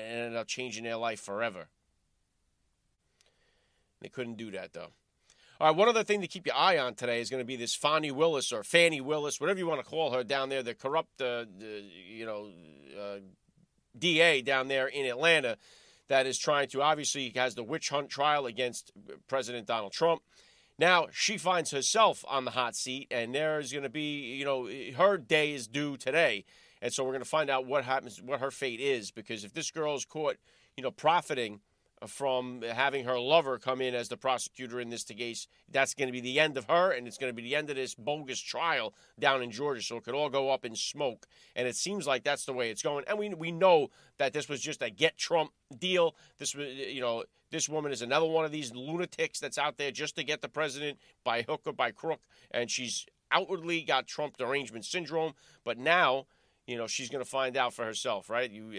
ended 0.08 0.36
up 0.36 0.46
changing 0.46 0.84
their 0.84 0.96
life 0.96 1.20
forever. 1.20 1.68
They 4.00 4.08
couldn't 4.08 4.36
do 4.36 4.50
that 4.50 4.72
though. 4.72 4.88
All 5.58 5.68
right, 5.68 5.76
one 5.76 5.88
other 5.88 6.04
thing 6.04 6.20
to 6.20 6.26
keep 6.26 6.44
your 6.44 6.54
eye 6.54 6.76
on 6.76 6.94
today 6.94 7.20
is 7.20 7.30
going 7.30 7.40
to 7.40 7.46
be 7.46 7.56
this 7.56 7.74
Fani 7.74 8.10
Willis 8.10 8.52
or 8.52 8.62
Fani 8.62 9.00
Willis, 9.00 9.40
whatever 9.40 9.58
you 9.58 9.66
want 9.66 9.82
to 9.82 9.88
call 9.88 10.12
her 10.12 10.22
down 10.22 10.50
there, 10.50 10.62
the 10.62 10.74
corrupt, 10.74 11.20
uh, 11.22 11.46
the, 11.58 11.82
you 12.06 12.26
know, 12.26 12.50
uh, 13.00 13.18
DA 13.98 14.42
down 14.42 14.68
there 14.68 14.86
in 14.86 15.06
Atlanta 15.06 15.56
that 16.08 16.26
is 16.26 16.38
trying 16.38 16.68
to 16.68 16.82
obviously 16.82 17.32
has 17.34 17.54
the 17.54 17.64
witch 17.64 17.88
hunt 17.88 18.10
trial 18.10 18.46
against 18.46 18.92
President 19.28 19.66
Donald 19.66 19.92
Trump. 19.92 20.22
Now 20.78 21.06
she 21.10 21.38
finds 21.38 21.70
herself 21.70 22.24
on 22.28 22.44
the 22.44 22.50
hot 22.50 22.76
seat, 22.76 23.08
and 23.10 23.34
there 23.34 23.58
is 23.58 23.72
going 23.72 23.84
to 23.84 23.88
be, 23.88 24.34
you 24.36 24.44
know, 24.44 24.68
her 24.96 25.16
day 25.16 25.52
is 25.52 25.66
due 25.66 25.96
today, 25.96 26.44
and 26.82 26.92
so 26.92 27.04
we're 27.04 27.12
going 27.12 27.22
to 27.22 27.28
find 27.28 27.50
out 27.50 27.66
what 27.66 27.84
happens, 27.84 28.20
what 28.22 28.40
her 28.40 28.50
fate 28.50 28.80
is, 28.80 29.10
because 29.10 29.44
if 29.44 29.52
this 29.52 29.70
girl 29.70 29.94
is 29.94 30.04
caught, 30.04 30.36
you 30.76 30.82
know, 30.82 30.90
profiting 30.90 31.60
uh, 32.02 32.06
from 32.06 32.60
having 32.60 33.06
her 33.06 33.18
lover 33.18 33.58
come 33.58 33.80
in 33.80 33.94
as 33.94 34.08
the 34.08 34.18
prosecutor 34.18 34.80
in 34.80 34.90
this 34.90 35.04
case. 35.04 35.48
That's 35.70 35.94
going 35.94 36.08
to 36.08 36.12
be 36.12 36.20
the 36.20 36.38
end 36.38 36.58
of 36.58 36.66
her, 36.66 36.90
and 36.92 37.06
it's 37.06 37.16
going 37.16 37.30
to 37.30 37.34
be 37.34 37.42
the 37.42 37.56
end 37.56 37.70
of 37.70 37.76
this 37.76 37.94
bogus 37.94 38.38
trial 38.38 38.92
down 39.18 39.42
in 39.42 39.50
Georgia. 39.50 39.80
So 39.80 39.96
it 39.96 40.04
could 40.04 40.14
all 40.14 40.28
go 40.28 40.50
up 40.50 40.66
in 40.66 40.76
smoke. 40.76 41.26
And 41.54 41.66
it 41.66 41.74
seems 41.74 42.06
like 42.06 42.22
that's 42.22 42.44
the 42.44 42.52
way 42.52 42.70
it's 42.70 42.82
going. 42.82 43.04
And 43.06 43.18
we 43.18 43.30
we 43.30 43.50
know 43.50 43.88
that 44.18 44.34
this 44.34 44.46
was 44.46 44.60
just 44.60 44.82
a 44.82 44.90
get 44.90 45.16
Trump 45.16 45.52
deal. 45.78 46.14
This 46.36 46.54
was, 46.54 46.68
you 46.68 47.00
know, 47.00 47.24
this 47.50 47.66
woman 47.66 47.92
is 47.92 48.02
another 48.02 48.26
one 48.26 48.44
of 48.44 48.52
these 48.52 48.74
lunatics 48.74 49.40
that's 49.40 49.56
out 49.56 49.78
there 49.78 49.90
just 49.90 50.16
to 50.16 50.24
get 50.24 50.42
the 50.42 50.48
president 50.48 50.98
by 51.24 51.42
hook 51.42 51.62
or 51.64 51.72
by 51.72 51.92
crook, 51.92 52.20
and 52.50 52.70
she's 52.70 53.06
outwardly 53.30 53.82
got 53.82 54.06
Trump 54.06 54.36
derangement 54.36 54.84
syndrome. 54.84 55.32
But 55.64 55.78
now, 55.78 56.26
you 56.66 56.76
know, 56.76 56.86
she's 56.86 57.08
going 57.08 57.24
to 57.24 57.30
find 57.30 57.56
out 57.56 57.72
for 57.72 57.84
herself, 57.84 58.28
right? 58.28 58.50
You. 58.50 58.72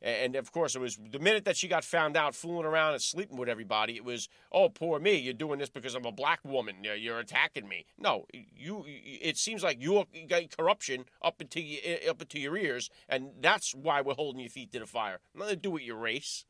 Uh, 0.00 0.06
and 0.06 0.36
of 0.36 0.52
course, 0.52 0.76
it 0.76 0.80
was 0.80 0.98
the 1.10 1.18
minute 1.18 1.44
that 1.44 1.56
she 1.56 1.66
got 1.66 1.84
found 1.84 2.16
out 2.16 2.34
fooling 2.34 2.64
around 2.64 2.92
and 2.92 3.02
sleeping 3.02 3.36
with 3.36 3.48
everybody, 3.48 3.96
it 3.96 4.04
was, 4.04 4.28
oh, 4.52 4.68
poor 4.68 5.00
me. 5.00 5.16
You're 5.16 5.34
doing 5.34 5.58
this 5.58 5.70
because 5.70 5.94
I'm 5.94 6.04
a 6.04 6.12
black 6.12 6.40
woman. 6.44 6.76
You're 6.82 7.18
attacking 7.18 7.68
me. 7.68 7.84
No, 7.98 8.26
you. 8.32 8.84
It 8.86 9.36
seems 9.36 9.62
like 9.62 9.78
you're 9.80 10.04
got 10.28 10.56
corruption 10.56 11.04
up 11.20 11.40
into 11.40 11.60
up 12.08 12.22
into 12.22 12.38
your 12.38 12.56
ears, 12.56 12.90
and 13.08 13.30
that's 13.40 13.74
why 13.74 14.00
we're 14.00 14.14
holding 14.14 14.40
your 14.40 14.50
feet 14.50 14.72
to 14.72 14.78
the 14.78 14.86
fire. 14.86 15.18
Nothing 15.34 15.56
to 15.56 15.60
do 15.60 15.70
with 15.72 15.82
your 15.82 15.96
race. 15.96 16.44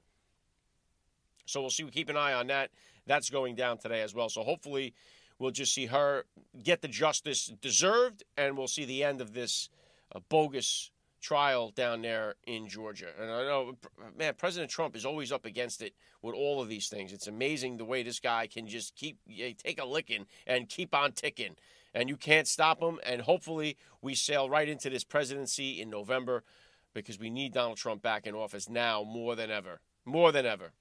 So 1.47 1.63
we'll 1.63 1.71
see. 1.71 1.85
We 1.85 1.91
keep 1.91 2.11
an 2.11 2.17
eye 2.17 2.35
on 2.35 2.49
that. 2.49 2.71
That's 3.07 3.31
going 3.31 3.55
down 3.55 3.79
today 3.79 4.03
as 4.03 4.15
well. 4.15 4.29
So 4.29 4.43
hopefully, 4.43 4.93
we'll 5.39 5.53
just 5.53 5.73
see 5.73 5.87
her 5.87 6.27
get 6.63 6.83
the 6.83 6.89
justice 6.89 7.51
deserved, 7.63 8.25
and 8.37 8.59
we'll 8.59 8.69
see 8.69 8.85
the 8.85 9.03
end 9.03 9.23
of 9.23 9.33
this 9.33 9.71
uh, 10.15 10.21
bogus 10.29 10.91
trial 11.21 11.71
down 11.71 12.03
there 12.03 12.35
in 12.47 12.69
Georgia. 12.69 13.09
And 13.21 13.31
I 13.31 13.43
know, 13.43 13.75
man, 14.17 14.35
President 14.37 14.71
Trump 14.71 14.95
is 14.97 15.05
always 15.05 15.33
up 15.33 15.45
against 15.45 15.83
it 15.83 15.95
with 16.23 16.35
all 16.35 16.63
of 16.63 16.69
these 16.69 16.89
things. 16.89 17.13
It's 17.13 17.27
amazing 17.27 17.77
the 17.77 17.85
way 17.85 18.03
this 18.03 18.21
guy 18.21 18.47
can 18.47 18.67
just 18.67 18.95
keep 18.95 19.19
take 19.29 19.81
a 19.81 19.85
licking 19.85 20.27
and 20.47 20.69
keep 20.69 20.95
on 20.95 21.13
ticking, 21.13 21.57
and 21.95 22.09
you 22.09 22.17
can't 22.17 22.47
stop 22.47 22.81
him. 22.81 22.99
And 23.05 23.23
hopefully, 23.23 23.77
we 24.03 24.15
sail 24.15 24.49
right 24.49 24.69
into 24.69 24.91
this 24.91 25.05
presidency 25.05 25.81
in 25.81 25.91
November 25.91 26.45
because 26.95 27.19
we 27.19 27.31
need 27.31 27.53
Donald 27.53 27.79
Trump 27.79 28.03
back 28.03 28.27
in 28.27 28.35
office 28.35 28.69
now 28.69 29.03
more 29.03 29.37
than 29.37 29.51
ever. 29.51 29.81
More 30.05 30.33
than 30.33 30.47
ever. 30.47 30.73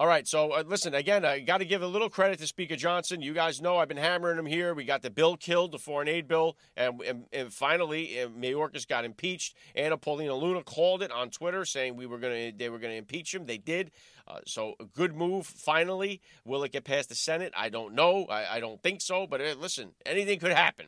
All 0.00 0.06
right, 0.06 0.28
so 0.28 0.52
uh, 0.52 0.62
listen 0.64 0.94
again. 0.94 1.24
I 1.24 1.40
got 1.40 1.58
to 1.58 1.64
give 1.64 1.82
a 1.82 1.86
little 1.88 2.08
credit 2.08 2.38
to 2.38 2.46
Speaker 2.46 2.76
Johnson. 2.76 3.20
You 3.20 3.34
guys 3.34 3.60
know 3.60 3.78
I've 3.78 3.88
been 3.88 3.96
hammering 3.96 4.38
him 4.38 4.46
here. 4.46 4.72
We 4.72 4.84
got 4.84 5.02
the 5.02 5.10
bill 5.10 5.36
killed, 5.36 5.72
the 5.72 5.78
foreign 5.80 6.06
aid 6.06 6.28
bill, 6.28 6.56
and, 6.76 7.02
and, 7.02 7.24
and 7.32 7.52
finally, 7.52 8.20
uh, 8.20 8.28
Mayorkas 8.28 8.86
got 8.86 9.04
impeached. 9.04 9.56
Anna 9.74 9.96
Paulina 9.96 10.36
Luna 10.36 10.62
called 10.62 11.02
it 11.02 11.10
on 11.10 11.30
Twitter, 11.30 11.64
saying 11.64 11.96
we 11.96 12.06
were 12.06 12.18
going 12.18 12.52
to 12.52 12.56
they 12.56 12.68
were 12.68 12.78
going 12.78 12.92
to 12.92 12.96
impeach 12.96 13.34
him. 13.34 13.46
They 13.46 13.58
did. 13.58 13.90
Uh, 14.28 14.38
so 14.46 14.74
a 14.78 14.84
good 14.84 15.16
move. 15.16 15.46
Finally, 15.46 16.20
will 16.44 16.62
it 16.62 16.70
get 16.70 16.84
past 16.84 17.08
the 17.08 17.16
Senate? 17.16 17.52
I 17.56 17.68
don't 17.68 17.94
know. 17.94 18.26
I, 18.26 18.58
I 18.58 18.60
don't 18.60 18.80
think 18.80 19.00
so. 19.00 19.26
But 19.26 19.40
uh, 19.40 19.56
listen, 19.58 19.90
anything 20.06 20.38
could 20.38 20.52
happen, 20.52 20.86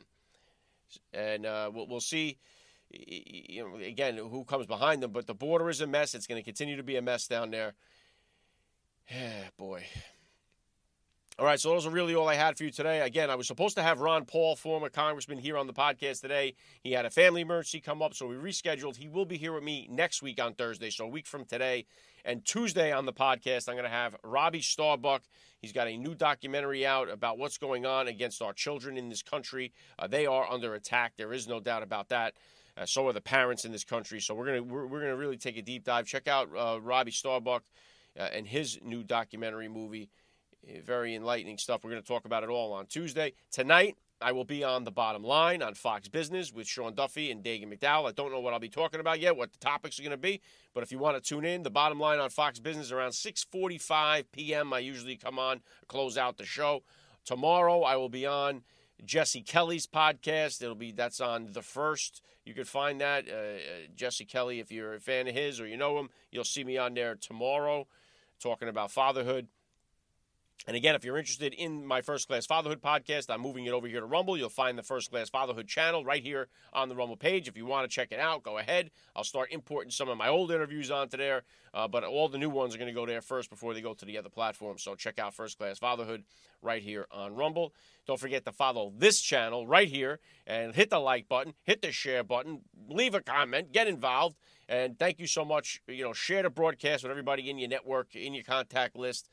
and 1.12 1.46
uh, 1.46 1.68
we'll, 1.74 1.88
we'll 1.88 2.00
see 2.00 2.38
you 2.92 3.68
know, 3.68 3.76
again, 3.84 4.16
who 4.16 4.44
comes 4.44 4.66
behind 4.66 5.02
them. 5.02 5.10
But 5.10 5.26
the 5.26 5.34
border 5.34 5.68
is 5.68 5.80
a 5.80 5.86
mess. 5.88 6.14
It's 6.14 6.28
going 6.28 6.40
to 6.40 6.44
continue 6.44 6.76
to 6.76 6.84
be 6.84 6.96
a 6.96 7.02
mess 7.02 7.26
down 7.26 7.50
there. 7.50 7.74
Yeah, 9.10 9.42
boy. 9.56 9.84
All 11.36 11.44
right, 11.44 11.58
so 11.58 11.70
those 11.70 11.86
are 11.86 11.90
really 11.90 12.14
all 12.14 12.28
I 12.28 12.34
had 12.34 12.56
for 12.56 12.64
you 12.64 12.70
today. 12.70 13.00
Again, 13.00 13.28
I 13.28 13.34
was 13.34 13.48
supposed 13.48 13.74
to 13.76 13.82
have 13.82 14.00
Ron 14.00 14.24
Paul, 14.24 14.54
former 14.54 14.88
congressman, 14.88 15.38
here 15.38 15.56
on 15.56 15.66
the 15.66 15.72
podcast 15.72 16.20
today. 16.20 16.54
He 16.82 16.92
had 16.92 17.06
a 17.06 17.10
family 17.10 17.40
emergency 17.40 17.80
come 17.80 18.02
up, 18.02 18.14
so 18.14 18.26
we 18.28 18.36
rescheduled. 18.36 18.96
He 18.96 19.08
will 19.08 19.24
be 19.24 19.36
here 19.36 19.52
with 19.52 19.64
me 19.64 19.88
next 19.90 20.22
week 20.22 20.40
on 20.40 20.54
Thursday, 20.54 20.90
so 20.90 21.06
a 21.06 21.08
week 21.08 21.26
from 21.26 21.44
today. 21.44 21.86
And 22.24 22.44
Tuesday 22.44 22.92
on 22.92 23.04
the 23.04 23.12
podcast, 23.12 23.68
I'm 23.68 23.74
going 23.74 23.84
to 23.84 23.90
have 23.90 24.14
Robbie 24.22 24.60
Starbuck. 24.60 25.22
He's 25.60 25.72
got 25.72 25.88
a 25.88 25.96
new 25.96 26.14
documentary 26.14 26.86
out 26.86 27.10
about 27.10 27.38
what's 27.38 27.58
going 27.58 27.86
on 27.86 28.06
against 28.06 28.42
our 28.42 28.52
children 28.52 28.96
in 28.96 29.08
this 29.08 29.22
country. 29.22 29.72
Uh, 29.98 30.06
they 30.06 30.26
are 30.26 30.48
under 30.48 30.74
attack. 30.74 31.14
There 31.16 31.32
is 31.32 31.48
no 31.48 31.58
doubt 31.58 31.82
about 31.82 32.10
that. 32.10 32.34
Uh, 32.76 32.86
so 32.86 33.08
are 33.08 33.12
the 33.12 33.20
parents 33.20 33.64
in 33.64 33.72
this 33.72 33.84
country. 33.84 34.20
So 34.20 34.34
we're 34.34 34.46
gonna 34.46 34.62
we're, 34.62 34.86
we're 34.86 35.00
gonna 35.00 35.16
really 35.16 35.36
take 35.36 35.56
a 35.56 35.62
deep 35.62 35.84
dive. 35.84 36.06
Check 36.06 36.28
out 36.28 36.48
uh, 36.56 36.80
Robbie 36.80 37.10
Starbuck 37.10 37.64
and 38.32 38.46
his 38.46 38.78
new 38.82 39.02
documentary 39.02 39.68
movie. 39.68 40.10
Uh, 40.68 40.80
very 40.84 41.14
enlightening 41.14 41.58
stuff. 41.58 41.84
We're 41.84 41.90
going 41.90 42.02
to 42.02 42.08
talk 42.08 42.24
about 42.24 42.42
it 42.42 42.50
all 42.50 42.72
on 42.72 42.86
Tuesday. 42.86 43.32
Tonight, 43.50 43.96
I 44.22 44.32
will 44.32 44.44
be 44.44 44.62
on 44.62 44.84
the 44.84 44.90
bottom 44.90 45.24
line 45.24 45.62
on 45.62 45.74
Fox 45.74 46.08
Business 46.08 46.52
with 46.52 46.66
Sean 46.66 46.94
Duffy 46.94 47.30
and 47.30 47.42
Dagen 47.42 47.72
McDowell. 47.72 48.06
I 48.06 48.12
don't 48.12 48.30
know 48.30 48.40
what 48.40 48.52
I'll 48.52 48.60
be 48.60 48.68
talking 48.68 49.00
about 49.00 49.18
yet, 49.18 49.36
what 49.36 49.52
the 49.52 49.58
topics 49.58 49.98
are 49.98 50.02
going 50.02 50.10
to 50.10 50.18
be, 50.18 50.42
but 50.74 50.82
if 50.82 50.92
you 50.92 50.98
want 50.98 51.16
to 51.16 51.26
tune 51.26 51.46
in, 51.46 51.62
the 51.62 51.70
bottom 51.70 51.98
line 51.98 52.18
on 52.18 52.28
Fox 52.28 52.58
Business 52.58 52.92
around 52.92 53.12
6:45 53.12 54.24
p.m. 54.30 54.74
I 54.74 54.80
usually 54.80 55.16
come 55.16 55.38
on, 55.38 55.62
close 55.88 56.18
out 56.18 56.36
the 56.36 56.44
show. 56.44 56.82
Tomorrow 57.24 57.82
I 57.82 57.96
will 57.96 58.10
be 58.10 58.26
on 58.26 58.62
Jesse 59.04 59.42
Kelly's 59.42 59.86
podcast. 59.86 60.62
It'll 60.62 60.74
be 60.74 60.92
that's 60.92 61.20
on 61.20 61.52
the 61.52 61.62
first. 61.62 62.20
You 62.44 62.52
can 62.52 62.64
find 62.64 63.00
that 63.00 63.26
uh, 63.26 63.34
uh 63.34 63.58
Jesse 63.94 64.26
Kelly 64.26 64.60
if 64.60 64.70
you're 64.70 64.94
a 64.94 65.00
fan 65.00 65.28
of 65.28 65.34
his 65.34 65.60
or 65.60 65.66
you 65.66 65.78
know 65.78 65.98
him. 65.98 66.10
You'll 66.30 66.44
see 66.44 66.64
me 66.64 66.76
on 66.76 66.92
there 66.92 67.14
tomorrow 67.14 67.86
talking 68.40 68.68
about 68.68 68.90
fatherhood. 68.90 69.48
And 70.66 70.76
again, 70.76 70.94
if 70.94 71.04
you're 71.04 71.16
interested 71.16 71.54
in 71.54 71.86
my 71.86 72.02
First 72.02 72.28
Class 72.28 72.44
Fatherhood 72.44 72.82
podcast, 72.82 73.30
I'm 73.30 73.40
moving 73.40 73.64
it 73.64 73.72
over 73.72 73.88
here 73.88 74.00
to 74.00 74.06
Rumble. 74.06 74.36
You'll 74.36 74.50
find 74.50 74.76
the 74.76 74.82
First 74.82 75.10
Class 75.10 75.30
Fatherhood 75.30 75.66
channel 75.66 76.04
right 76.04 76.22
here 76.22 76.48
on 76.74 76.90
the 76.90 76.94
Rumble 76.94 77.16
page. 77.16 77.48
If 77.48 77.56
you 77.56 77.64
want 77.64 77.90
to 77.90 77.94
check 77.94 78.12
it 78.12 78.20
out, 78.20 78.42
go 78.42 78.58
ahead. 78.58 78.90
I'll 79.16 79.24
start 79.24 79.52
importing 79.52 79.90
some 79.90 80.10
of 80.10 80.18
my 80.18 80.28
old 80.28 80.50
interviews 80.50 80.90
onto 80.90 81.16
there, 81.16 81.44
uh, 81.72 81.88
but 81.88 82.04
all 82.04 82.28
the 82.28 82.36
new 82.36 82.50
ones 82.50 82.74
are 82.74 82.78
going 82.78 82.92
to 82.92 82.94
go 82.94 83.06
there 83.06 83.22
first 83.22 83.48
before 83.48 83.72
they 83.72 83.80
go 83.80 83.94
to 83.94 84.04
the 84.04 84.18
other 84.18 84.28
platforms. 84.28 84.82
So 84.82 84.94
check 84.94 85.18
out 85.18 85.34
First 85.34 85.56
Class 85.56 85.78
Fatherhood 85.78 86.24
right 86.60 86.82
here 86.82 87.06
on 87.10 87.34
Rumble. 87.34 87.72
Don't 88.06 88.20
forget 88.20 88.44
to 88.44 88.52
follow 88.52 88.92
this 88.94 89.18
channel 89.20 89.66
right 89.66 89.88
here 89.88 90.20
and 90.46 90.74
hit 90.74 90.90
the 90.90 90.98
like 90.98 91.26
button, 91.26 91.54
hit 91.64 91.80
the 91.80 91.90
share 91.90 92.22
button, 92.22 92.60
leave 92.86 93.14
a 93.14 93.22
comment, 93.22 93.72
get 93.72 93.88
involved. 93.88 94.36
And 94.68 94.98
thank 94.98 95.18
you 95.18 95.26
so 95.26 95.44
much. 95.44 95.82
You 95.88 96.04
know, 96.04 96.12
share 96.12 96.42
the 96.44 96.50
broadcast 96.50 97.02
with 97.02 97.10
everybody 97.10 97.48
in 97.48 97.58
your 97.58 97.68
network, 97.68 98.14
in 98.14 98.34
your 98.34 98.44
contact 98.44 98.94
list. 98.94 99.28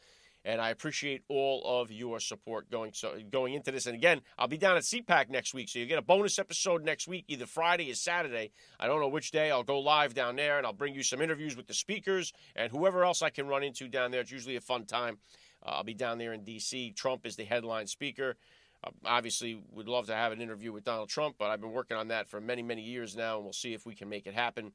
And 0.46 0.62
I 0.62 0.70
appreciate 0.70 1.24
all 1.28 1.62
of 1.66 1.92
your 1.92 2.20
support 2.20 2.72
going 2.72 2.94
so 2.94 3.18
going 3.30 3.54
into 3.54 3.72
this. 3.72 3.86
And 3.86 3.96
again, 3.96 4.22
I'll 4.38 4.48
be 4.48 4.58
down 4.58 4.78
at 4.78 4.84
CPAC 4.84 5.30
next 5.30 5.54
week, 5.54 5.68
so 5.68 5.80
you 5.80 5.86
get 5.86 5.98
a 5.98 6.02
bonus 6.02 6.40
episode 6.40 6.86
next 6.86 7.08
week, 7.08 7.26
either 7.28 7.46
Friday 7.46 7.92
or 7.92 7.96
Saturday. 7.96 8.52
I 8.80 8.88
don't 8.88 9.02
know 9.02 9.10
which 9.10 9.32
day. 9.32 9.52
I'll 9.52 9.64
go 9.64 9.80
live 9.80 10.14
down 10.14 10.38
there, 10.38 10.58
and 10.58 10.66
I'll 10.66 10.74
bring 10.74 10.96
you 10.96 11.04
some 11.04 11.22
interviews 11.22 11.58
with 11.58 11.68
the 11.68 11.74
speakers 11.74 12.32
and 12.56 12.72
whoever 12.72 13.04
else 13.04 13.22
I 13.22 13.30
can 13.30 13.48
run 13.48 13.64
into 13.64 13.88
down 13.90 14.12
there. 14.12 14.22
It's 14.22 14.32
usually 14.32 14.56
a 14.56 14.62
fun 14.62 14.86
time. 14.86 15.18
Uh, 15.66 15.72
I'll 15.72 15.84
be 15.84 15.94
down 15.94 16.18
there 16.18 16.34
in 16.34 16.44
D.C. 16.44 16.92
Trump 16.92 17.26
is 17.26 17.36
the 17.36 17.44
headline 17.44 17.88
speaker. 17.88 18.38
Uh, 18.84 18.92
obviously, 19.06 19.60
would 19.74 19.88
love 19.88 20.08
to 20.08 20.16
have 20.16 20.32
an 20.32 20.42
interview 20.42 20.72
with 20.72 20.84
Donald 20.84 21.10
Trump, 21.10 21.36
but 21.38 21.50
I've 21.50 21.62
been 21.62 21.72
working 21.72 21.98
on 21.98 22.10
that 22.10 22.30
for 22.30 22.40
many, 22.40 22.62
many 22.62 22.84
years 22.84 23.16
now, 23.16 23.36
and 23.36 23.44
we'll 23.44 23.54
see 23.54 23.74
if 23.74 23.86
we 23.86 23.96
can 23.96 24.08
make 24.08 24.28
it 24.28 24.34
happen. 24.34 24.72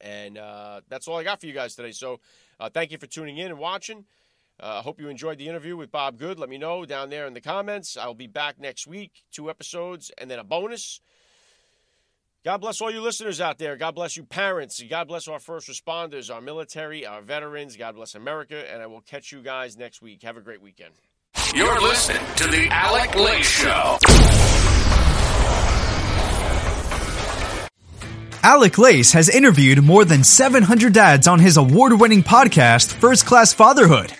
And 0.00 0.36
uh, 0.38 0.82
that's 0.88 1.08
all 1.08 1.16
I 1.16 1.24
got 1.24 1.40
for 1.40 1.46
you 1.46 1.52
guys 1.52 1.74
today. 1.74 1.92
So 1.92 2.20
uh, 2.60 2.68
thank 2.68 2.92
you 2.92 2.98
for 2.98 3.06
tuning 3.06 3.38
in 3.38 3.46
and 3.46 3.58
watching. 3.58 4.04
I 4.60 4.78
uh, 4.78 4.82
hope 4.82 5.00
you 5.00 5.08
enjoyed 5.08 5.38
the 5.38 5.48
interview 5.48 5.76
with 5.76 5.90
Bob 5.90 6.18
Good. 6.18 6.38
Let 6.38 6.48
me 6.48 6.58
know 6.58 6.84
down 6.84 7.10
there 7.10 7.26
in 7.26 7.34
the 7.34 7.40
comments. 7.40 7.96
I'll 7.96 8.14
be 8.14 8.28
back 8.28 8.58
next 8.58 8.86
week, 8.86 9.24
two 9.32 9.50
episodes, 9.50 10.12
and 10.16 10.30
then 10.30 10.38
a 10.38 10.44
bonus. 10.44 11.00
God 12.44 12.58
bless 12.58 12.80
all 12.82 12.90
you 12.90 13.00
listeners 13.00 13.40
out 13.40 13.58
there. 13.58 13.76
God 13.76 13.94
bless 13.94 14.16
you, 14.16 14.22
parents. 14.22 14.82
God 14.88 15.08
bless 15.08 15.28
our 15.28 15.38
first 15.38 15.66
responders, 15.66 16.32
our 16.32 16.42
military, 16.42 17.06
our 17.06 17.22
veterans. 17.22 17.76
God 17.76 17.96
bless 17.96 18.14
America. 18.14 18.70
And 18.70 18.82
I 18.82 18.86
will 18.86 19.00
catch 19.00 19.32
you 19.32 19.42
guys 19.42 19.78
next 19.78 20.02
week. 20.02 20.22
Have 20.22 20.36
a 20.36 20.42
great 20.42 20.60
weekend. 20.60 20.92
You're 21.54 21.80
listening 21.80 22.22
to 22.36 22.46
The 22.46 22.68
Alec 22.70 23.14
Lace 23.16 23.48
Show. 23.48 23.98
Alec 28.42 28.76
Lace 28.76 29.12
has 29.12 29.30
interviewed 29.30 29.82
more 29.82 30.04
than 30.04 30.22
700 30.22 30.92
dads 30.92 31.26
on 31.26 31.38
his 31.38 31.56
award 31.56 31.98
winning 31.98 32.22
podcast, 32.22 32.92
First 32.92 33.24
Class 33.24 33.54
Fatherhood. 33.54 34.12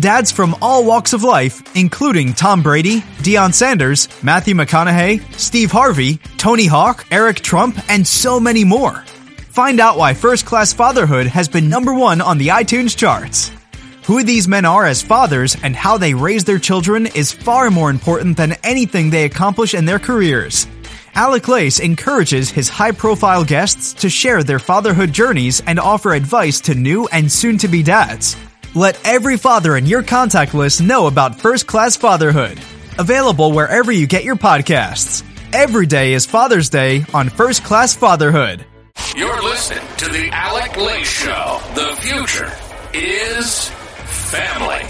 Dads 0.00 0.32
from 0.32 0.56
all 0.62 0.84
walks 0.84 1.12
of 1.12 1.22
life, 1.22 1.76
including 1.76 2.32
Tom 2.32 2.62
Brady, 2.62 3.00
Deion 3.20 3.52
Sanders, 3.52 4.08
Matthew 4.22 4.54
McConaughey, 4.54 5.20
Steve 5.38 5.70
Harvey, 5.70 6.18
Tony 6.38 6.66
Hawk, 6.66 7.06
Eric 7.10 7.40
Trump, 7.40 7.78
and 7.90 8.06
so 8.06 8.40
many 8.40 8.64
more. 8.64 9.04
Find 9.50 9.80
out 9.80 9.98
why 9.98 10.14
First 10.14 10.46
Class 10.46 10.72
Fatherhood 10.72 11.26
has 11.26 11.46
been 11.46 11.68
number 11.68 11.92
one 11.92 12.22
on 12.22 12.38
the 12.38 12.48
iTunes 12.48 12.96
charts. 12.96 13.52
Who 14.06 14.24
these 14.24 14.48
men 14.48 14.64
are 14.64 14.86
as 14.86 15.02
fathers 15.02 15.56
and 15.62 15.76
how 15.76 15.98
they 15.98 16.14
raise 16.14 16.44
their 16.44 16.58
children 16.58 17.06
is 17.06 17.30
far 17.30 17.70
more 17.70 17.90
important 17.90 18.38
than 18.38 18.56
anything 18.64 19.10
they 19.10 19.26
accomplish 19.26 19.74
in 19.74 19.84
their 19.84 19.98
careers. 19.98 20.66
Alec 21.14 21.46
Lace 21.48 21.80
encourages 21.80 22.48
his 22.48 22.70
high 22.70 22.92
profile 22.92 23.44
guests 23.44 23.92
to 23.92 24.08
share 24.08 24.42
their 24.42 24.58
fatherhood 24.58 25.12
journeys 25.12 25.60
and 25.66 25.78
offer 25.78 26.14
advice 26.14 26.60
to 26.62 26.74
new 26.74 27.06
and 27.08 27.30
soon 27.30 27.58
to 27.58 27.68
be 27.68 27.82
dads. 27.82 28.36
Let 28.74 29.06
every 29.06 29.36
father 29.36 29.76
in 29.76 29.84
your 29.84 30.02
contact 30.02 30.54
list 30.54 30.80
know 30.80 31.06
about 31.06 31.38
First 31.38 31.66
Class 31.66 31.96
Fatherhood. 31.96 32.58
Available 32.98 33.52
wherever 33.52 33.92
you 33.92 34.06
get 34.06 34.24
your 34.24 34.36
podcasts. 34.36 35.22
Every 35.52 35.84
day 35.84 36.14
is 36.14 36.24
Father's 36.24 36.70
Day 36.70 37.04
on 37.12 37.28
First 37.28 37.64
Class 37.64 37.94
Fatherhood. 37.94 38.64
You're 39.14 39.42
listening 39.42 39.86
to 39.98 40.08
the 40.08 40.30
Alec 40.32 40.78
Lace 40.78 41.06
Show. 41.06 41.60
The 41.74 41.96
future 42.00 42.50
is 42.94 43.68
family. 43.68 44.80